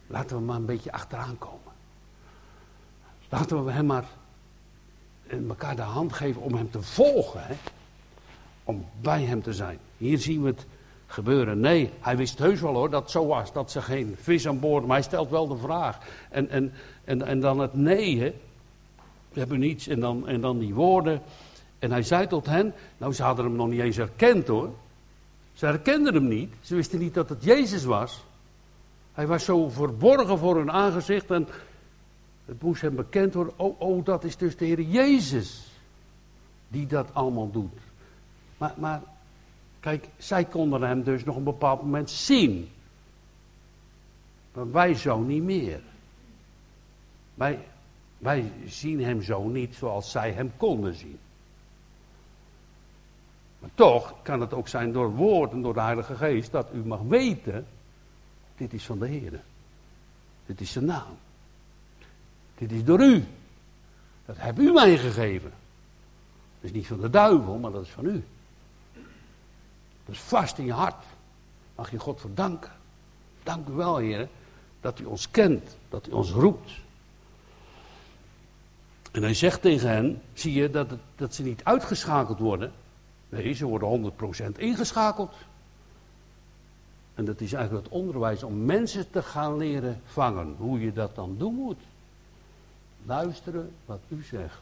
Laten 0.07 0.37
we 0.37 0.43
maar 0.43 0.57
een 0.57 0.67
beetje 0.67 0.93
achteraan 0.93 1.39
komen. 1.39 1.73
Laten 3.29 3.65
we 3.65 3.73
hem 3.73 3.87
maar 3.87 4.05
in 5.27 5.49
elkaar 5.49 5.77
de 5.77 5.83
hand 5.83 6.13
geven 6.13 6.43
om 6.43 6.55
hem 6.55 6.71
te 6.71 6.83
volgen. 6.83 7.47
Hè? 7.47 7.55
Om 8.65 8.87
bij 9.01 9.23
hem 9.23 9.43
te 9.43 9.53
zijn. 9.53 9.79
Hier 9.97 10.19
zien 10.19 10.43
we 10.43 10.49
het 10.49 10.67
gebeuren. 11.07 11.61
Nee, 11.61 11.91
hij 12.01 12.17
wist 12.17 12.39
heus 12.39 12.61
wel 12.61 12.75
hoor 12.75 12.91
dat 12.91 13.03
het 13.03 13.11
zo 13.11 13.27
was. 13.27 13.53
Dat 13.53 13.71
ze 13.71 13.83
geen 13.83 14.17
vis 14.21 14.49
aan 14.49 14.61
boord. 14.61 14.87
Maar 14.87 14.97
hij 14.97 15.05
stelt 15.05 15.31
wel 15.31 15.49
de 15.49 15.57
vraag. 15.57 15.99
En, 16.29 16.49
en, 16.49 16.73
en, 17.05 17.23
en 17.23 17.41
dan 17.41 17.59
het 17.59 17.75
nee. 17.75 18.21
Hè? 18.21 18.35
We 19.33 19.39
hebben 19.39 19.59
niets. 19.59 19.87
En 19.87 20.01
dan, 20.01 20.29
en 20.29 20.41
dan 20.41 20.59
die 20.59 20.75
woorden. 20.75 21.23
En 21.81 21.91
hij 21.91 22.03
zei 22.03 22.27
tot 22.27 22.47
hen. 22.47 22.75
Nou, 22.99 23.13
ze 23.13 23.23
hadden 23.23 23.45
hem 23.45 23.55
nog 23.55 23.69
niet 23.69 23.81
eens 23.81 23.97
herkend 23.97 24.47
hoor. 24.47 24.75
Ze 25.53 25.67
herkenden 25.67 26.15
hem 26.15 26.29
niet. 26.29 26.53
Ze 26.61 26.75
wisten 26.75 26.99
niet 26.99 27.15
dat 27.15 27.29
het 27.29 27.45
Jezus 27.45 27.85
was. 27.85 28.25
Hij 29.13 29.27
was 29.27 29.45
zo 29.45 29.69
verborgen 29.69 30.39
voor 30.39 30.57
hun 30.57 30.71
aangezicht 30.71 31.31
en 31.31 31.49
het 32.45 32.63
moest 32.63 32.83
hem 32.83 32.95
bekend 32.95 33.35
worden. 33.35 33.59
Oh, 33.59 33.81
oh, 33.81 34.05
dat 34.05 34.25
is 34.25 34.37
dus 34.37 34.57
de 34.57 34.65
Heer 34.65 34.81
Jezus 34.81 35.69
die 36.69 36.87
dat 36.87 37.15
allemaal 37.15 37.51
doet. 37.51 37.79
Maar, 38.59 38.75
maar 38.77 39.03
kijk, 39.81 40.09
zij 40.17 40.45
konden 40.45 40.83
hem 40.83 41.03
dus 41.03 41.25
nog 41.25 41.37
een 41.37 41.45
bepaald 41.45 41.83
moment 41.83 42.11
zien. 42.11 42.69
Maar 44.53 44.71
wij 44.73 44.95
zo 44.95 45.19
niet 45.19 45.43
meer. 45.43 45.81
Wij, 47.35 47.59
wij 48.19 48.53
zien 48.67 49.05
hem 49.05 49.23
zo 49.23 49.49
niet 49.49 49.75
zoals 49.75 50.11
zij 50.11 50.33
hem 50.33 50.53
konden 50.57 50.95
zien. 50.95 51.19
Maar 53.61 53.71
toch 53.75 54.15
kan 54.23 54.41
het 54.41 54.55
ook 54.55 54.69
zijn 54.69 54.93
door 54.93 55.05
het 55.05 55.17
woord 55.17 55.53
en 55.53 55.63
door 55.63 55.75
de 55.75 55.81
Heilige 55.81 56.15
Geest 56.15 56.53
dat 56.53 56.67
u 56.73 56.79
mag 56.79 57.01
weten 57.01 57.67
dit 58.61 58.73
is 58.73 58.85
van 58.85 58.99
de 58.99 59.07
Heer. 59.07 59.41
Dit 60.47 60.61
is 60.61 60.73
zijn 60.73 60.85
naam. 60.85 61.17
Dit 62.55 62.73
is 62.73 62.85
door 62.85 63.01
u. 63.01 63.25
Dat 64.27 64.37
hebt 64.39 64.59
u 64.59 64.73
mij 64.73 64.99
gegeven. 64.99 65.51
Dat 66.61 66.71
is 66.71 66.73
niet 66.73 66.87
van 66.87 67.01
de 67.01 67.11
duivel, 67.11 67.59
maar 67.59 67.71
dat 67.71 67.83
is 67.83 67.91
van 67.91 68.05
u. 68.05 68.25
Dat 70.05 70.15
is 70.15 70.21
vast 70.21 70.59
in 70.59 70.65
je 70.65 70.73
hart. 70.73 71.05
Mag 71.75 71.91
je 71.91 71.99
God 71.99 72.21
voor 72.21 72.35
danken. 72.35 72.73
Dank 73.43 73.69
u 73.69 73.73
wel, 73.73 73.97
Heer, 73.97 74.29
dat 74.81 74.99
u 74.99 75.05
ons 75.05 75.31
kent, 75.31 75.77
dat 75.89 76.09
u 76.09 76.11
ons 76.11 76.31
roept. 76.31 76.71
En 79.11 79.23
hij 79.23 79.35
zegt 79.35 79.63
tegen 79.63 79.89
hen, 79.89 80.23
zie 80.33 80.53
je 80.53 80.71
dat, 80.71 80.89
dat 81.17 81.35
ze 81.35 81.43
niet 81.43 81.65
uitgeschakeld 81.65 82.39
worden. 82.39 82.73
Nee, 83.31 83.53
ze 83.53 83.67
worden 83.67 84.13
100% 84.55 84.59
ingeschakeld. 84.59 85.35
En 87.15 87.25
dat 87.25 87.41
is 87.41 87.53
eigenlijk 87.53 87.85
het 87.85 87.95
onderwijs 87.95 88.43
om 88.43 88.65
mensen 88.65 89.11
te 89.11 89.23
gaan 89.23 89.57
leren 89.57 90.01
vangen. 90.05 90.55
Hoe 90.59 90.81
je 90.81 90.93
dat 90.93 91.15
dan 91.15 91.35
doen 91.39 91.55
moet. 91.55 91.81
Luisteren 93.05 93.71
wat 93.85 94.01
u 94.09 94.23
zegt. 94.23 94.61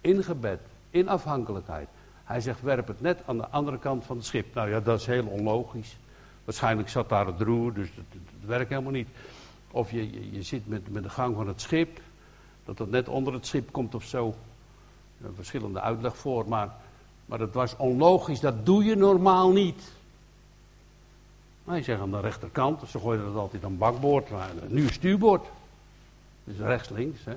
In 0.00 0.24
gebed, 0.24 0.60
in 0.90 1.08
afhankelijkheid. 1.08 1.88
Hij 2.24 2.40
zegt, 2.40 2.62
werp 2.62 2.86
het 2.86 3.00
net 3.00 3.20
aan 3.26 3.36
de 3.36 3.48
andere 3.48 3.78
kant 3.78 4.04
van 4.04 4.16
het 4.16 4.24
schip. 4.26 4.54
Nou 4.54 4.70
ja, 4.70 4.80
dat 4.80 5.00
is 5.00 5.06
heel 5.06 5.26
onlogisch. 5.26 5.96
Waarschijnlijk 6.44 6.88
zat 6.88 7.08
daar 7.08 7.26
het 7.26 7.40
roer, 7.40 7.74
dus 7.74 7.88
dat, 7.94 8.04
werkt 8.44 8.70
helemaal 8.70 8.92
niet. 8.92 9.08
Of 9.70 9.90
je, 9.90 10.32
je, 10.32 10.42
zit 10.42 10.68
met, 10.68 10.92
met 10.92 11.02
de 11.02 11.10
gang 11.10 11.34
van 11.34 11.48
het 11.48 11.60
schip, 11.60 12.00
dat 12.64 12.78
het 12.78 12.90
net 12.90 13.08
onder 13.08 13.32
het 13.32 13.46
schip 13.46 13.72
komt 13.72 13.94
of 13.94 14.04
zo. 14.04 14.34
Een 15.24 15.34
verschillende 15.34 15.80
uitleg 15.80 16.16
voor, 16.16 16.48
maar, 16.48 16.74
maar 17.32 17.40
dat 17.40 17.52
was 17.52 17.76
onlogisch, 17.76 18.40
dat 18.40 18.66
doe 18.66 18.84
je 18.84 18.96
normaal 18.96 19.50
niet. 19.50 19.92
Maar 21.64 21.76
je 21.76 21.82
zegt 21.82 22.00
aan 22.00 22.10
de 22.10 22.20
rechterkant, 22.20 22.82
ze 22.88 22.98
gooien 22.98 23.24
dat 23.24 23.34
altijd 23.34 23.64
aan 23.64 23.78
bakboord, 23.78 24.30
maar 24.30 24.50
nu 24.68 24.88
stuurboord. 24.88 25.46
Dus 26.44 26.58
rechts, 26.58 26.88
links. 26.88 27.24
Hè. 27.24 27.36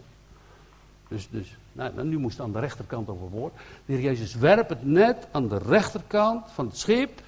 Dus, 1.07 1.27
dus 1.29 1.57
nou, 1.71 1.93
nou, 1.95 2.07
nu 2.07 2.17
moest 2.17 2.37
het 2.37 2.45
aan 2.45 2.51
de 2.51 2.59
rechterkant 2.59 3.09
overboord. 3.09 3.53
De 3.85 3.93
heer 3.93 4.01
Jezus 4.01 4.35
werpt 4.35 4.69
het 4.69 4.85
net 4.85 5.27
aan 5.31 5.47
de 5.47 5.57
rechterkant 5.57 6.51
van 6.51 6.65
het 6.65 6.77
schip. 6.77 7.21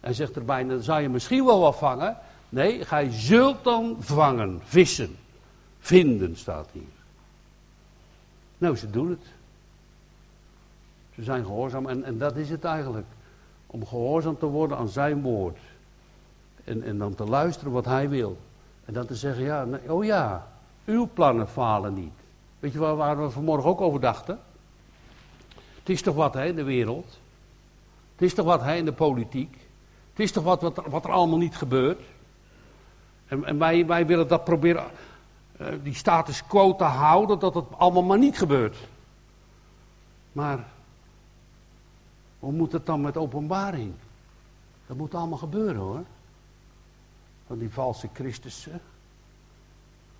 En 0.00 0.14
zegt 0.14 0.36
erbij, 0.36 0.64
dan 0.64 0.82
zou 0.82 1.02
je 1.02 1.08
misschien 1.08 1.44
wel 1.44 1.60
wat 1.60 1.78
vangen. 1.78 2.16
Nee, 2.48 2.84
gij 2.84 3.10
zult 3.10 3.64
dan 3.64 3.96
vangen, 4.00 4.60
vissen. 4.64 5.16
Vinden 5.80 6.36
staat 6.36 6.68
hier. 6.72 6.82
Nou, 8.58 8.76
ze 8.76 8.90
doen 8.90 9.10
het. 9.10 9.26
Zijn 11.22 11.44
gehoorzaam 11.44 11.86
en, 11.86 12.04
en 12.04 12.18
dat 12.18 12.36
is 12.36 12.50
het 12.50 12.64
eigenlijk. 12.64 13.06
Om 13.66 13.86
gehoorzaam 13.86 14.38
te 14.38 14.46
worden 14.46 14.76
aan 14.76 14.88
zijn 14.88 15.22
woord. 15.22 15.58
En, 16.64 16.82
en 16.82 16.98
dan 16.98 17.14
te 17.14 17.24
luisteren 17.24 17.72
wat 17.72 17.84
hij 17.84 18.08
wil. 18.08 18.38
En 18.84 18.92
dan 18.92 19.06
te 19.06 19.14
zeggen, 19.14 19.44
ja, 19.44 19.66
oh 19.86 20.04
ja, 20.04 20.46
uw 20.84 21.08
plannen 21.14 21.48
falen 21.48 21.94
niet. 21.94 22.12
Weet 22.58 22.72
je 22.72 22.78
waar, 22.78 22.96
waar 22.96 23.22
we 23.22 23.30
vanmorgen 23.30 23.70
ook 23.70 23.80
over 23.80 24.00
dachten? 24.00 24.38
Het 25.78 25.88
is 25.88 26.02
toch 26.02 26.14
wat 26.14 26.34
hè, 26.34 26.44
in 26.44 26.56
de 26.56 26.62
wereld? 26.62 27.18
Het 28.12 28.22
is 28.22 28.34
toch 28.34 28.46
wat 28.46 28.62
hè, 28.62 28.74
in 28.74 28.84
de 28.84 28.92
politiek? 28.92 29.52
Het 30.10 30.20
is 30.20 30.32
toch 30.32 30.44
wat, 30.44 30.62
wat, 30.62 30.82
wat 30.86 31.04
er 31.04 31.10
allemaal 31.10 31.38
niet 31.38 31.56
gebeurt? 31.56 32.00
En, 33.26 33.44
en 33.44 33.58
wij, 33.58 33.86
wij 33.86 34.06
willen 34.06 34.28
dat 34.28 34.44
proberen, 34.44 34.84
uh, 35.60 35.66
die 35.82 35.94
status 35.94 36.46
quo 36.46 36.76
te 36.76 36.84
houden, 36.84 37.38
dat 37.38 37.54
het 37.54 37.64
allemaal 37.76 38.02
maar 38.02 38.18
niet 38.18 38.38
gebeurt. 38.38 38.76
Maar 40.32 40.64
hoe 42.42 42.52
moet 42.52 42.72
het 42.72 42.86
dan 42.86 43.00
met 43.00 43.16
openbaring? 43.16 43.92
Dat 44.86 44.96
moet 44.96 45.14
allemaal 45.14 45.38
gebeuren 45.38 45.76
hoor. 45.76 46.04
Van 47.46 47.58
die 47.58 47.70
valse 47.70 48.08
Christussen. 48.12 48.80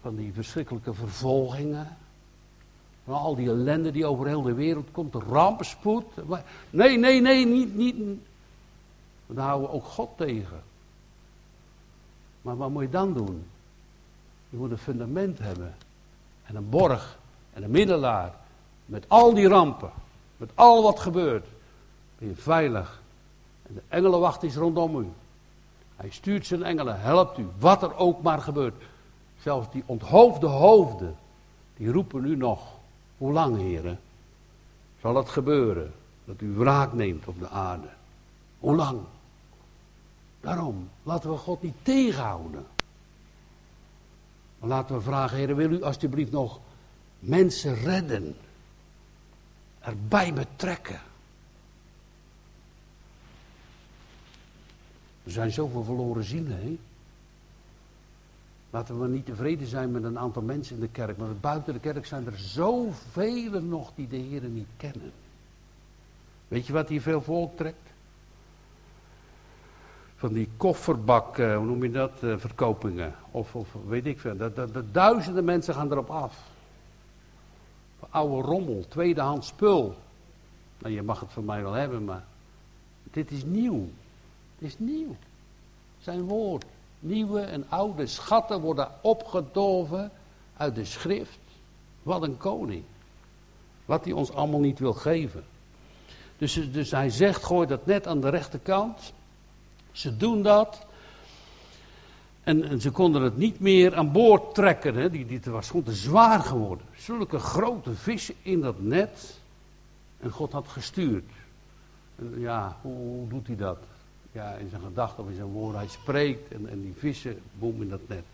Van 0.01 0.17
die 0.17 0.33
verschrikkelijke 0.33 0.95
vervolgingen. 0.95 1.97
Van 3.05 3.15
al 3.15 3.35
die 3.35 3.49
ellende 3.49 3.91
die 3.91 4.07
over 4.07 4.27
heel 4.27 4.43
de 4.43 4.55
wereld 4.55 4.91
komt. 4.93 5.13
De 5.13 5.19
rampenspoed. 5.19 6.05
Nee, 6.71 6.99
nee, 6.99 7.21
nee, 7.21 7.47
niet, 7.47 7.75
niet. 7.75 7.97
Dan 9.27 9.45
houden 9.45 9.69
we 9.69 9.75
ook 9.75 9.85
God 9.85 10.11
tegen. 10.17 10.63
Maar 12.43 12.57
wat 12.57 12.71
moet 12.71 12.83
je 12.83 12.91
dan 12.91 13.13
doen? 13.13 13.45
Je 14.49 14.57
moet 14.57 14.71
een 14.71 14.79
fundament 14.79 15.39
hebben. 15.39 15.75
En 16.43 16.57
een 16.57 16.69
borg. 16.69 17.19
En 17.53 17.63
een 17.63 17.71
middelaar. 17.71 18.35
Met 18.87 19.05
al 19.09 19.35
die 19.35 19.49
rampen. 19.49 19.91
Met 20.37 20.51
al 20.55 20.83
wat 20.83 21.01
gebeurt. 21.01 21.47
Je 22.23 22.35
veilig. 22.35 23.03
En 23.63 23.75
de 23.75 23.83
engelenwacht 23.89 24.43
is 24.43 24.57
rondom 24.57 25.01
u. 25.01 25.09
Hij 25.97 26.11
stuurt 26.11 26.47
zijn 26.47 26.63
engelen, 26.63 27.01
helpt 27.01 27.39
u, 27.39 27.47
wat 27.59 27.83
er 27.83 27.97
ook 27.97 28.23
maar 28.23 28.41
gebeurt. 28.41 28.83
Zelfs 29.41 29.71
die 29.71 29.83
onthoofde 29.87 30.47
hoofden, 30.47 31.17
die 31.77 31.93
roepen 31.93 32.23
nu 32.23 32.37
nog. 32.37 32.67
Hoe 33.19 33.33
lang, 33.33 33.57
heren? 33.57 34.01
Zal 35.01 35.17
het 35.17 35.29
gebeuren 35.29 35.93
dat 36.25 36.41
u 36.41 36.53
wraak 36.53 36.93
neemt 36.93 37.27
op 37.27 37.39
de 37.39 37.49
aarde? 37.49 37.89
Hoe 38.59 38.77
lang? 38.77 39.01
Daarom, 40.41 40.89
laten 41.03 41.31
we 41.31 41.37
God 41.37 41.63
niet 41.63 41.77
tegenhouden. 41.83 42.67
Maar 44.59 44.69
laten 44.69 44.95
we 44.95 45.01
vragen, 45.01 45.37
heren, 45.37 45.57
wil 45.57 45.71
u 45.71 45.83
alstublieft 45.83 46.33
nog 46.33 46.61
mensen 47.19 47.75
redden? 47.75 48.37
Erbij 49.81 50.33
betrekken. 50.33 51.01
Er 55.25 55.31
zijn 55.31 55.51
zoveel 55.51 55.85
verloren 55.85 56.25
zielen, 56.25 56.59
hè? 56.63 56.79
Laten 58.71 59.01
we 59.01 59.09
niet 59.09 59.27
tevreden 59.27 59.67
zijn 59.67 59.91
met 59.91 60.05
een 60.05 60.19
aantal 60.19 60.43
mensen 60.43 60.75
in 60.75 60.81
de 60.81 60.89
kerk. 60.89 61.17
Maar 61.17 61.35
buiten 61.41 61.73
de 61.73 61.81
kerk 61.81 62.07
zijn 62.07 62.27
er 62.27 62.39
zoveel 62.39 63.61
nog 63.61 63.93
die 63.95 64.09
de 64.09 64.17
Heer 64.17 64.43
niet 64.43 64.69
kennen. 64.77 65.13
Weet 66.49 66.67
je 66.67 66.73
wat 66.73 66.89
hier 66.89 67.01
veel 67.01 67.23
volk 67.23 67.57
trekt? 67.57 67.91
Van 70.17 70.33
die 70.33 70.49
kofferbak, 70.57 71.39
eh, 71.39 71.57
hoe 71.57 71.67
noem 71.67 71.83
je 71.83 71.91
dat, 71.91 72.23
uh, 72.23 72.39
verkopingen. 72.39 73.15
Of, 73.31 73.55
of 73.55 73.69
weet 73.87 74.07
ik 74.07 74.21
veel. 74.21 74.37
Dat, 74.37 74.57
dat, 74.57 74.75
dat, 74.75 74.95
duizenden 74.95 75.45
mensen 75.45 75.75
gaan 75.75 75.91
erop 75.91 76.11
af. 76.11 76.39
Oude 78.11 78.49
rommel, 78.49 78.85
tweedehands 78.89 79.47
spul. 79.47 79.97
Nou, 80.79 80.95
je 80.95 81.03
mag 81.03 81.21
het 81.21 81.33
van 81.33 81.45
mij 81.45 81.63
wel 81.63 81.73
hebben, 81.73 82.05
maar 82.05 82.25
dit 83.11 83.31
is 83.31 83.45
nieuw. 83.45 83.89
Is 84.62 84.79
nieuw. 84.79 85.16
Zijn 85.98 86.22
woord. 86.22 86.64
Nieuwe 86.98 87.40
en 87.40 87.64
oude 87.68 88.07
schatten 88.07 88.61
worden 88.61 88.88
opgedolven 89.01 90.11
uit 90.57 90.75
de 90.75 90.85
schrift. 90.85 91.38
Wat 92.03 92.22
een 92.22 92.37
koning. 92.37 92.85
Wat 93.85 94.05
hij 94.05 94.12
ons 94.12 94.33
allemaal 94.33 94.61
niet 94.61 94.79
wil 94.79 94.92
geven. 94.92 95.44
Dus, 96.38 96.72
dus 96.72 96.90
hij 96.90 97.11
zegt, 97.11 97.44
gooi 97.44 97.66
dat 97.66 97.87
net 97.87 98.07
aan 98.07 98.20
de 98.20 98.29
rechterkant. 98.29 99.12
Ze 99.92 100.16
doen 100.16 100.42
dat. 100.42 100.87
En, 102.42 102.81
ze 102.81 102.90
konden 102.90 103.22
het 103.22 103.37
niet 103.37 103.61
meer 103.61 103.94
aan 103.94 104.12
boord 104.12 104.55
trekken. 104.55 104.94
Hè. 104.94 105.11
Die, 105.11 105.27
die, 105.27 105.37
het 105.37 105.46
was 105.46 105.66
gewoon 105.66 105.83
te 105.83 105.94
zwaar 105.94 106.40
geworden. 106.40 106.87
Zulke 106.96 107.38
grote 107.38 107.94
vissen 107.94 108.35
in 108.42 108.61
dat 108.61 108.81
net. 108.81 109.38
En 110.20 110.31
God 110.31 110.53
had 110.53 110.68
gestuurd. 110.68 111.31
Ja, 112.37 112.77
hoe 112.83 113.29
doet 113.29 113.46
hij 113.46 113.57
dat? 113.57 113.79
Ja, 114.33 114.55
in 114.55 114.68
zijn 114.68 114.83
gedachten 114.83 115.25
of 115.25 115.31
in 115.31 115.37
zijn 115.37 115.49
woorden. 115.49 115.81
Hij 115.81 115.88
spreekt 115.88 116.53
en, 116.53 116.68
en 116.68 116.81
die 116.81 116.95
vissen, 116.97 117.40
boem 117.59 117.83
in 117.83 117.88
dat 117.88 118.09
net. 118.09 118.25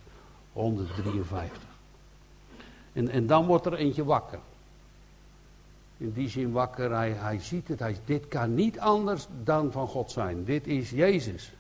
153. 0.53 1.63
En, 2.93 3.09
en 3.09 3.27
dan 3.27 3.47
wordt 3.47 3.67
er 3.67 3.75
eentje 3.75 4.05
wakker. 4.05 4.39
In 5.97 6.13
die 6.13 6.29
zin 6.29 6.53
wakker, 6.53 6.91
hij, 6.91 7.11
hij 7.11 7.39
ziet 7.41 7.69
het, 7.69 7.79
hij, 7.79 7.97
dit 8.05 8.29
kan 8.29 8.55
niet 8.55 8.79
anders 8.79 9.27
dan 9.45 9.73
van 9.73 9.87
God 9.87 10.11
zijn. 10.11 10.45
Dit 10.45 10.67
is 10.67 10.91
Jezus. 10.91 11.53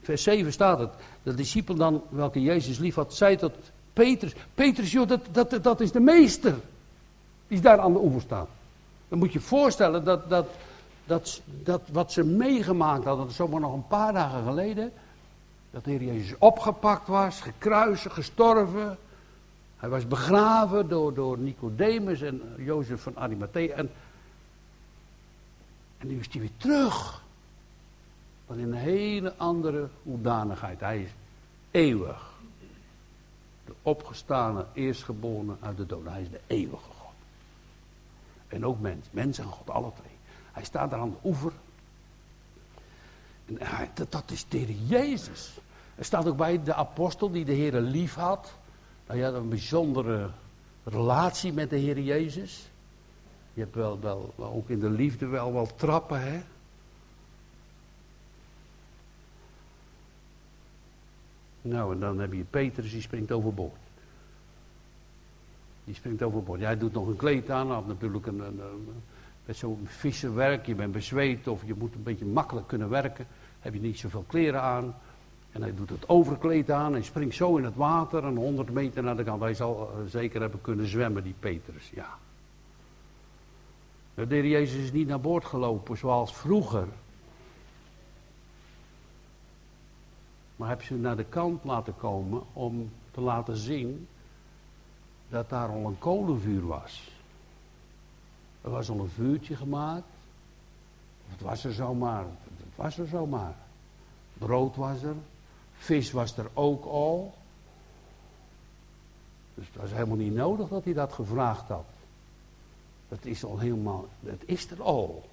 Vers 0.00 0.22
7 0.22 0.52
staat 0.52 0.78
het. 0.78 0.90
De 1.22 1.34
discipel 1.34 1.74
dan, 1.74 2.02
welke 2.08 2.42
Jezus 2.42 2.78
lief 2.78 2.94
had, 2.94 3.14
zei 3.14 3.36
tot 3.36 3.54
Petrus. 3.92 4.34
Petrus, 4.54 4.92
joh, 4.92 5.08
dat, 5.08 5.20
dat, 5.32 5.62
dat 5.62 5.80
is 5.80 5.92
de 5.92 6.00
meester. 6.00 6.54
Die 7.48 7.60
daar 7.60 7.78
aan 7.78 7.92
de 7.92 7.98
oever 7.98 8.20
staat. 8.20 8.48
Dan 9.08 9.18
moet 9.18 9.32
je 9.32 9.38
je 9.38 9.44
voorstellen 9.44 10.04
dat, 10.04 10.28
dat, 10.28 10.46
dat, 11.04 11.42
dat 11.62 11.82
wat 11.92 12.12
ze 12.12 12.24
meegemaakt 12.24 13.04
hadden, 13.04 13.26
dat 13.26 13.34
zomaar 13.34 13.60
nog 13.60 13.72
een 13.72 13.86
paar 13.86 14.12
dagen 14.12 14.44
geleden, 14.44 14.92
dat 15.70 15.84
de 15.84 15.90
Heer 15.90 16.02
Jezus 16.02 16.38
opgepakt 16.38 17.08
was, 17.08 17.40
gekruisigd, 17.40 18.14
gestorven. 18.14 18.98
Hij 19.76 19.88
was 19.88 20.08
begraven 20.08 20.88
door, 20.88 21.14
door 21.14 21.38
Nicodemus 21.38 22.20
en 22.20 22.42
Jozef 22.56 23.02
van 23.02 23.16
Arimathea. 23.16 23.74
En, 23.74 23.90
en 25.98 26.08
nu 26.08 26.18
is 26.18 26.28
hij 26.30 26.40
weer 26.40 26.56
terug. 26.56 27.22
Maar 28.46 28.58
in 28.58 28.72
een 28.72 28.78
hele 28.78 29.34
andere 29.36 29.88
hoedanigheid. 30.02 30.80
Hij 30.80 31.02
is 31.02 31.10
eeuwig. 31.70 32.30
De 33.64 33.72
opgestane, 33.82 34.66
eerstgeborene 34.72 35.54
uit 35.60 35.76
de 35.76 35.86
dood. 35.86 36.04
Hij 36.04 36.22
is 36.22 36.30
de 36.30 36.40
eeuwige 36.46 36.90
God. 36.98 37.14
En 38.48 38.66
ook 38.66 38.80
mens. 38.80 39.06
Mens 39.10 39.38
en 39.38 39.44
God, 39.44 39.70
alle 39.70 39.90
twee. 40.00 40.11
Hij 40.52 40.64
staat 40.64 40.90
daar 40.90 41.00
aan 41.00 41.10
de 41.10 41.28
oever. 41.28 41.52
En 43.46 43.56
hij, 43.58 43.90
dat, 43.94 44.12
dat, 44.12 44.30
is 44.30 44.46
de 44.48 44.86
Jezus. 44.86 45.58
Er 45.94 46.04
staat 46.04 46.26
ook 46.26 46.36
bij 46.36 46.62
de 46.62 46.74
apostel 46.74 47.30
die 47.30 47.44
de 47.44 47.52
Heer 47.52 47.80
lief 47.80 48.14
had. 48.14 48.54
Nou 49.06 49.18
ja, 49.18 49.28
een 49.28 49.48
bijzondere 49.48 50.30
relatie 50.84 51.52
met 51.52 51.70
de 51.70 51.76
Heer 51.76 52.00
Jezus. 52.00 52.70
Je 53.54 53.60
hebt 53.60 53.74
wel, 53.74 54.00
wel, 54.00 54.34
ook 54.36 54.68
in 54.68 54.80
de 54.80 54.90
liefde 54.90 55.26
wel 55.26 55.52
wel 55.52 55.74
trappen, 55.76 56.20
hè? 56.20 56.42
Nou, 61.62 61.92
en 61.92 62.00
dan 62.00 62.18
heb 62.18 62.32
je 62.32 62.44
Petrus, 62.44 62.90
die 62.90 63.00
springt 63.00 63.32
overboord. 63.32 63.80
Die 65.84 65.94
springt 65.94 66.22
overboord. 66.22 66.60
Jij 66.60 66.78
doet 66.78 66.92
nog 66.92 67.06
een 67.06 67.16
kleed 67.16 67.50
aan, 67.50 67.70
had 67.70 67.86
natuurlijk 67.86 68.26
een, 68.26 68.40
een, 68.40 68.60
een 68.60 69.02
met 69.44 69.56
zo'n 69.56 69.82
visserwerk. 69.84 70.66
Je 70.66 70.74
bent 70.74 70.92
bezweet 70.92 71.48
of 71.48 71.62
je 71.66 71.74
moet 71.74 71.94
een 71.94 72.02
beetje 72.02 72.24
makkelijk 72.24 72.66
kunnen 72.66 72.88
werken. 72.88 73.26
Heb 73.60 73.74
je 73.74 73.80
niet 73.80 73.98
zoveel 73.98 74.24
kleren 74.26 74.62
aan. 74.62 74.94
En 75.52 75.62
hij 75.62 75.74
doet 75.74 75.90
het 75.90 76.08
overkleed 76.08 76.70
aan 76.70 76.94
en 76.94 77.04
springt 77.04 77.34
zo 77.34 77.56
in 77.56 77.64
het 77.64 77.76
water 77.76 78.24
en 78.24 78.36
100 78.36 78.70
meter 78.70 79.02
naar 79.02 79.16
de 79.16 79.24
kant. 79.24 79.40
Hij 79.40 79.54
zal 79.54 79.90
eh, 79.90 80.04
zeker 80.06 80.40
hebben 80.40 80.60
kunnen 80.60 80.86
zwemmen, 80.86 81.22
die 81.22 81.34
Petrus, 81.38 81.90
ja. 81.94 82.18
De 84.14 84.26
heer 84.28 84.46
Jezus 84.46 84.82
is 84.82 84.92
niet 84.92 85.08
naar 85.08 85.20
boord 85.20 85.44
gelopen 85.44 85.96
zoals 85.96 86.36
vroeger. 86.36 86.86
Maar 90.56 90.68
heb 90.68 90.82
ze 90.82 90.94
naar 90.94 91.16
de 91.16 91.24
kant 91.24 91.64
laten 91.64 91.96
komen 91.96 92.42
om 92.52 92.90
te 93.10 93.20
laten 93.20 93.56
zien 93.56 94.08
dat 95.28 95.48
daar 95.50 95.68
al 95.68 95.86
een 95.86 95.98
kolenvuur 95.98 96.66
was. 96.66 97.21
Er 98.62 98.70
was 98.70 98.88
al 98.88 98.98
een 98.98 99.08
vuurtje 99.08 99.56
gemaakt. 99.56 100.06
Het 101.28 101.40
was 101.40 101.64
er 101.64 101.72
zomaar. 101.72 102.24
Het 102.56 102.76
was 102.76 102.98
er 102.98 103.06
zomaar. 103.06 103.54
Brood 104.32 104.76
was 104.76 105.02
er. 105.02 105.14
Vis 105.76 106.10
was 106.10 106.36
er 106.36 106.50
ook 106.54 106.84
al. 106.84 107.34
Dus 109.54 109.66
het 109.66 109.76
was 109.76 109.90
helemaal 109.90 110.16
niet 110.16 110.34
nodig 110.34 110.68
dat 110.68 110.84
hij 110.84 110.92
dat 110.92 111.12
gevraagd 111.12 111.68
had. 111.68 111.84
Dat 113.08 113.24
is 113.24 113.44
al 113.44 113.58
helemaal, 113.58 114.08
dat 114.20 114.42
is 114.44 114.70
er 114.70 114.82
al. 114.82 115.28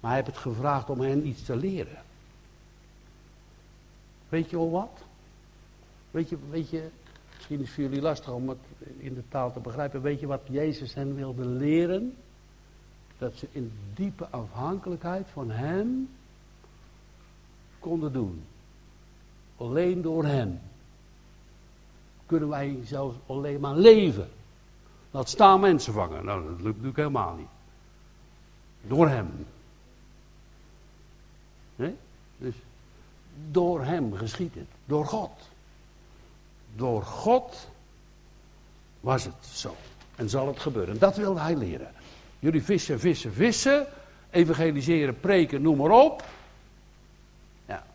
Maar 0.00 0.10
hij 0.10 0.20
heeft 0.20 0.34
het 0.34 0.44
gevraagd 0.44 0.90
om 0.90 1.00
hen 1.00 1.26
iets 1.26 1.42
te 1.42 1.56
leren. 1.56 2.02
Weet 4.28 4.50
je 4.50 4.56
al 4.56 4.70
wat? 4.70 4.98
Weet 6.10 6.28
je, 6.28 6.38
weet 6.50 6.70
je, 6.70 6.88
misschien 7.34 7.60
is 7.60 7.66
het 7.66 7.74
voor 7.74 7.84
jullie 7.84 8.00
lastig 8.00 8.32
om 8.32 8.48
het 8.48 8.58
in 8.96 9.14
de 9.14 9.28
taal 9.28 9.52
te 9.52 9.60
begrijpen. 9.60 10.02
Weet 10.02 10.20
je 10.20 10.26
wat 10.26 10.42
Jezus 10.46 10.94
hen 10.94 11.14
wilde 11.14 11.44
leren? 11.44 12.16
Dat 13.18 13.34
ze 13.34 13.46
in 13.52 13.72
diepe 13.94 14.28
afhankelijkheid 14.30 15.26
van 15.32 15.50
Hem 15.50 16.08
konden 17.78 18.12
doen. 18.12 18.44
Alleen 19.56 20.02
door 20.02 20.24
Hem 20.24 20.60
kunnen 22.26 22.48
wij 22.48 22.78
zelfs 22.84 23.16
alleen 23.26 23.60
maar 23.60 23.76
leven. 23.76 24.28
Dat 25.10 25.28
staan 25.28 25.60
mensen 25.60 25.92
vangen. 25.92 26.24
Nou, 26.24 26.42
dat 26.42 26.50
lukt 26.50 26.64
natuurlijk 26.64 26.96
helemaal 26.96 27.34
niet. 27.34 27.48
Door 28.82 29.08
Hem. 29.08 29.46
Nee? 31.76 31.96
Dus 32.38 32.54
door 33.50 33.84
Hem 33.84 34.14
geschiet 34.14 34.54
het. 34.54 34.68
Door 34.84 35.06
God. 35.06 35.48
Door 36.74 37.02
God 37.02 37.68
was 39.00 39.24
het 39.24 39.46
zo. 39.46 39.74
En 40.14 40.28
zal 40.28 40.46
het 40.46 40.60
gebeuren. 40.60 40.98
Dat 40.98 41.16
wilde 41.16 41.40
Hij 41.40 41.56
leren. 41.56 41.94
Jullie 42.46 42.62
vissen, 42.62 43.00
vissen, 43.00 43.32
vissen. 43.32 43.86
Evangeliseren, 44.30 45.20
preken, 45.20 45.62
noem 45.62 45.76
maar 45.76 45.90
op. 45.90 46.24
Ja. 47.66 47.86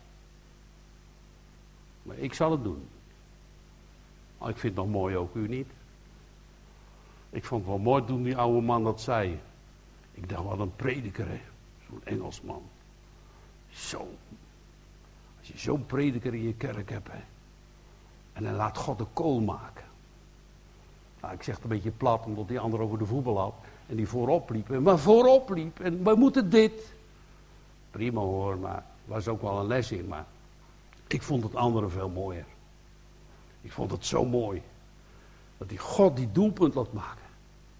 Maar 2.02 2.18
ik 2.18 2.34
zal 2.34 2.50
het 2.50 2.62
doen. 2.62 2.88
Maar 4.38 4.48
ik 4.48 4.56
vind 4.56 4.76
het 4.76 4.84
nog 4.84 4.94
mooi 4.94 5.16
ook, 5.16 5.34
u 5.34 5.48
niet? 5.48 5.66
Ik 7.30 7.44
vond 7.44 7.60
het 7.60 7.70
wel 7.70 7.78
mooi 7.78 8.04
toen 8.04 8.22
die 8.22 8.36
oude 8.36 8.60
man 8.60 8.84
dat 8.84 9.00
zei. 9.00 9.40
Ik 10.12 10.28
dacht, 10.28 10.44
wat 10.44 10.58
een 10.58 10.76
prediker, 10.76 11.28
hè. 11.28 11.40
Zo'n 11.88 12.04
Engelsman. 12.04 12.62
Zo. 13.70 14.08
Als 15.38 15.48
je 15.48 15.58
zo'n 15.58 15.86
prediker 15.86 16.34
in 16.34 16.42
je 16.42 16.54
kerk 16.54 16.90
hebt, 16.90 17.08
hè. 17.10 17.20
En 18.32 18.44
dan 18.44 18.54
laat 18.54 18.76
God 18.76 18.98
de 18.98 19.06
kool 19.12 19.40
maken. 19.40 19.84
Nou, 21.20 21.34
ik 21.34 21.42
zeg 21.42 21.54
het 21.54 21.64
een 21.64 21.70
beetje 21.70 21.90
plat, 21.90 22.24
omdat 22.24 22.48
die 22.48 22.60
ander 22.60 22.80
over 22.80 22.98
de 22.98 23.06
voetbal 23.06 23.38
had. 23.38 23.54
En 23.86 23.96
die 23.96 24.08
voorop 24.08 24.50
liep. 24.50 24.70
En 24.70 24.82
maar 24.82 24.98
voorop 24.98 25.50
liep. 25.50 25.80
En 25.80 26.04
we 26.04 26.14
moeten 26.14 26.50
dit. 26.50 26.92
Prima 27.90 28.20
hoor, 28.20 28.58
maar 28.58 28.84
was 29.04 29.28
ook 29.28 29.42
wel 29.42 29.58
een 29.58 29.66
les 29.66 29.92
in. 29.92 30.08
Maar 30.08 30.26
ik 31.06 31.22
vond 31.22 31.42
het 31.42 31.54
andere 31.54 31.88
veel 31.88 32.08
mooier. 32.08 32.44
Ik 33.60 33.72
vond 33.72 33.90
het 33.90 34.06
zo 34.06 34.24
mooi. 34.24 34.62
Dat 35.58 35.68
die 35.68 35.78
God 35.78 36.16
die 36.16 36.32
doelpunt 36.32 36.74
laat 36.74 36.92
maken. 36.92 37.26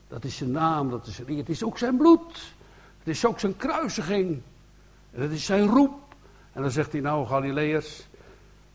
Dat 0.09 0.25
is 0.25 0.37
zijn 0.37 0.51
naam, 0.51 0.91
dat 0.91 1.07
is 1.07 1.15
zijn 1.15 1.37
Het 1.37 1.49
is 1.49 1.65
ook 1.65 1.79
zijn 1.79 1.97
bloed. 1.97 2.55
Het 2.99 3.09
is 3.09 3.27
ook 3.27 3.41
zijn 3.41 3.57
kruisiging. 3.57 4.41
En 5.11 5.21
dat 5.21 5.31
is 5.31 5.45
zijn 5.45 5.67
roep. 5.67 6.01
En 6.53 6.63
dan 6.63 6.71
zegt 6.71 6.93
hij 6.93 7.01
nou, 7.01 7.27
Galileërs, 7.27 8.07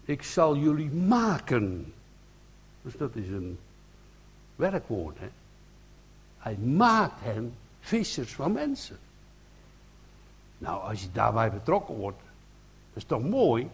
ik 0.05 0.23
zal 0.23 0.55
jullie 0.55 0.91
maken. 0.91 1.93
Dus 2.81 2.97
dat 2.97 3.15
is 3.15 3.27
een 3.27 3.59
werkwoord, 4.55 5.19
hè. 5.19 5.29
Hij 6.47 6.57
maakt 6.57 7.19
hen 7.21 7.53
vissers 7.79 8.33
van 8.33 8.51
mensen. 8.51 8.97
Nou, 10.57 10.81
als 10.81 11.01
je 11.01 11.07
daarbij 11.11 11.51
betrokken 11.51 11.95
wordt, 11.95 12.19
dat 12.93 13.03
is 13.03 13.03
toch 13.03 13.23
mooi. 13.23 13.69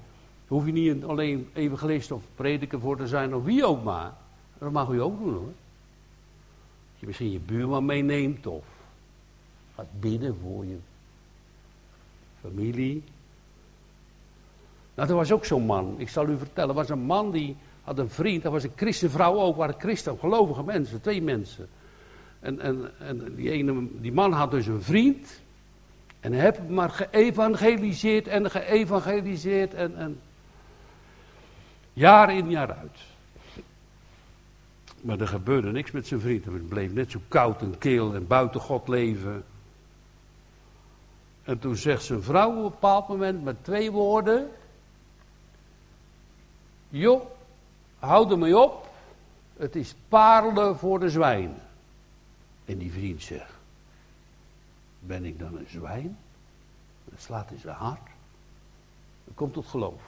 Hoef 0.47 0.65
je 0.65 0.71
niet 0.71 1.03
alleen 1.03 1.49
evangelist 1.53 2.11
of 2.11 2.23
prediker 2.35 2.79
voor 2.79 2.97
te 2.97 3.07
zijn 3.07 3.35
of 3.35 3.43
wie 3.43 3.65
ook 3.65 3.83
maar. 3.83 4.13
Dat 4.57 4.71
mag 4.71 4.89
u 4.89 5.01
ook 5.01 5.19
doen 5.19 5.33
hoor. 5.33 5.53
Als 6.91 6.99
je 6.99 7.05
misschien 7.05 7.31
je 7.31 7.39
buurman 7.39 7.85
meeneemt 7.85 8.47
of 8.47 8.65
gaat 9.75 9.99
bidden 9.99 10.37
voor 10.41 10.65
je 10.65 10.77
familie. 12.41 13.03
Nou, 14.95 15.09
er 15.09 15.15
was 15.15 15.31
ook 15.31 15.45
zo'n 15.45 15.65
man, 15.65 15.95
ik 15.97 16.09
zal 16.09 16.27
u 16.27 16.37
vertellen, 16.37 16.69
er 16.69 16.75
was 16.75 16.89
een 16.89 17.05
man 17.05 17.31
die 17.31 17.55
had 17.83 17.97
een 17.97 18.09
vriend, 18.09 18.43
dat 18.43 18.51
was 18.51 18.63
een 18.63 18.73
christenvrouw 18.75 19.39
ook, 19.39 19.55
waren 19.55 19.79
christen, 19.79 20.19
gelovige 20.19 20.63
mensen, 20.63 21.01
twee 21.01 21.21
mensen. 21.21 21.69
En, 22.43 22.59
en, 22.59 22.91
en 22.99 23.35
die, 23.35 23.49
ene, 23.49 23.87
die 23.91 24.13
man 24.13 24.31
had 24.31 24.51
dus 24.51 24.67
een 24.67 24.81
vriend. 24.81 25.41
En 26.19 26.33
hij 26.33 26.41
heeft 26.41 26.69
maar 26.69 26.89
geëvangeliseerd 26.89 28.27
en 28.27 28.51
geëvangeliseerd. 28.51 29.73
En, 29.73 29.97
en 29.97 30.19
jaar 31.93 32.35
in 32.35 32.49
jaar 32.49 32.73
uit. 32.73 32.99
Maar 35.01 35.19
er 35.19 35.27
gebeurde 35.27 35.71
niks 35.71 35.91
met 35.91 36.07
zijn 36.07 36.19
vriend. 36.19 36.45
Hij 36.45 36.53
bleef 36.53 36.93
net 36.93 37.11
zo 37.11 37.19
koud 37.27 37.61
en 37.61 37.77
keel 37.77 38.13
en 38.13 38.27
buiten 38.27 38.61
God 38.61 38.87
leven. 38.87 39.43
En 41.43 41.59
toen 41.59 41.75
zegt 41.75 42.03
zijn 42.03 42.23
vrouw 42.23 42.49
op 42.49 42.55
een 42.55 42.69
bepaald 42.69 43.07
moment 43.07 43.43
met 43.43 43.63
twee 43.63 43.91
woorden. 43.91 44.49
Joh, 46.89 47.25
houd 47.99 48.31
er 48.31 48.37
mee 48.37 48.57
op. 48.57 48.89
Het 49.57 49.75
is 49.75 49.95
parelen 50.07 50.77
voor 50.77 50.99
de 50.99 51.09
zwijnen. 51.09 51.71
En 52.65 52.77
die 52.77 52.91
vriend 52.91 53.21
zegt, 53.21 53.53
ben 54.99 55.25
ik 55.25 55.39
dan 55.39 55.57
een 55.57 55.69
zwijn? 55.69 56.17
Dat 57.05 57.21
slaat 57.21 57.51
in 57.51 57.59
zijn 57.59 57.75
hart. 57.75 58.09
Dat 59.23 59.35
komt 59.35 59.53
tot 59.53 59.67
geloof. 59.67 60.01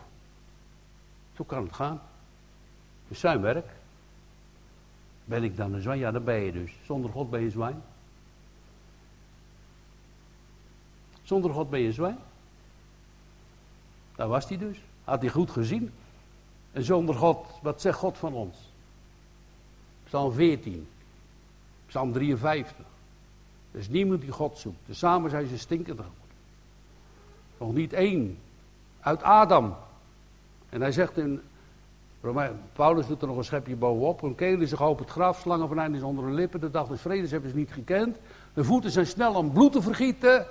Zo 1.35 1.43
kan 1.43 1.63
het 1.63 1.73
gaan. 1.73 2.01
Het 3.03 3.11
is 3.11 3.19
zijn 3.19 3.41
werk. 3.41 3.69
Ben 5.25 5.43
ik 5.43 5.57
dan 5.57 5.73
een 5.73 5.81
zwijn? 5.81 5.99
Ja, 5.99 6.11
dan 6.11 6.23
ben 6.23 6.35
je 6.39 6.51
dus. 6.51 6.71
Zonder 6.85 7.11
God 7.11 7.29
ben 7.29 7.41
je 7.41 7.49
zwijn. 7.49 7.81
Zonder 11.23 11.51
God 11.51 11.69
ben 11.69 11.79
je 11.79 11.93
zwijn. 11.93 12.17
Daar 14.15 14.27
was 14.27 14.49
hij 14.49 14.57
dus. 14.57 14.77
Had 15.03 15.21
hij 15.21 15.29
goed 15.29 15.51
gezien. 15.51 15.93
En 16.71 16.83
zonder 16.83 17.15
God, 17.15 17.47
wat 17.61 17.81
zegt 17.81 17.97
God 17.97 18.17
van 18.17 18.33
ons? 18.33 18.57
Psalm 20.03 20.33
14. 20.33 20.87
Psalm 21.95 22.11
53. 22.13 22.85
Er 23.71 23.79
is 23.79 23.89
niemand 23.89 24.21
die 24.21 24.31
God 24.31 24.57
zoekt. 24.57 24.77
Tezamen 24.85 25.29
zijn 25.29 25.47
ze 25.47 25.57
stinkend 25.57 25.97
geworden. 25.97 26.23
Nog 27.57 27.73
niet 27.73 27.93
één. 27.93 28.37
Uit 28.99 29.23
Adam. 29.23 29.75
En 30.69 30.81
hij 30.81 30.91
zegt 30.91 31.17
in. 31.17 31.41
Paulus 32.73 33.07
doet 33.07 33.21
er 33.21 33.27
nog 33.27 33.37
een 33.37 33.43
schepje 33.43 33.75
bovenop. 33.75 34.37
Keel 34.37 34.61
is 34.61 34.69
zich 34.69 34.81
op 34.81 34.99
het 34.99 35.09
graf. 35.09 35.39
Slangen 35.39 35.67
van 35.67 35.95
is 35.95 36.01
onder 36.01 36.25
de 36.25 36.31
lippen. 36.31 36.59
De 36.59 36.71
dag 36.71 36.87
des 36.87 37.01
vredes 37.01 37.31
hebben 37.31 37.49
ze 37.49 37.55
niet 37.55 37.71
gekend. 37.71 38.17
De 38.53 38.63
voeten 38.63 38.91
zijn 38.91 39.07
snel 39.07 39.33
om 39.33 39.51
bloed 39.51 39.71
te 39.71 39.81
vergieten. 39.81 40.45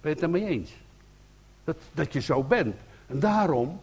je 0.00 0.08
het 0.08 0.20
daarmee 0.20 0.46
eens? 0.46 0.70
Dat, 1.64 1.76
dat 1.92 2.12
je 2.12 2.20
zo 2.20 2.42
bent. 2.42 2.76
En 3.06 3.20
daarom 3.20 3.80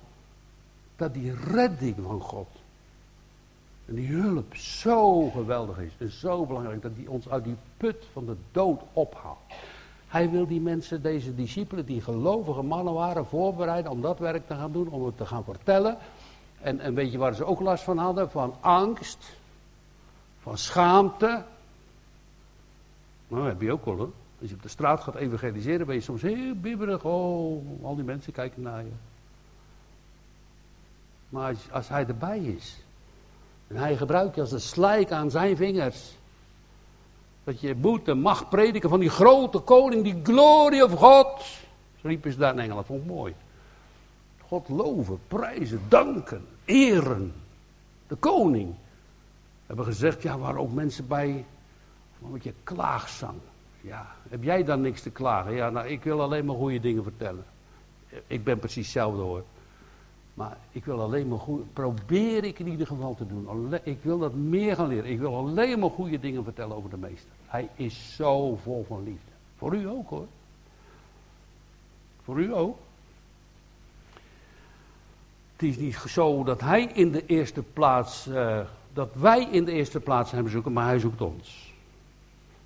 dat 0.95 1.13
die 1.13 1.33
redding 1.35 1.95
van 2.01 2.21
God 2.21 2.56
en 3.87 3.95
die 3.95 4.07
hulp 4.07 4.55
zo 4.55 5.29
geweldig 5.29 5.77
is 5.77 5.91
en 5.97 6.11
zo 6.11 6.45
belangrijk 6.45 6.81
dat 6.81 6.91
hij 6.95 7.07
ons 7.07 7.29
uit 7.29 7.43
die 7.43 7.55
put 7.77 8.05
van 8.11 8.25
de 8.25 8.35
dood 8.51 8.81
ophaalt. 8.93 9.37
Hij 10.07 10.29
wil 10.29 10.47
die 10.47 10.61
mensen, 10.61 11.01
deze 11.01 11.35
discipelen, 11.35 11.85
die 11.85 12.01
gelovige 12.01 12.61
mannen 12.61 12.93
waren, 12.93 13.25
voorbereiden 13.25 13.91
om 13.91 14.01
dat 14.01 14.19
werk 14.19 14.47
te 14.47 14.55
gaan 14.55 14.71
doen, 14.71 14.87
om 14.87 15.05
het 15.05 15.17
te 15.17 15.25
gaan 15.25 15.43
vertellen. 15.43 15.97
En, 16.61 16.79
en 16.79 16.93
weet 16.93 17.11
je 17.11 17.17
waar 17.17 17.35
ze 17.35 17.45
ook 17.45 17.59
last 17.59 17.83
van 17.83 17.97
hadden? 17.97 18.31
Van 18.31 18.55
angst, 18.59 19.37
van 20.39 20.57
schaamte. 20.57 21.43
Nou, 23.27 23.47
heb 23.47 23.61
je 23.61 23.71
ook 23.71 23.85
wel 23.85 23.95
hoor. 23.95 24.11
Als 24.41 24.49
je 24.49 24.55
op 24.55 24.61
de 24.61 24.67
straat 24.67 24.99
gaat 24.99 25.15
evangeliseren, 25.15 25.85
ben 25.85 25.95
je 25.95 26.01
soms 26.01 26.21
heel 26.21 26.55
bibberig. 26.55 27.03
Oh, 27.03 27.83
al 27.83 27.95
die 27.95 28.03
mensen 28.03 28.33
kijken 28.33 28.61
naar 28.61 28.83
je. 28.83 28.91
Maar 31.29 31.55
als 31.71 31.87
hij 31.87 32.05
erbij 32.07 32.39
is, 32.39 32.77
en 33.67 33.75
hij 33.75 33.97
gebruikt 33.97 34.35
je 34.35 34.41
als 34.41 34.51
een 34.51 34.61
slijk 34.61 35.11
aan 35.11 35.31
zijn 35.31 35.57
vingers. 35.57 36.15
Dat 37.43 37.59
je 37.59 37.75
moet 37.75 38.07
en 38.07 38.19
mag 38.19 38.49
prediken 38.49 38.89
van 38.89 38.99
die 38.99 39.09
grote 39.09 39.59
koning, 39.59 40.03
die 40.03 40.19
glorie 40.23 40.83
of 40.83 40.93
God. 40.93 41.41
Zo 42.01 42.07
riepen 42.07 42.31
ze 42.31 42.37
daar 42.37 42.53
in 42.53 42.59
Engeland, 42.59 42.85
vond 42.85 43.01
ik 43.01 43.07
mooi. 43.07 43.35
God 44.47 44.69
loven, 44.69 45.19
prijzen, 45.27 45.81
danken, 45.87 46.45
eren. 46.65 47.33
De 48.07 48.15
koning. 48.15 48.73
Hebben 49.65 49.85
gezegd, 49.85 50.21
ja, 50.21 50.37
waar 50.37 50.57
ook 50.57 50.73
mensen 50.73 51.07
bij, 51.07 51.45
een 52.23 52.31
beetje 52.31 52.53
klaagzang. 52.63 53.39
Ja, 53.81 54.07
heb 54.29 54.43
jij 54.43 54.63
dan 54.63 54.81
niks 54.81 55.01
te 55.01 55.09
klagen? 55.09 55.53
Ja, 55.53 55.69
nou, 55.69 55.87
ik 55.87 56.03
wil 56.03 56.21
alleen 56.21 56.45
maar 56.45 56.55
goede 56.55 56.79
dingen 56.79 57.03
vertellen. 57.03 57.45
Ik 58.27 58.43
ben 58.43 58.59
precies 58.59 58.85
hetzelfde 58.85 59.21
hoor. 59.21 59.43
Maar 60.37 60.57
ik 60.71 60.85
wil 60.85 61.01
alleen 61.01 61.27
maar 61.27 61.39
goed, 61.39 61.73
probeer 61.73 62.43
ik 62.43 62.59
in 62.59 62.67
ieder 62.67 62.87
geval 62.87 63.15
te 63.15 63.27
doen. 63.27 63.73
Ik 63.83 63.97
wil 64.01 64.17
dat 64.17 64.33
meer 64.33 64.75
gaan 64.75 64.87
leren. 64.87 65.11
Ik 65.11 65.19
wil 65.19 65.35
alleen 65.35 65.79
maar 65.79 65.89
goede 65.89 66.19
dingen 66.19 66.43
vertellen 66.43 66.75
over 66.75 66.89
de 66.89 66.97
meester. 66.97 67.29
Hij 67.47 67.69
is 67.75 68.15
zo 68.15 68.55
vol 68.55 68.85
van 68.87 69.03
liefde. 69.03 69.31
Voor 69.57 69.75
u 69.75 69.87
ook 69.87 70.09
hoor. 70.09 70.27
Voor 72.23 72.39
u 72.39 72.53
ook. 72.53 72.77
Het 75.53 75.63
is 75.63 75.77
niet 75.77 75.95
zo 75.95 76.43
dat 76.43 76.61
hij 76.61 76.83
in 76.83 77.11
de 77.11 77.25
eerste 77.25 77.61
plaats, 77.61 78.27
uh, 78.27 78.59
dat 78.93 79.09
wij 79.13 79.47
in 79.51 79.65
de 79.65 79.71
eerste 79.71 79.99
plaats 79.99 80.31
hem 80.31 80.49
zoeken, 80.49 80.73
maar 80.73 80.85
hij 80.85 80.99
zoekt 80.99 81.21
ons. 81.21 81.73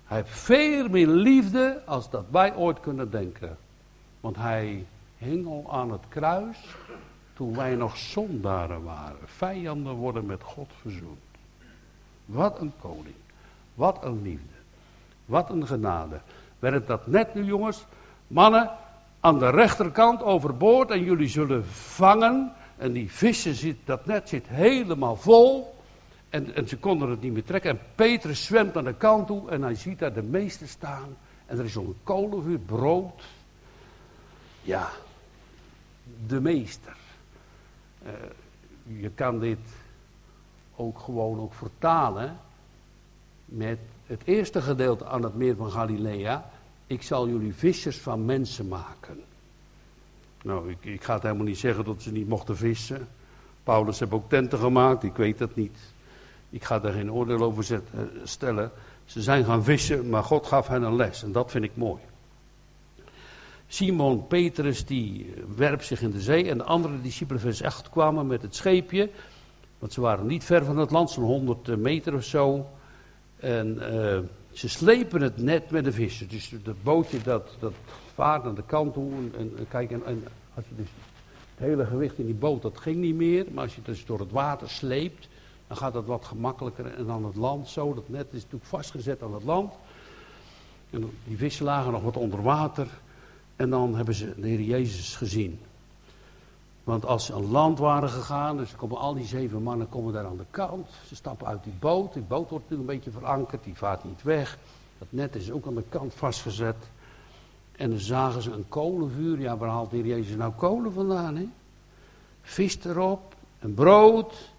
Hij 0.04 0.16
heeft 0.16 0.38
veel 0.38 0.88
meer 0.88 1.08
liefde 1.08 1.82
als 1.86 2.10
dat 2.10 2.24
wij 2.30 2.56
ooit 2.56 2.80
kunnen 2.80 3.10
denken. 3.10 3.56
Want 4.20 4.36
hij 4.36 4.86
hing 5.18 5.46
al 5.46 5.66
aan 5.70 5.92
het 5.92 6.02
kruis 6.08 6.76
toen 7.42 7.56
wij 7.56 7.74
nog 7.74 7.96
zondaren 7.96 8.82
waren. 8.82 9.18
Vijanden 9.24 9.94
worden 9.94 10.26
met 10.26 10.42
God 10.42 10.70
verzoend. 10.80 11.20
Wat 12.24 12.60
een 12.60 12.72
koning. 12.80 13.14
Wat 13.74 14.04
een 14.04 14.22
liefde. 14.22 14.54
Wat 15.24 15.50
een 15.50 15.66
genade. 15.66 16.20
Werkt 16.58 16.86
dat 16.86 17.06
net 17.06 17.34
nu 17.34 17.44
jongens? 17.44 17.84
Mannen, 18.26 18.70
aan 19.20 19.38
de 19.38 19.50
rechterkant 19.50 20.22
overboord 20.22 20.90
en 20.90 21.04
jullie 21.04 21.28
zullen 21.28 21.66
vangen. 21.66 22.52
En 22.76 22.92
die 22.92 23.10
vissen 23.10 23.54
zit, 23.54 23.76
dat 23.84 24.06
net 24.06 24.28
zit 24.28 24.48
helemaal 24.48 25.16
vol. 25.16 25.74
En, 26.30 26.54
en 26.54 26.68
ze 26.68 26.78
konden 26.78 27.10
het 27.10 27.20
niet 27.20 27.32
meer 27.32 27.44
trekken. 27.44 27.70
En 27.70 27.80
Petrus 27.94 28.44
zwemt 28.44 28.74
naar 28.74 28.84
de 28.84 28.94
kant 28.94 29.26
toe 29.26 29.50
en 29.50 29.62
hij 29.62 29.74
ziet 29.74 29.98
daar 29.98 30.14
de 30.14 30.22
meester 30.22 30.68
staan. 30.68 31.16
En 31.46 31.58
er 31.58 31.64
is 31.64 31.72
zo'n 31.72 31.96
kolenvuur, 32.02 32.58
brood. 32.58 33.22
Ja, 34.62 34.88
de 36.26 36.40
meester. 36.40 37.00
Uh, 38.06 38.12
je 39.00 39.10
kan 39.10 39.38
dit 39.38 39.58
ook 40.76 40.98
gewoon 40.98 41.40
ook 41.40 41.54
vertalen 41.54 42.36
met 43.44 43.78
het 44.06 44.22
eerste 44.24 44.62
gedeelte 44.62 45.06
aan 45.06 45.22
het 45.22 45.34
meer 45.34 45.56
van 45.56 45.70
Galilea. 45.70 46.50
Ik 46.86 47.02
zal 47.02 47.28
jullie 47.28 47.54
vissers 47.54 47.98
van 47.98 48.24
mensen 48.24 48.68
maken. 48.68 49.20
Nou, 50.42 50.70
ik, 50.70 50.84
ik 50.84 51.04
ga 51.04 51.14
het 51.14 51.22
helemaal 51.22 51.44
niet 51.44 51.58
zeggen 51.58 51.84
dat 51.84 52.02
ze 52.02 52.12
niet 52.12 52.28
mochten 52.28 52.56
vissen. 52.56 53.08
Paulus 53.62 53.98
heeft 54.00 54.12
ook 54.12 54.28
tenten 54.28 54.58
gemaakt, 54.58 55.02
ik 55.02 55.16
weet 55.16 55.38
dat 55.38 55.54
niet. 55.54 55.78
Ik 56.50 56.64
ga 56.64 56.78
daar 56.78 56.92
geen 56.92 57.12
oordeel 57.12 57.40
over 57.42 57.74
eh, 57.74 57.80
stellen. 58.24 58.70
Ze 59.04 59.22
zijn 59.22 59.44
gaan 59.44 59.64
vissen, 59.64 60.08
maar 60.08 60.22
God 60.22 60.46
gaf 60.46 60.68
hen 60.68 60.82
een 60.82 60.96
les 60.96 61.22
en 61.22 61.32
dat 61.32 61.50
vind 61.50 61.64
ik 61.64 61.76
mooi. 61.76 62.00
Simon 63.72 64.26
Petrus 64.26 64.84
die 64.84 65.34
werpt 65.56 65.84
zich 65.84 66.02
in 66.02 66.10
de 66.10 66.20
zee 66.20 66.50
en 66.50 66.58
de 66.58 66.64
andere 66.64 67.00
discipelen 67.00 67.40
vers 67.40 67.62
8 67.62 67.90
kwamen 67.90 68.26
met 68.26 68.42
het 68.42 68.54
scheepje. 68.54 69.10
Want 69.78 69.92
ze 69.92 70.00
waren 70.00 70.26
niet 70.26 70.44
ver 70.44 70.64
van 70.64 70.78
het 70.78 70.90
land, 70.90 71.10
zo'n 71.10 71.24
100 71.24 71.76
meter 71.76 72.14
of 72.14 72.24
zo. 72.24 72.66
En 73.36 73.74
uh, 73.74 74.18
ze 74.50 74.68
slepen 74.68 75.22
het 75.22 75.36
net 75.36 75.70
met 75.70 75.84
de 75.84 75.92
vissen. 75.92 76.28
Dus 76.28 76.54
dat 76.62 76.82
bootje 76.82 77.22
dat, 77.22 77.56
dat 77.58 77.72
vaart 78.14 78.44
naar 78.44 78.54
de 78.54 78.64
kant 78.66 78.92
toe. 78.92 79.12
En, 79.12 79.52
en 79.58 79.68
kijk, 79.68 79.90
en, 79.90 80.04
en, 80.04 80.24
als 80.54 80.64
je 80.68 80.74
dus 80.74 80.88
het 81.54 81.66
hele 81.66 81.86
gewicht 81.86 82.18
in 82.18 82.26
die 82.26 82.34
boot, 82.34 82.62
dat 82.62 82.78
ging 82.78 82.96
niet 82.96 83.14
meer. 83.14 83.46
Maar 83.52 83.62
als 83.62 83.74
je 83.74 83.80
het 83.84 83.86
dus 83.86 84.04
door 84.04 84.18
het 84.18 84.30
water 84.30 84.68
sleept, 84.70 85.28
dan 85.66 85.76
gaat 85.76 85.92
dat 85.92 86.06
wat 86.06 86.24
gemakkelijker. 86.24 86.86
En 86.94 87.06
dan 87.06 87.24
het 87.24 87.36
land 87.36 87.68
zo, 87.68 87.94
dat 87.94 88.08
net 88.08 88.26
is 88.30 88.42
natuurlijk 88.42 88.64
vastgezet 88.64 89.22
aan 89.22 89.34
het 89.34 89.44
land. 89.44 89.72
En 90.90 91.10
die 91.24 91.36
vissen 91.36 91.64
lagen 91.64 91.92
nog 91.92 92.02
wat 92.02 92.16
onder 92.16 92.42
water. 92.42 92.88
En 93.62 93.70
dan 93.70 93.94
hebben 93.94 94.14
ze 94.14 94.34
de 94.40 94.48
Heer 94.48 94.60
Jezus 94.60 95.16
gezien. 95.16 95.60
Want 96.84 97.06
als 97.06 97.24
ze 97.24 97.34
aan 97.34 97.50
land 97.50 97.78
waren 97.78 98.08
gegaan, 98.08 98.56
dus 98.56 98.76
komen 98.76 98.98
al 98.98 99.14
die 99.14 99.26
zeven 99.26 99.62
mannen 99.62 99.88
komen 99.88 100.12
daar 100.12 100.26
aan 100.26 100.36
de 100.36 100.46
kant. 100.50 100.88
Ze 101.06 101.14
stappen 101.14 101.46
uit 101.46 101.64
die 101.64 101.72
boot. 101.78 102.12
Die 102.12 102.22
boot 102.22 102.50
wordt 102.50 102.64
natuurlijk 102.64 102.90
een 102.90 102.96
beetje 102.96 103.18
verankerd, 103.18 103.64
die 103.64 103.76
vaart 103.76 104.04
niet 104.04 104.22
weg. 104.22 104.58
Dat 104.98 105.08
net 105.10 105.34
is 105.34 105.50
ook 105.50 105.66
aan 105.66 105.74
de 105.74 105.84
kant 105.88 106.14
vastgezet. 106.14 106.76
En 107.72 107.90
dan 107.90 107.98
zagen 107.98 108.42
ze 108.42 108.50
een 108.50 108.68
kolenvuur. 108.68 109.40
Ja, 109.40 109.56
waar 109.56 109.68
haalt 109.68 109.90
de 109.90 109.96
Heer 109.96 110.06
Jezus 110.06 110.36
nou 110.36 110.52
kolen 110.52 110.92
vandaan? 110.92 111.52
Vis 112.42 112.84
erop, 112.84 113.34
een 113.58 113.74
brood. 113.74 114.52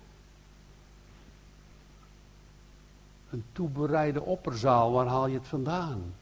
Een 3.29 3.43
toebereide 3.51 4.21
opperzaal, 4.21 4.91
waar 4.91 5.07
haal 5.07 5.27
je 5.27 5.37
het 5.37 5.47
vandaan? 5.47 6.13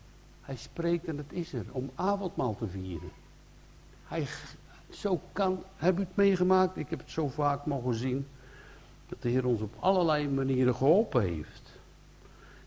Hij 0.41 0.55
spreekt 0.55 1.05
en 1.05 1.17
het 1.17 1.31
is 1.31 1.53
er, 1.53 1.65
om 1.71 1.91
avondmaal 1.95 2.55
te 2.55 2.67
vieren. 2.67 3.11
Hij, 4.07 4.27
zo 4.89 5.21
kan, 5.31 5.63
heb 5.75 5.97
u 5.97 5.99
het 5.99 6.15
meegemaakt? 6.15 6.77
Ik 6.77 6.89
heb 6.89 6.99
het 6.99 7.09
zo 7.09 7.27
vaak 7.27 7.65
mogen 7.65 7.93
zien. 7.93 8.27
Dat 9.07 9.21
de 9.21 9.29
Heer 9.29 9.45
ons 9.45 9.61
op 9.61 9.73
allerlei 9.79 10.29
manieren 10.29 10.75
geholpen 10.75 11.21
heeft. 11.21 11.79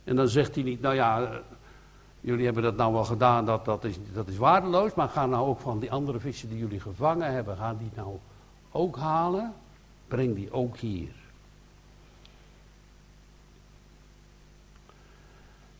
En 0.04 0.16
dan 0.16 0.28
zegt 0.28 0.54
hij 0.54 0.64
niet, 0.64 0.80
nou 0.80 0.94
ja, 0.94 1.40
jullie 2.20 2.44
hebben 2.44 2.62
dat 2.62 2.76
nou 2.76 2.92
wel 2.92 3.04
gedaan, 3.04 3.46
dat, 3.46 3.64
dat, 3.64 3.84
is, 3.84 3.96
dat 4.12 4.28
is 4.28 4.37
waardeloos. 4.37 4.94
Maar 4.94 5.08
ga 5.08 5.26
nou 5.26 5.46
ook 5.46 5.60
van 5.60 5.78
die 5.78 5.92
andere 5.92 6.20
vissen 6.20 6.48
die 6.48 6.58
jullie 6.58 6.80
gevangen 6.80 7.32
hebben, 7.32 7.56
ga 7.56 7.74
die 7.74 7.90
nou 7.94 8.18
ook 8.70 8.96
halen. 8.96 9.52
Breng 10.08 10.34
die 10.34 10.52
ook 10.52 10.76
hier. 10.76 11.12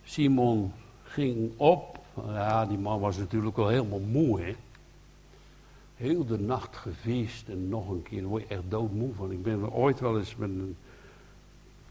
Simon 0.05 0.73
ging 1.15 1.53
op. 1.57 1.99
Ja, 2.27 2.67
die 2.67 2.79
man 2.79 3.01
was 3.01 3.17
natuurlijk 3.17 3.57
wel 3.57 3.69
helemaal 3.69 4.01
moe, 4.01 4.41
hè. 4.41 4.55
Heel 5.97 6.27
de 6.27 6.39
nacht 6.39 6.77
gevist 6.77 7.49
en 7.49 7.69
nog 7.69 7.89
een 7.89 8.03
keer, 8.03 8.21
daar 8.21 8.29
word 8.29 8.43
je 8.43 8.49
echt 8.49 8.63
doodmoe 8.69 9.15
van. 9.15 9.31
Ik 9.31 9.43
ben 9.43 9.73
ooit 9.73 10.01
wel 10.01 10.19
eens 10.19 10.37
met 10.37 10.49
een 10.49 10.77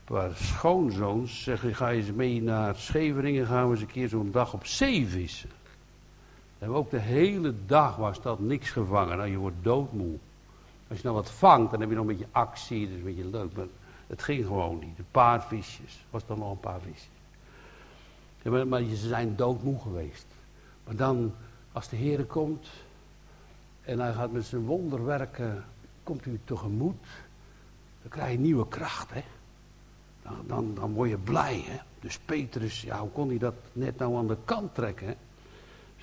paar 0.03 0.36
schoonzoons, 0.36 1.43
zeggen, 1.43 1.75
ga 1.75 1.89
je 1.89 1.99
eens 1.99 2.12
mee 2.12 2.41
naar 2.41 2.75
Scheveningen, 2.75 3.45
gaan 3.45 3.65
we 3.65 3.71
eens 3.71 3.81
een 3.81 3.88
keer 3.88 4.09
zo'n 4.09 4.31
dag 4.31 4.53
op 4.53 4.65
zee 4.65 5.07
vissen. 5.07 5.49
En 6.59 6.69
ook 6.69 6.89
de 6.89 6.99
hele 6.99 7.53
dag 7.65 7.95
was 7.95 8.21
dat 8.21 8.39
niks 8.39 8.69
gevangen. 8.69 9.17
Nou, 9.17 9.29
je 9.29 9.38
wordt 9.38 9.55
doodmoe. 9.62 10.15
Als 10.88 10.97
je 10.97 11.03
nou 11.03 11.15
wat 11.15 11.31
vangt, 11.31 11.71
dan 11.71 11.79
heb 11.79 11.89
je 11.89 11.95
nog 11.95 12.05
een 12.07 12.15
beetje 12.15 12.31
actie, 12.31 12.79
dat 12.79 12.89
is 12.89 12.95
een 12.95 13.15
beetje 13.15 13.29
leuk. 13.29 13.55
Maar 13.55 13.65
het 14.07 14.23
ging 14.23 14.45
gewoon 14.45 14.79
niet. 14.79 14.97
Een 14.97 15.05
paar 15.12 15.43
visjes, 15.43 16.05
was 16.09 16.25
dan 16.25 16.39
nog 16.39 16.51
een 16.51 16.59
paar 16.59 16.81
visjes. 16.81 17.12
Maar, 18.43 18.84
ze 18.84 19.08
zijn 19.08 19.36
doodmoe 19.36 19.79
geweest. 19.79 20.25
Maar 20.86 20.95
dan, 20.95 21.34
als 21.71 21.89
de 21.89 21.95
Heer 21.95 22.25
komt 22.25 22.67
en 23.82 23.99
hij 23.99 24.13
gaat 24.13 24.32
met 24.32 24.45
zijn 24.45 24.65
wonderwerken, 24.65 25.63
komt 26.03 26.25
u 26.25 26.39
tegemoet, 26.43 27.06
dan 28.02 28.10
krijg 28.10 28.31
je 28.31 28.39
nieuwe 28.39 28.67
kracht, 28.67 29.13
hè. 29.13 29.23
Dan, 30.21 30.44
dan, 30.48 30.73
dan 30.73 30.94
word 30.94 31.10
je 31.10 31.17
blij, 31.17 31.63
hè. 31.65 31.77
Dus 32.00 32.19
Petrus, 32.19 32.81
ja, 32.81 33.00
hoe 33.00 33.10
kon 33.10 33.27
hij 33.27 33.37
dat 33.37 33.56
net 33.71 33.98
nou 33.98 34.15
aan 34.15 34.27
de 34.27 34.37
kant 34.46 34.75
trekken, 34.75 35.17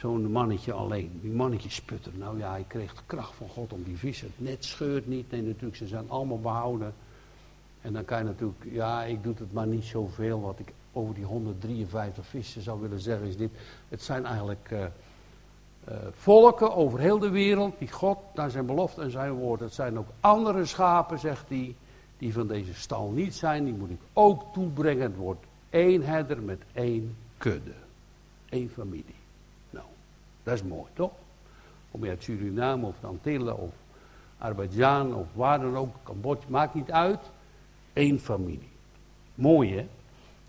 Zo'n 0.01 0.30
mannetje 0.30 0.72
alleen, 0.72 1.18
die 1.22 1.30
mannetje 1.30 1.70
sputter. 1.70 2.12
Nou 2.16 2.38
ja, 2.38 2.51
hij 2.51 2.64
kreeg 2.68 2.95
de 2.95 3.03
kracht 3.07 3.34
van 3.34 3.49
God 3.49 3.72
om 3.72 3.82
die 3.82 3.97
vissen. 3.97 4.26
Het 4.26 4.47
net 4.49 4.64
scheurt 4.64 5.07
niet, 5.07 5.30
nee 5.30 5.43
natuurlijk, 5.43 5.76
ze 5.76 5.86
zijn 5.86 6.11
allemaal 6.11 6.41
behouden. 6.41 6.95
En 7.80 7.93
dan 7.93 8.05
kan 8.05 8.18
je 8.18 8.24
natuurlijk, 8.24 8.64
ja, 8.70 9.05
ik 9.05 9.22
doe 9.22 9.34
het 9.38 9.53
maar 9.53 9.66
niet 9.66 9.84
zoveel. 9.84 10.41
Wat 10.41 10.59
ik 10.59 10.72
over 10.93 11.14
die 11.14 11.24
153 11.24 12.26
vissen 12.26 12.62
zou 12.62 12.80
willen 12.80 13.01
zeggen 13.01 13.26
is 13.26 13.36
dit. 13.36 13.51
Het 13.88 14.03
zijn 14.03 14.24
eigenlijk 14.26 14.70
uh, 14.72 14.80
uh, 14.80 15.95
volken 16.12 16.74
over 16.74 16.99
heel 16.99 17.18
de 17.18 17.30
wereld 17.30 17.78
die 17.78 17.93
God 17.93 18.18
naar 18.34 18.51
zijn 18.51 18.66
belofte 18.66 19.03
en 19.03 19.11
zijn 19.11 19.32
woord. 19.32 19.61
Het 19.61 19.74
zijn 19.74 19.99
ook 19.99 20.09
andere 20.20 20.64
schapen, 20.64 21.18
zegt 21.18 21.49
hij, 21.49 21.74
die 22.18 22.32
van 22.32 22.47
deze 22.47 22.74
stal 22.74 23.11
niet 23.11 23.34
zijn. 23.34 23.64
Die 23.64 23.74
moet 23.74 23.91
ik 23.91 24.01
ook 24.12 24.53
toebrengen. 24.53 25.03
Het 25.03 25.16
wordt 25.16 25.45
één 25.70 26.03
herder 26.03 26.43
met 26.43 26.62
één 26.72 27.16
kudde. 27.38 27.74
Eén 28.49 28.70
familie. 28.70 29.14
Nou, 29.70 29.86
dat 30.43 30.55
is 30.55 30.62
mooi, 30.62 30.91
toch? 30.93 31.12
Om 31.91 32.05
je 32.05 32.11
uit 32.11 32.22
Suriname 32.22 32.86
of 32.86 32.95
de 33.01 33.07
Antillen 33.07 33.59
of 33.59 33.70
Azerbeidzjan 34.38 35.14
of 35.14 35.26
waar 35.32 35.61
dan 35.61 35.76
ook, 35.76 35.95
Cambodja, 36.03 36.49
maakt 36.49 36.74
niet 36.74 36.91
uit. 36.91 37.20
Eén 37.93 38.18
familie. 38.18 38.70
Mooi 39.34 39.76
hè, 39.76 39.88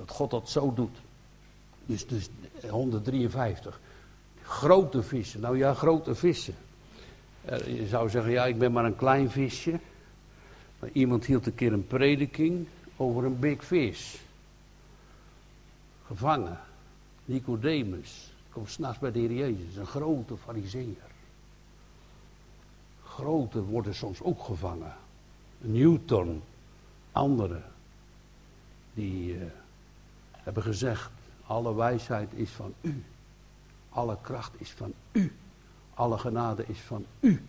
dat 0.01 0.15
God 0.15 0.31
dat 0.31 0.49
zo 0.49 0.73
doet. 0.73 0.97
Dus, 1.85 2.07
dus 2.07 2.29
153. 2.69 3.79
Grote 4.41 5.03
vissen. 5.03 5.39
Nou 5.39 5.57
ja, 5.57 5.73
grote 5.73 6.15
vissen. 6.15 6.55
Eh, 7.45 7.79
je 7.79 7.87
zou 7.87 8.09
zeggen, 8.09 8.31
ja, 8.31 8.45
ik 8.45 8.57
ben 8.57 8.71
maar 8.71 8.85
een 8.85 8.95
klein 8.95 9.29
visje. 9.29 9.79
Maar 10.79 10.89
iemand 10.93 11.25
hield 11.25 11.45
een 11.45 11.55
keer 11.55 11.73
een 11.73 11.87
prediking 11.87 12.67
over 12.97 13.23
een 13.23 13.39
big 13.39 13.65
fish. 13.65 14.15
Gevangen. 16.05 16.59
Nicodemus. 17.25 18.33
Komt 18.49 18.69
s'nachts 18.69 18.99
bij 18.99 19.11
de 19.11 19.19
Heer 19.19 19.33
Jezus. 19.33 19.75
Een 19.75 19.85
grote 19.85 20.37
fariseer. 20.37 21.09
Grote 23.03 23.63
worden 23.63 23.95
soms 23.95 24.21
ook 24.21 24.43
gevangen. 24.43 24.93
Newton. 25.57 26.41
Anderen. 27.11 27.63
Die 28.93 29.33
uh, 29.33 29.43
hebben 30.43 30.63
gezegd. 30.63 31.11
Alle 31.45 31.75
wijsheid 31.75 32.29
is 32.33 32.49
van 32.49 32.73
u. 32.81 33.03
Alle 33.89 34.17
kracht 34.21 34.51
is 34.57 34.71
van 34.71 34.93
u. 35.11 35.35
Alle 35.93 36.17
genade 36.17 36.63
is 36.67 36.79
van 36.79 37.05
u. 37.19 37.43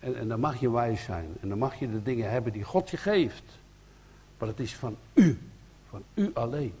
En, 0.00 0.16
en 0.16 0.28
dan 0.28 0.40
mag 0.40 0.60
je 0.60 0.70
wijs 0.70 1.02
zijn. 1.02 1.36
En 1.40 1.48
dan 1.48 1.58
mag 1.58 1.78
je 1.78 1.90
de 1.90 2.02
dingen 2.02 2.30
hebben 2.30 2.52
die 2.52 2.64
God 2.64 2.90
je 2.90 2.96
geeft. 2.96 3.58
Maar 4.38 4.48
het 4.48 4.60
is 4.60 4.74
van 4.74 4.96
u. 5.14 5.38
Van 5.88 6.02
u 6.14 6.30
alleen. 6.34 6.74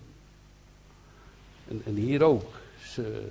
En, 1.68 1.82
en 1.84 1.94
hier 1.94 2.22
ook. 2.22 2.54
Ze, 2.82 3.28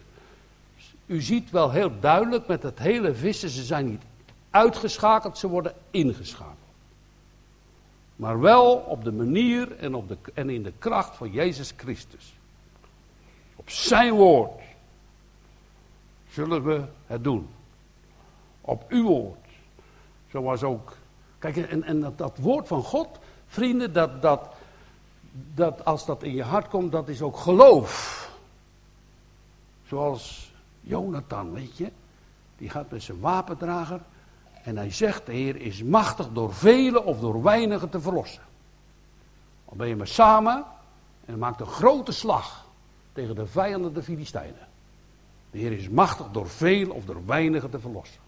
u 1.05 1.21
ziet 1.21 1.49
wel 1.49 1.71
heel 1.71 1.99
duidelijk 1.99 2.47
met 2.47 2.63
het 2.63 2.79
hele 2.79 3.13
vissen. 3.13 3.49
Ze 3.49 3.63
zijn 3.63 3.89
niet 3.89 4.03
uitgeschakeld, 4.49 5.37
ze 5.37 5.47
worden 5.47 5.73
ingeschakeld. 5.91 6.66
Maar 8.17 8.39
wel 8.39 8.75
op 8.75 9.03
de 9.03 9.11
manier 9.11 9.77
en, 9.77 9.95
op 9.95 10.07
de, 10.07 10.17
en 10.33 10.49
in 10.49 10.63
de 10.63 10.73
kracht 10.77 11.15
van 11.15 11.31
Jezus 11.31 11.73
Christus. 11.77 12.33
Op 13.55 13.69
zijn 13.69 14.13
woord 14.13 14.61
zullen 16.29 16.63
we 16.63 16.83
het 17.05 17.23
doen. 17.23 17.47
Op 18.61 18.85
uw 18.89 19.03
woord. 19.03 19.47
Zoals 20.31 20.63
ook. 20.63 20.97
Kijk, 21.39 21.57
en, 21.57 21.83
en 21.83 21.99
dat, 21.99 22.17
dat, 22.17 22.37
woord 22.37 22.67
van 22.67 22.83
God, 22.83 23.19
vrienden, 23.47 23.93
dat, 23.93 24.21
dat, 24.21 24.53
dat 25.53 25.85
als 25.85 26.05
dat 26.05 26.23
in 26.23 26.33
je 26.33 26.43
hart 26.43 26.67
komt, 26.67 26.91
dat 26.91 27.07
is 27.07 27.21
ook 27.21 27.37
geloof. 27.37 28.31
Zoals 29.87 30.51
Jonathan, 30.81 31.53
weet 31.53 31.77
je. 31.77 31.91
Die 32.57 32.69
gaat 32.69 32.91
met 32.91 33.03
zijn 33.03 33.19
wapendrager. 33.19 34.01
En 34.67 34.77
hij 34.77 34.91
zegt, 34.91 35.25
de 35.25 35.31
Heer 35.31 35.55
is 35.55 35.83
machtig 35.83 36.27
door 36.33 36.53
velen 36.53 37.05
of 37.05 37.19
door 37.19 37.43
weinigen 37.43 37.89
te 37.89 38.01
verlossen. 38.01 38.41
Dan 39.67 39.77
ben 39.77 39.87
je 39.87 39.95
maar 39.95 40.07
samen 40.07 40.65
en 41.25 41.37
maakt 41.37 41.59
een 41.59 41.67
grote 41.67 42.11
slag 42.11 42.65
tegen 43.13 43.35
de 43.35 43.47
vijanden 43.47 43.93
de 43.93 44.03
Filistijnen. 44.03 44.67
De 45.51 45.57
Heer 45.57 45.71
is 45.71 45.89
machtig 45.89 46.27
door 46.31 46.49
veel 46.49 46.89
of 46.89 47.05
door 47.05 47.25
weinigen 47.25 47.69
te 47.69 47.79
verlossen. 47.79 48.19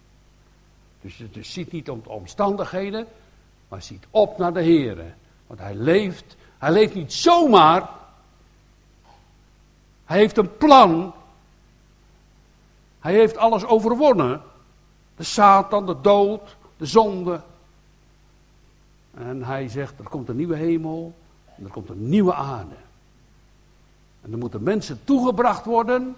Dus 1.01 1.17
het 1.17 1.45
ziet 1.45 1.71
niet 1.71 1.89
om 1.89 2.01
de 2.03 2.09
omstandigheden, 2.09 3.07
maar 3.67 3.81
ziet 3.81 4.05
op 4.09 4.37
naar 4.37 4.53
de 4.53 4.61
Heer. 4.61 5.15
Want 5.47 5.59
hij 5.59 5.75
leeft, 5.75 6.35
hij 6.57 6.71
leeft 6.71 6.93
niet 6.93 7.13
zomaar. 7.13 7.89
Hij 10.05 10.17
heeft 10.17 10.37
een 10.37 10.57
plan. 10.57 11.13
Hij 12.99 13.13
heeft 13.13 13.37
alles 13.37 13.65
overwonnen. 13.65 14.41
De 15.19 15.25
Satan, 15.25 15.85
de 15.85 16.01
dood, 16.01 16.55
de 16.77 16.85
zonde. 16.85 17.41
En 19.13 19.43
hij 19.43 19.69
zegt, 19.69 19.99
er 19.99 20.09
komt 20.09 20.29
een 20.29 20.35
nieuwe 20.35 20.55
hemel 20.55 21.13
en 21.57 21.63
er 21.63 21.71
komt 21.71 21.89
een 21.89 22.09
nieuwe 22.09 22.33
aarde. 22.33 22.75
En 24.21 24.31
er 24.31 24.37
moeten 24.37 24.63
mensen 24.63 24.99
toegebracht 25.03 25.65
worden. 25.65 26.15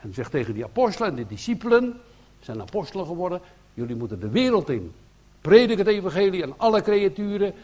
En 0.00 0.14
zegt 0.14 0.30
tegen 0.30 0.54
die 0.54 0.64
apostelen 0.64 1.10
en 1.10 1.16
de 1.16 1.26
discipelen, 1.26 2.00
zijn 2.40 2.60
apostelen 2.60 3.06
geworden, 3.06 3.40
jullie 3.74 3.96
moeten 3.96 4.20
de 4.20 4.28
wereld 4.28 4.68
in. 4.68 4.92
Predik 5.40 5.78
het 5.78 5.86
evangelie 5.86 6.44
aan 6.44 6.54
alle 6.56 6.82
creaturen. 6.82 7.54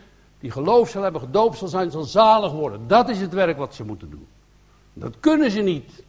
Die 0.40 0.50
geloof 0.50 0.88
zal 0.88 1.02
hebben, 1.02 1.20
gedoopt 1.20 1.58
zal 1.58 1.68
zijn, 1.68 1.90
zal 1.90 2.04
zalig 2.04 2.52
worden. 2.52 2.88
Dat 2.88 3.08
is 3.08 3.20
het 3.20 3.32
werk 3.32 3.56
wat 3.56 3.74
ze 3.74 3.84
moeten 3.84 4.10
doen. 4.10 4.26
Dat 4.92 5.14
kunnen 5.20 5.50
ze 5.50 5.60
niet. 5.60 6.02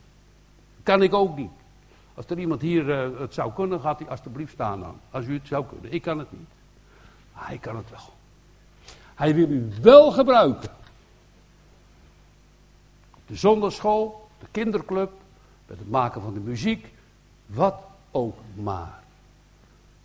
Kan 0.83 1.01
ik 1.01 1.13
ook 1.13 1.37
niet. 1.37 1.62
Als 2.13 2.25
er 2.25 2.39
iemand 2.39 2.61
hier 2.61 2.85
uh, 2.85 3.19
het 3.19 3.33
zou 3.33 3.53
kunnen, 3.53 3.79
gaat 3.79 3.99
hij 3.99 4.07
alstublieft 4.07 4.53
staan 4.53 4.79
dan. 4.79 4.99
Als 5.11 5.25
u 5.25 5.33
het 5.33 5.47
zou 5.47 5.65
kunnen. 5.65 5.93
Ik 5.93 6.01
kan 6.01 6.19
het 6.19 6.31
niet. 6.31 6.47
Hij 7.33 7.57
kan 7.57 7.75
het 7.75 7.89
wel. 7.89 8.13
Hij 9.15 9.35
wil 9.35 9.49
u 9.49 9.71
wel 9.81 10.11
gebruiken. 10.11 10.69
De 13.27 13.35
zonderschool, 13.35 14.27
de 14.39 14.45
kinderclub, 14.51 15.11
met 15.65 15.79
het 15.79 15.89
maken 15.89 16.21
van 16.21 16.33
de 16.33 16.39
muziek, 16.39 16.93
wat 17.45 17.75
ook 18.11 18.37
maar. 18.53 19.03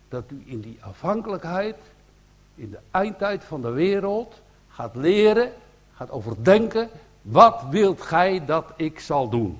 Dat 0.07 0.23
u 0.27 0.43
in 0.45 0.61
die 0.61 0.77
afhankelijkheid, 0.81 1.75
in 2.55 2.69
de 2.69 2.79
eindtijd 2.91 3.43
van 3.43 3.61
de 3.61 3.69
wereld, 3.69 4.41
gaat 4.69 4.95
leren, 4.95 5.51
gaat 5.95 6.11
overdenken, 6.11 6.89
wat 7.21 7.63
wilt 7.69 8.01
gij 8.01 8.45
dat 8.45 8.65
ik 8.75 8.99
zal 8.99 9.29
doen? 9.29 9.57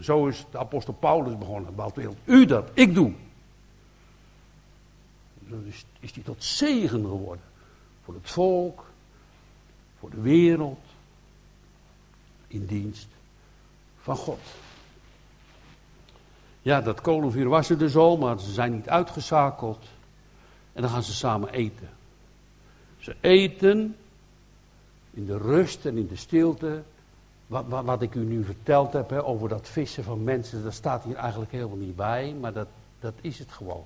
Zo 0.00 0.26
is 0.26 0.44
de 0.50 0.58
apostel 0.58 0.92
Paulus 0.92 1.38
begonnen. 1.38 1.74
Wat 1.74 1.94
wilt 1.94 2.16
u 2.24 2.46
dat 2.46 2.70
ik 2.74 2.94
doe? 2.94 3.12
Zo 5.50 5.56
is, 5.64 5.84
is 6.00 6.12
hij 6.12 6.22
tot 6.22 6.44
zegen 6.44 7.00
geworden. 7.00 7.44
Voor 8.04 8.14
het 8.14 8.30
volk, 8.30 8.84
voor 9.98 10.10
de 10.10 10.20
wereld, 10.20 10.84
in 12.46 12.66
dienst 12.66 13.08
van 14.00 14.16
God. 14.16 14.40
Ja, 16.62 16.80
dat 16.80 17.00
kolenvuur 17.00 17.48
was 17.48 17.70
er 17.70 17.78
dus 17.78 17.96
al, 17.96 18.16
maar 18.16 18.40
ze 18.40 18.52
zijn 18.52 18.72
niet 18.72 18.88
uitgeschakeld. 18.88 19.84
En 20.72 20.82
dan 20.82 20.90
gaan 20.90 21.02
ze 21.02 21.12
samen 21.12 21.50
eten. 21.50 21.88
Ze 22.98 23.16
eten 23.20 23.96
in 25.10 25.26
de 25.26 25.38
rust 25.38 25.86
en 25.86 25.96
in 25.96 26.06
de 26.06 26.16
stilte. 26.16 26.82
Wat, 27.46 27.64
wat, 27.68 27.84
wat 27.84 28.02
ik 28.02 28.14
u 28.14 28.24
nu 28.24 28.44
verteld 28.44 28.92
heb 28.92 29.10
hè, 29.10 29.24
over 29.24 29.48
dat 29.48 29.68
vissen 29.68 30.04
van 30.04 30.24
mensen, 30.24 30.62
dat 30.62 30.72
staat 30.72 31.04
hier 31.04 31.16
eigenlijk 31.16 31.52
helemaal 31.52 31.76
niet 31.76 31.96
bij, 31.96 32.34
maar 32.40 32.52
dat, 32.52 32.68
dat 33.00 33.14
is 33.20 33.38
het 33.38 33.52
gewoon. 33.52 33.84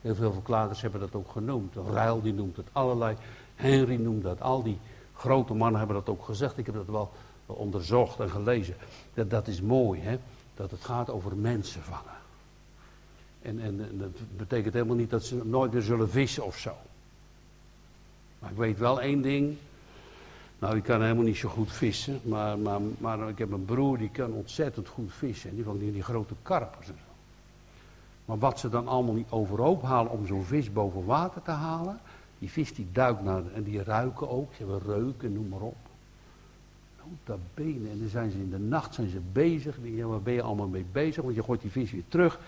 Heel 0.00 0.14
veel 0.14 0.32
verklaarders 0.32 0.80
hebben 0.80 1.00
dat 1.00 1.14
ook 1.14 1.30
genoemd. 1.30 1.74
Ruil 1.74 2.22
die 2.22 2.32
noemt 2.32 2.56
het 2.56 2.66
allerlei. 2.72 3.16
Henry 3.54 3.96
noemt 3.96 4.22
dat. 4.22 4.40
Al 4.40 4.62
die 4.62 4.78
grote 5.14 5.54
mannen 5.54 5.78
hebben 5.78 5.96
dat 5.96 6.08
ook 6.08 6.24
gezegd. 6.24 6.58
Ik 6.58 6.66
heb 6.66 6.74
dat 6.74 6.86
wel 6.86 7.10
onderzocht 7.46 8.20
en 8.20 8.30
gelezen. 8.30 8.74
Dat, 9.14 9.30
dat 9.30 9.48
is 9.48 9.60
mooi, 9.60 10.00
hè. 10.00 10.18
Dat 10.54 10.70
het 10.70 10.84
gaat 10.84 11.10
over 11.10 11.36
mensen 11.36 11.82
vangen. 11.82 12.18
En, 13.42 13.60
en, 13.60 13.80
en, 13.80 13.98
dat 13.98 14.10
betekent 14.36 14.74
helemaal 14.74 14.96
niet 14.96 15.10
dat 15.10 15.24
ze 15.24 15.44
nooit 15.44 15.72
meer 15.72 15.82
zullen 15.82 16.10
vissen 16.10 16.44
of 16.44 16.58
zo. 16.58 16.72
Maar 18.38 18.50
ik 18.50 18.56
weet 18.56 18.78
wel 18.78 19.00
één 19.00 19.22
ding. 19.22 19.56
Nou, 20.60 20.76
ik 20.76 20.82
kan 20.82 21.02
helemaal 21.02 21.24
niet 21.24 21.36
zo 21.36 21.48
goed 21.48 21.72
vissen. 21.72 22.20
Maar, 22.22 22.58
maar, 22.58 22.80
maar 22.98 23.28
ik 23.28 23.38
heb 23.38 23.52
een 23.52 23.64
broer 23.64 23.98
die 23.98 24.10
kan 24.10 24.32
ontzettend 24.32 24.88
goed 24.88 25.12
vissen. 25.12 25.50
En 25.50 25.56
die 25.56 25.64
van 25.64 25.78
die, 25.78 26.02
grote 26.02 26.34
karpers 26.42 26.88
en 26.88 26.94
zo. 26.98 27.12
Maar 28.24 28.38
wat 28.38 28.58
ze 28.58 28.68
dan 28.68 28.88
allemaal 28.88 29.14
niet 29.14 29.30
overhoop 29.30 29.82
halen 29.82 30.12
om 30.12 30.26
zo'n 30.26 30.44
vis 30.44 30.72
boven 30.72 31.04
water 31.04 31.42
te 31.42 31.50
halen. 31.50 32.00
Die 32.38 32.50
vis 32.50 32.74
die 32.74 32.88
duikt 32.92 33.22
naar, 33.22 33.42
en 33.54 33.62
die 33.62 33.82
ruiken 33.82 34.28
ook. 34.28 34.52
Ze 34.54 34.58
hebben 34.58 34.94
reuken, 34.94 35.32
noem 35.32 35.48
maar 35.48 35.60
op. 35.60 35.76
Nota 36.96 37.40
benen. 37.54 37.90
En 37.90 37.98
dan 37.98 38.08
zijn 38.08 38.30
ze 38.30 38.38
in 38.38 38.50
de 38.50 38.58
nacht 38.58 38.94
zijn 38.94 39.08
ze 39.08 39.20
bezig. 39.32 39.76
Ja, 39.82 40.06
waar 40.06 40.22
ben 40.22 40.32
je 40.32 40.42
allemaal 40.42 40.68
mee 40.68 40.86
bezig? 40.92 41.22
Want 41.22 41.34
je 41.34 41.42
gooit 41.42 41.60
die 41.60 41.70
vis 41.70 41.90
weer 41.90 42.04
terug. 42.08 42.38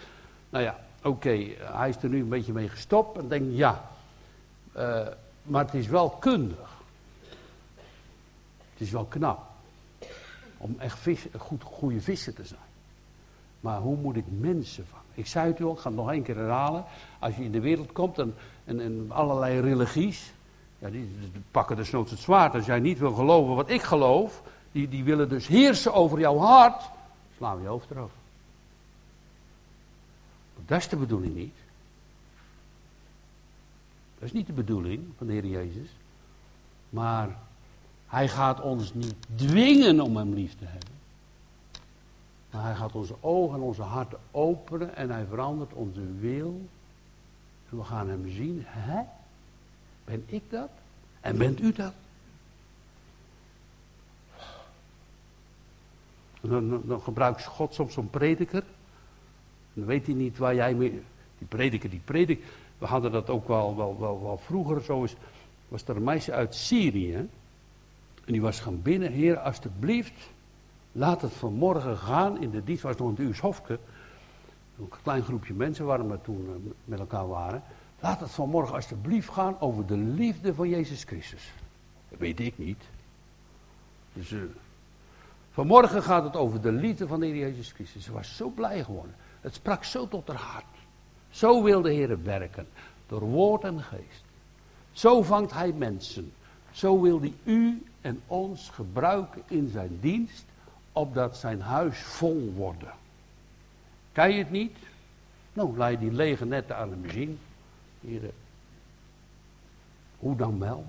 Nou 0.50 0.64
ja, 0.64 0.78
oké, 1.02 1.46
hij 1.58 1.88
is 1.88 2.02
er 2.02 2.08
nu 2.08 2.20
een 2.20 2.28
beetje 2.28 2.52
mee 2.52 2.68
gestopt. 2.68 3.18
En 3.18 3.28
denk 3.28 3.44
ja, 3.50 3.90
uh, 4.76 5.06
maar 5.42 5.64
het 5.64 5.74
is 5.74 5.86
wel 5.86 6.10
kundig. 6.10 6.71
Is 8.82 8.90
wel 8.90 9.04
knap. 9.04 9.50
Om 10.56 10.74
echt 10.78 11.08
goed, 11.38 11.62
goede 11.62 12.00
vissen 12.00 12.34
te 12.34 12.44
zijn. 12.44 12.60
Maar 13.60 13.80
hoe 13.80 13.96
moet 13.96 14.16
ik 14.16 14.24
mensen 14.28 14.86
vangen? 14.86 15.04
Ik 15.14 15.26
zei 15.26 15.46
het 15.46 15.58
u 15.58 15.64
al, 15.64 15.72
ik 15.72 15.78
ga 15.78 15.88
het 15.88 15.98
nog 15.98 16.10
één 16.10 16.22
keer 16.22 16.36
herhalen. 16.36 16.84
Als 17.18 17.36
je 17.36 17.44
in 17.44 17.52
de 17.52 17.60
wereld 17.60 17.92
komt 17.92 18.18
en, 18.18 18.34
en, 18.64 18.80
en 18.80 19.06
allerlei 19.08 19.60
religies. 19.60 20.32
Ja, 20.78 20.90
die, 20.90 21.10
die 21.32 21.42
pakken 21.50 21.76
dus 21.76 21.90
nooit 21.90 22.10
het 22.10 22.18
zwaard. 22.18 22.54
Als 22.54 22.66
jij 22.66 22.80
niet 22.80 22.98
wil 22.98 23.12
geloven 23.12 23.54
wat 23.54 23.70
ik 23.70 23.82
geloof. 23.82 24.42
Die, 24.72 24.88
die 24.88 25.04
willen 25.04 25.28
dus 25.28 25.46
heersen 25.46 25.94
over 25.94 26.18
jouw 26.18 26.36
hart. 26.36 26.90
Slaan 27.36 27.56
we 27.56 27.62
je 27.62 27.68
hoofd 27.68 27.90
eraf. 27.90 28.10
Dat 30.66 30.78
is 30.78 30.88
de 30.88 30.96
bedoeling 30.96 31.34
niet. 31.34 31.54
Dat 34.14 34.24
is 34.28 34.32
niet 34.32 34.46
de 34.46 34.52
bedoeling 34.52 35.04
van 35.16 35.26
de 35.26 35.32
Heer 35.32 35.46
Jezus. 35.46 35.88
Maar 36.88 37.38
hij 38.12 38.28
gaat 38.28 38.60
ons 38.60 38.94
niet 38.94 39.14
dwingen 39.34 40.00
om 40.00 40.16
hem 40.16 40.34
lief 40.34 40.54
te 40.54 40.64
hebben. 40.64 40.90
Maar 42.50 42.64
hij 42.64 42.74
gaat 42.74 42.92
onze 42.92 43.14
ogen 43.20 43.54
en 43.54 43.60
onze 43.60 43.82
harten 43.82 44.18
openen 44.30 44.96
en 44.96 45.10
hij 45.10 45.24
verandert 45.24 45.72
onze 45.72 46.16
wil 46.18 46.68
En 47.70 47.76
we 47.76 47.84
gaan 47.84 48.08
hem 48.08 48.30
zien. 48.30 48.62
Hè? 48.66 49.02
Ben 50.04 50.24
ik 50.26 50.42
dat? 50.50 50.68
En 51.20 51.38
bent 51.38 51.60
u 51.60 51.72
dat? 51.72 51.92
Dan, 56.40 56.82
dan, 56.86 57.00
gebruikt 57.00 57.44
God 57.44 57.74
soms 57.74 57.94
zo'n 57.94 58.10
prediker. 58.10 58.64
Dan 59.74 59.86
weet 59.86 60.06
hij 60.06 60.14
niet 60.14 60.38
waar 60.38 60.54
jij 60.54 60.74
mee. 60.74 61.02
Die 61.38 61.46
prediker, 61.48 61.90
die 61.90 62.02
predikt. 62.04 62.46
We 62.78 62.86
hadden 62.86 63.12
dat 63.12 63.30
ook 63.30 63.48
wel, 63.48 63.76
wel, 63.76 63.98
wel, 64.00 64.22
wel 64.22 64.38
vroeger. 64.38 64.82
Zo 64.82 65.02
is, 65.02 65.14
was 65.68 65.84
er 65.84 65.96
een 65.96 66.04
meisje 66.04 66.32
uit 66.32 66.54
Syrië. 66.54 67.28
En 68.24 68.32
die 68.32 68.40
was 68.40 68.60
gaan 68.60 68.82
binnen. 68.82 69.12
Heer, 69.12 69.38
alstublieft. 69.38 70.30
Laat 70.92 71.22
het 71.22 71.32
vanmorgen 71.32 71.96
gaan 71.96 72.40
in 72.40 72.50
de 72.50 72.64
dienst. 72.64 72.82
was 72.82 72.96
nog 72.96 73.18
een 73.18 73.34
Hofke. 73.40 73.78
Een 74.78 74.88
klein 75.02 75.22
groepje 75.22 75.54
mensen 75.54 75.84
waar 75.84 76.08
we 76.08 76.20
toen 76.20 76.46
eh, 76.46 76.70
met 76.84 76.98
elkaar 76.98 77.28
waren. 77.28 77.62
Laat 78.00 78.20
het 78.20 78.30
vanmorgen 78.30 78.74
alstublieft 78.74 79.28
gaan 79.28 79.60
over 79.60 79.86
de 79.86 79.96
liefde 79.96 80.54
van 80.54 80.68
Jezus 80.68 81.04
Christus. 81.04 81.52
Dat 82.08 82.18
weet 82.18 82.40
ik 82.40 82.58
niet. 82.58 82.82
Dus 84.12 84.30
uh, 84.30 84.42
vanmorgen 85.50 86.02
gaat 86.02 86.24
het 86.24 86.36
over 86.36 86.60
de 86.60 86.72
liefde 86.72 87.06
van 87.06 87.20
de 87.20 87.26
Heer 87.26 87.36
Jezus 87.36 87.72
Christus. 87.72 88.04
Ze 88.04 88.12
was 88.12 88.36
zo 88.36 88.48
blij 88.48 88.84
geworden. 88.84 89.14
Het 89.40 89.54
sprak 89.54 89.84
zo 89.84 90.08
tot 90.08 90.28
haar 90.28 90.36
hart. 90.36 90.64
Zo 91.30 91.62
wil 91.62 91.82
de 91.82 91.92
Heer 91.92 92.22
werken. 92.22 92.66
Door 93.06 93.20
woord 93.20 93.64
en 93.64 93.80
geest. 93.80 94.24
Zo 94.92 95.22
vangt 95.22 95.52
Hij 95.52 95.72
mensen. 95.72 96.32
Zo 96.70 97.00
wil 97.00 97.20
Hij 97.20 97.34
u 97.44 97.82
en 98.02 98.22
ons 98.26 98.70
gebruiken 98.70 99.42
in 99.46 99.68
zijn 99.68 99.98
dienst. 100.00 100.44
Opdat 100.92 101.36
zijn 101.36 101.60
huis 101.60 101.98
vol 101.98 102.52
wordt. 102.56 102.84
Kan 104.12 104.32
je 104.32 104.38
het 104.38 104.50
niet? 104.50 104.76
Nou, 105.52 105.76
laat 105.76 105.90
je 105.90 105.98
die 105.98 106.12
lege 106.12 106.44
netten 106.44 106.76
aan 106.76 106.90
hem 106.90 107.10
zien. 107.10 107.38
Hoe 110.18 110.36
dan 110.36 110.58
wel? 110.58 110.84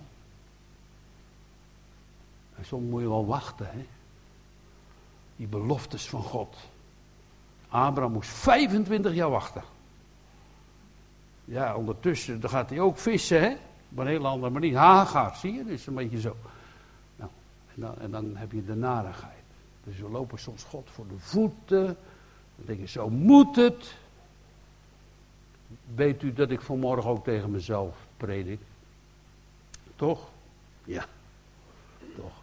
En 2.55 2.65
soms 2.65 2.89
moet 2.89 3.01
je 3.01 3.07
wel 3.07 3.25
wachten, 3.25 3.67
hè? 3.71 3.85
Die 5.35 5.47
beloftes 5.47 6.09
van 6.09 6.21
God. 6.21 6.57
Abraham 7.67 8.11
moest 8.11 8.29
25 8.29 9.13
jaar 9.13 9.29
wachten. 9.29 9.63
Ja, 11.45 11.75
ondertussen 11.75 12.39
dan 12.39 12.49
gaat 12.49 12.69
hij 12.69 12.79
ook 12.79 12.97
vissen, 12.97 13.41
hè? 13.41 13.55
Op 13.91 13.97
een 13.97 14.07
hele 14.07 14.27
andere 14.27 14.51
manier. 14.51 14.77
Hagar, 14.77 15.35
zie 15.35 15.53
je? 15.53 15.65
Dus 15.65 15.87
een 15.87 15.93
beetje 15.93 16.19
zo. 16.19 16.35
En 17.75 17.81
dan, 17.81 17.99
en 17.99 18.11
dan 18.11 18.35
heb 18.35 18.51
je 18.51 18.65
de 18.65 18.75
narigheid. 18.75 19.43
Dus 19.83 19.99
we 19.99 20.09
lopen 20.09 20.39
soms 20.39 20.63
God 20.63 20.89
voor 20.91 21.07
de 21.07 21.17
voeten. 21.17 21.85
Dan 22.55 22.65
denk 22.65 22.79
je, 22.79 22.87
zo 22.87 23.09
moet 23.09 23.55
het. 23.55 23.95
Weet 25.95 26.21
u 26.21 26.33
dat 26.33 26.49
ik 26.49 26.61
vanmorgen 26.61 27.09
ook 27.09 27.23
tegen 27.23 27.51
mezelf 27.51 27.95
predik? 28.17 28.59
Toch? 29.95 30.29
Ja, 30.83 31.05
toch. 32.15 32.41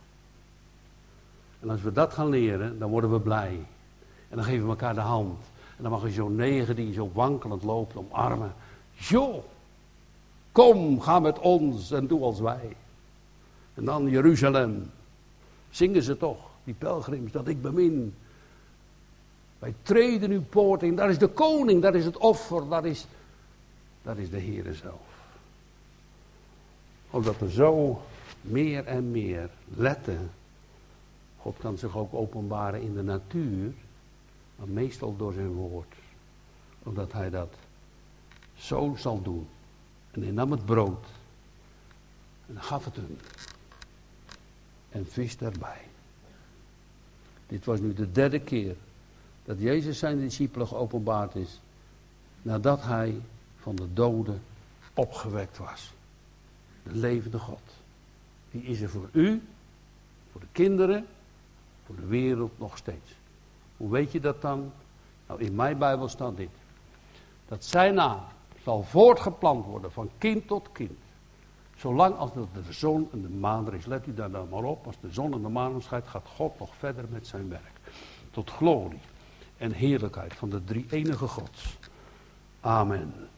En 1.61 1.71
als 1.71 1.83
we 1.83 1.93
dat 1.93 2.13
gaan 2.13 2.29
leren, 2.29 2.79
dan 2.79 2.91
worden 2.91 3.13
we 3.13 3.21
blij. 3.21 3.67
En 4.29 4.37
dan 4.37 4.45
geven 4.45 4.63
we 4.63 4.71
elkaar 4.71 4.95
de 4.95 5.01
hand. 5.01 5.39
En 5.77 5.83
dan 5.83 5.93
mag 5.93 6.03
je 6.03 6.11
zo'n 6.11 6.35
negen 6.35 6.77
die 6.77 6.93
zo 6.93 7.11
wankelend 7.13 7.63
loopt 7.63 7.97
omarmen. 7.97 8.55
Jo, 8.93 9.45
kom, 10.53 11.01
ga 11.01 11.19
met 11.19 11.39
ons 11.39 11.91
en 11.91 12.07
doe 12.07 12.23
als 12.23 12.41
wij. 12.41 12.77
En 13.75 13.85
dan 13.85 14.09
Jeruzalem. 14.09 14.91
Zingen 15.71 16.03
ze 16.03 16.17
toch, 16.17 16.51
die 16.65 16.75
pelgrims, 16.75 17.33
dat 17.33 17.49
ik 17.49 17.63
bemin. 17.63 18.15
Wij 19.59 19.75
treden 19.83 20.31
uw 20.31 20.43
poort 20.43 20.83
in. 20.83 20.97
Daar 20.97 21.11
is 21.11 21.19
de 21.19 21.29
koning, 21.29 21.83
daar 21.83 21.95
is 21.95 22.05
het 22.05 22.17
offer, 22.17 22.69
daar 22.69 22.87
is 22.87 23.07
dat 24.03 24.17
is 24.17 24.31
de 24.31 24.41
Heere 24.41 24.75
zelf. 24.75 25.01
Omdat 27.11 27.39
we 27.39 27.51
zo 27.51 28.03
meer 28.41 28.85
en 28.85 29.11
meer 29.11 29.51
letten. 29.77 30.31
God 31.39 31.57
kan 31.59 31.79
zich 31.79 31.97
ook 31.97 32.15
openbaren 32.15 32.83
in 32.83 32.95
de 32.95 33.03
natuur, 33.03 33.73
maar 34.57 34.69
meestal 34.69 35.17
door 35.17 35.33
zijn 35.33 35.53
woord. 35.53 35.95
Omdat 36.83 37.13
hij 37.13 37.31
dat 37.31 37.55
zo 38.55 38.95
zal 38.97 39.23
doen. 39.23 39.49
En 40.11 40.23
hij 40.23 40.31
nam 40.31 40.51
het 40.51 40.65
brood 40.65 41.07
en 42.47 42.63
gaf 42.63 42.85
het 42.85 42.97
hun. 42.97 43.19
En 44.91 45.07
vis 45.07 45.37
daarbij. 45.37 45.83
Dit 47.47 47.65
was 47.65 47.81
nu 47.81 47.93
de 47.93 48.13
derde 48.13 48.41
keer 48.41 48.77
dat 49.45 49.61
Jezus 49.61 49.99
zijn 49.99 50.21
discipelen 50.21 50.67
geopenbaard 50.67 51.35
is. 51.35 51.61
Nadat 52.43 52.83
hij 52.83 53.21
van 53.57 53.77
de 53.77 53.93
doden 53.93 54.43
opgewekt 54.95 55.59
was. 55.59 55.93
De 56.83 56.95
levende 56.95 57.39
God. 57.39 57.63
Die 58.51 58.63
is 58.63 58.81
er 58.81 58.91
voor 58.91 59.09
u, 59.13 59.43
voor 60.33 60.41
de 60.41 60.47
kinderen, 60.53 61.07
voor 61.87 61.97
de 61.97 62.07
wereld 62.07 62.59
nog 62.59 62.77
steeds. 62.77 63.11
Hoe 63.77 63.91
weet 63.91 64.13
je 64.13 64.21
dat 64.21 64.43
dan? 64.43 64.73
Nou, 65.27 65.41
in 65.41 65.55
mijn 65.55 65.79
Bijbel 65.79 66.09
staat 66.09 66.37
dit. 66.37 66.51
Dat 67.49 67.65
zijn 67.65 67.95
naam 67.95 68.21
zal 68.63 68.83
voortgeplant 68.83 69.65
worden 69.65 69.93
van 69.93 70.11
kind 70.19 70.47
tot 70.47 70.73
kind. 70.73 70.99
Zolang 71.81 72.17
als 72.17 72.33
de 72.33 72.47
zon 72.69 73.09
en 73.13 73.23
de 73.23 73.29
maan 73.29 73.67
er 73.67 73.75
is. 73.75 73.87
Let 73.87 74.07
u 74.07 74.15
daar 74.15 74.31
dan 74.31 74.49
maar 74.49 74.63
op. 74.63 74.87
Als 74.87 74.97
de 75.01 75.13
zon 75.13 75.33
en 75.33 75.43
de 75.43 75.49
maan 75.49 75.83
schijnt, 75.83 76.09
gaat 76.09 76.27
God 76.27 76.59
nog 76.59 76.75
verder 76.75 77.05
met 77.09 77.27
zijn 77.27 77.49
werk. 77.49 77.81
Tot 78.31 78.51
glorie 78.51 79.01
en 79.57 79.73
heerlijkheid 79.73 80.35
van 80.35 80.51
de 80.51 80.65
drie 80.65 80.87
enige 80.91 81.27
Gods. 81.27 81.79
Amen. 82.61 83.31